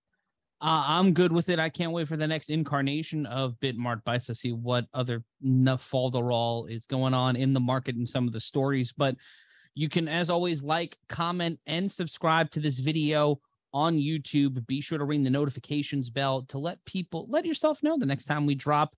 Uh, 0.60 0.84
I'm 0.86 1.12
good 1.12 1.32
with 1.32 1.48
it. 1.48 1.60
I 1.60 1.68
can't 1.68 1.92
wait 1.92 2.08
for 2.08 2.16
the 2.16 2.26
next 2.26 2.50
incarnation 2.50 3.26
of 3.26 3.54
Bitmart 3.60 4.02
Bites 4.04 4.26
to 4.26 4.34
see 4.34 4.52
what 4.52 4.86
other 4.92 5.22
nafalderall 5.44 6.68
is 6.68 6.84
going 6.84 7.14
on 7.14 7.36
in 7.36 7.52
the 7.52 7.60
market 7.60 7.94
and 7.94 8.08
some 8.08 8.26
of 8.26 8.32
the 8.32 8.40
stories. 8.40 8.92
But 8.92 9.14
you 9.74 9.88
can, 9.88 10.08
as 10.08 10.30
always, 10.30 10.60
like, 10.60 10.96
comment, 11.08 11.60
and 11.66 11.90
subscribe 11.90 12.50
to 12.50 12.60
this 12.60 12.80
video 12.80 13.40
on 13.72 13.96
YouTube. 13.96 14.66
Be 14.66 14.80
sure 14.80 14.98
to 14.98 15.04
ring 15.04 15.22
the 15.22 15.30
notifications 15.30 16.10
bell 16.10 16.42
to 16.48 16.58
let 16.58 16.84
people 16.84 17.26
let 17.28 17.46
yourself 17.46 17.82
know 17.82 17.96
the 17.96 18.06
next 18.06 18.24
time 18.24 18.44
we 18.44 18.56
drop 18.56 18.96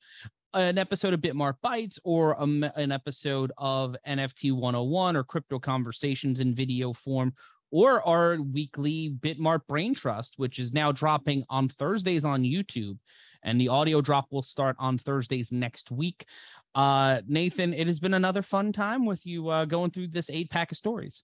an 0.55 0.79
episode 0.79 1.15
of 1.15 1.21
Bitmart 1.21 1.55
Bites 1.63 1.99
or 2.05 2.33
a, 2.33 2.43
an 2.77 2.93
episode 2.93 3.53
of 3.59 3.97
NFT 4.07 4.53
101 4.53 5.17
or 5.17 5.25
crypto 5.25 5.59
conversations 5.59 6.41
in 6.41 6.55
video 6.55 6.93
form 6.93 7.35
or 7.71 8.07
our 8.07 8.41
weekly 8.41 9.11
Bitmart 9.11 9.61
Brain 9.69 9.95
Trust, 9.95 10.39
which 10.39 10.59
is 10.59 10.73
now 10.73 10.91
dropping 10.93 11.45
on 11.49 11.69
Thursdays 11.69 12.25
on 12.25 12.43
YouTube. 12.43 12.99
And 13.43 13.61
the 13.61 13.69
audio 13.69 14.01
drop 14.01 14.27
will 14.31 14.43
start 14.43 14.77
on 14.79 14.99
Thursdays 14.99 15.51
next 15.51 15.91
week. 15.91 16.27
Uh, 16.75 17.23
Nathan, 17.27 17.73
it 17.73 17.87
has 17.87 17.99
been 17.99 18.15
another 18.15 18.43
fun 18.43 18.73
time 18.73 19.07
with 19.07 19.25
you 19.27 19.49
uh, 19.49 19.65
going 19.65 19.91
through 19.91 20.09
this 20.09 20.29
eight 20.31 20.51
pack 20.51 20.73
of 20.73 20.79
stories 20.79 21.23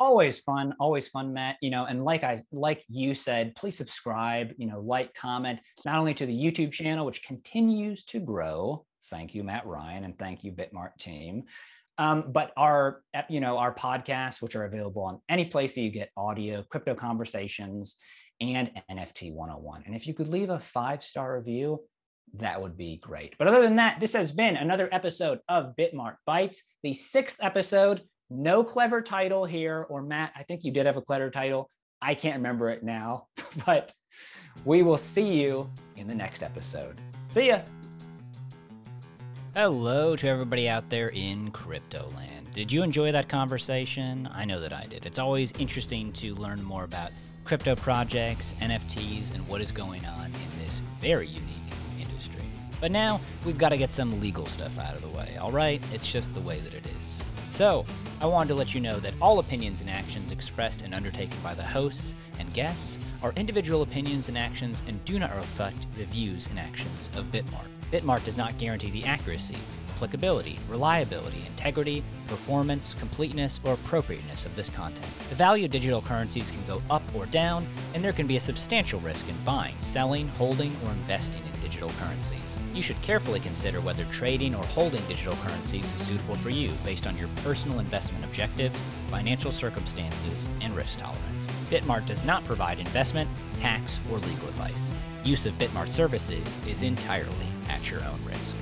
always 0.00 0.40
fun 0.40 0.74
always 0.80 1.08
fun 1.08 1.32
matt 1.32 1.56
you 1.60 1.70
know 1.70 1.84
and 1.84 2.04
like 2.04 2.24
i 2.24 2.38
like 2.50 2.82
you 2.88 3.14
said 3.14 3.54
please 3.54 3.76
subscribe 3.76 4.52
you 4.56 4.66
know 4.66 4.80
like 4.80 5.12
comment 5.14 5.60
not 5.84 5.98
only 5.98 6.14
to 6.14 6.26
the 6.26 6.34
youtube 6.34 6.72
channel 6.72 7.06
which 7.06 7.22
continues 7.22 8.04
to 8.04 8.18
grow. 8.18 8.84
Thank 9.10 9.34
you 9.34 9.44
matt 9.44 9.66
ryan 9.66 10.04
and 10.04 10.18
thank 10.18 10.42
you 10.42 10.52
bitmart 10.52 10.96
team. 10.98 11.44
Um, 11.98 12.32
but 12.32 12.52
our 12.56 13.02
you 13.28 13.40
know 13.40 13.58
our 13.58 13.74
podcasts 13.74 14.40
which 14.40 14.56
are 14.56 14.64
available 14.64 15.02
on 15.02 15.20
any 15.28 15.44
place 15.44 15.74
that 15.74 15.82
you 15.82 15.90
get 15.90 16.10
audio 16.16 16.62
crypto 16.62 16.94
conversations 16.94 17.96
and 18.40 18.70
nft 18.90 19.32
101 19.32 19.82
and 19.84 19.94
if 19.94 20.06
you 20.06 20.14
could 20.14 20.28
leave 20.28 20.48
a 20.48 20.58
five 20.58 21.02
star 21.02 21.36
review 21.36 21.80
that 22.34 22.60
would 22.60 22.76
be 22.76 22.96
great. 22.98 23.34
But 23.38 23.48
other 23.48 23.62
than 23.62 23.76
that, 23.76 23.98
this 23.98 24.12
has 24.12 24.30
been 24.30 24.56
another 24.56 24.88
episode 24.92 25.40
of 25.48 25.74
Bitmart 25.76 26.14
Bites, 26.26 26.62
the 26.82 26.92
sixth 26.92 27.38
episode 27.40 28.02
no 28.30 28.62
clever 28.62 29.02
title 29.02 29.44
here, 29.44 29.86
or 29.88 30.02
Matt, 30.02 30.32
I 30.36 30.44
think 30.44 30.64
you 30.64 30.72
did 30.72 30.86
have 30.86 30.96
a 30.96 31.02
clever 31.02 31.30
title. 31.30 31.68
I 32.00 32.14
can't 32.14 32.36
remember 32.36 32.70
it 32.70 32.82
now, 32.82 33.26
but 33.66 33.92
we 34.64 34.82
will 34.82 34.96
see 34.96 35.40
you 35.40 35.70
in 35.96 36.06
the 36.06 36.14
next 36.14 36.42
episode. 36.42 37.00
See 37.30 37.48
ya. 37.48 37.60
Hello 39.54 40.14
to 40.14 40.28
everybody 40.28 40.68
out 40.68 40.88
there 40.88 41.08
in 41.08 41.50
crypto 41.50 42.08
land. 42.14 42.52
Did 42.54 42.70
you 42.70 42.82
enjoy 42.82 43.10
that 43.12 43.28
conversation? 43.28 44.28
I 44.32 44.44
know 44.44 44.60
that 44.60 44.72
I 44.72 44.84
did. 44.84 45.06
It's 45.06 45.18
always 45.18 45.52
interesting 45.58 46.12
to 46.14 46.34
learn 46.36 46.62
more 46.62 46.84
about 46.84 47.10
crypto 47.44 47.74
projects, 47.74 48.54
NFTs, 48.60 49.34
and 49.34 49.46
what 49.48 49.60
is 49.60 49.72
going 49.72 50.04
on 50.06 50.26
in 50.26 50.64
this 50.64 50.80
very 51.00 51.26
unique 51.26 51.56
industry. 51.98 52.44
But 52.80 52.92
now 52.92 53.20
we've 53.44 53.58
got 53.58 53.70
to 53.70 53.76
get 53.76 53.92
some 53.92 54.20
legal 54.20 54.46
stuff 54.46 54.78
out 54.78 54.94
of 54.94 55.02
the 55.02 55.08
way, 55.08 55.36
all 55.40 55.50
right? 55.50 55.84
It's 55.92 56.10
just 56.10 56.32
the 56.32 56.40
way 56.40 56.60
that 56.60 56.74
it 56.74 56.86
is. 56.86 56.99
So, 57.60 57.84
I 58.22 58.24
wanted 58.24 58.48
to 58.48 58.54
let 58.54 58.72
you 58.72 58.80
know 58.80 59.00
that 59.00 59.12
all 59.20 59.38
opinions 59.38 59.82
and 59.82 59.90
actions 59.90 60.32
expressed 60.32 60.80
and 60.80 60.94
undertaken 60.94 61.38
by 61.42 61.52
the 61.52 61.62
hosts 61.62 62.14
and 62.38 62.50
guests 62.54 62.98
are 63.22 63.34
individual 63.36 63.82
opinions 63.82 64.30
and 64.30 64.38
actions 64.38 64.80
and 64.86 65.04
do 65.04 65.18
not 65.18 65.36
reflect 65.36 65.84
the 65.98 66.04
views 66.04 66.46
and 66.46 66.58
actions 66.58 67.10
of 67.18 67.26
Bitmart. 67.26 67.66
Bitmart 67.92 68.24
does 68.24 68.38
not 68.38 68.56
guarantee 68.56 68.90
the 68.90 69.04
accuracy, 69.04 69.58
applicability, 69.94 70.58
reliability, 70.70 71.44
integrity, 71.46 72.02
performance, 72.28 72.94
completeness, 72.94 73.60
or 73.64 73.74
appropriateness 73.74 74.46
of 74.46 74.56
this 74.56 74.70
content. 74.70 75.06
The 75.28 75.34
value 75.34 75.66
of 75.66 75.70
digital 75.70 76.00
currencies 76.00 76.50
can 76.50 76.64
go 76.66 76.80
up 76.88 77.02
or 77.14 77.26
down, 77.26 77.68
and 77.92 78.02
there 78.02 78.14
can 78.14 78.26
be 78.26 78.38
a 78.38 78.40
substantial 78.40 79.00
risk 79.00 79.28
in 79.28 79.36
buying, 79.44 79.76
selling, 79.82 80.28
holding, 80.28 80.74
or 80.86 80.92
investing 80.92 81.42
in 81.42 81.49
digital 81.70 81.90
currencies. 82.00 82.56
You 82.74 82.82
should 82.82 83.00
carefully 83.00 83.38
consider 83.38 83.80
whether 83.80 84.04
trading 84.06 84.56
or 84.56 84.64
holding 84.66 85.02
digital 85.06 85.36
currencies 85.36 85.84
is 85.84 86.04
suitable 86.04 86.34
for 86.34 86.50
you 86.50 86.72
based 86.84 87.06
on 87.06 87.16
your 87.16 87.28
personal 87.44 87.78
investment 87.78 88.24
objectives, 88.24 88.82
financial 89.08 89.52
circumstances, 89.52 90.48
and 90.62 90.74
risk 90.74 90.98
tolerance. 90.98 91.46
Bitmart 91.70 92.06
does 92.06 92.24
not 92.24 92.44
provide 92.44 92.80
investment, 92.80 93.30
tax, 93.60 94.00
or 94.10 94.18
legal 94.18 94.48
advice. 94.48 94.90
Use 95.22 95.46
of 95.46 95.56
Bitmart 95.58 95.88
services 95.88 96.56
is 96.66 96.82
entirely 96.82 97.46
at 97.68 97.88
your 97.88 98.00
own 98.00 98.18
risk. 98.26 98.54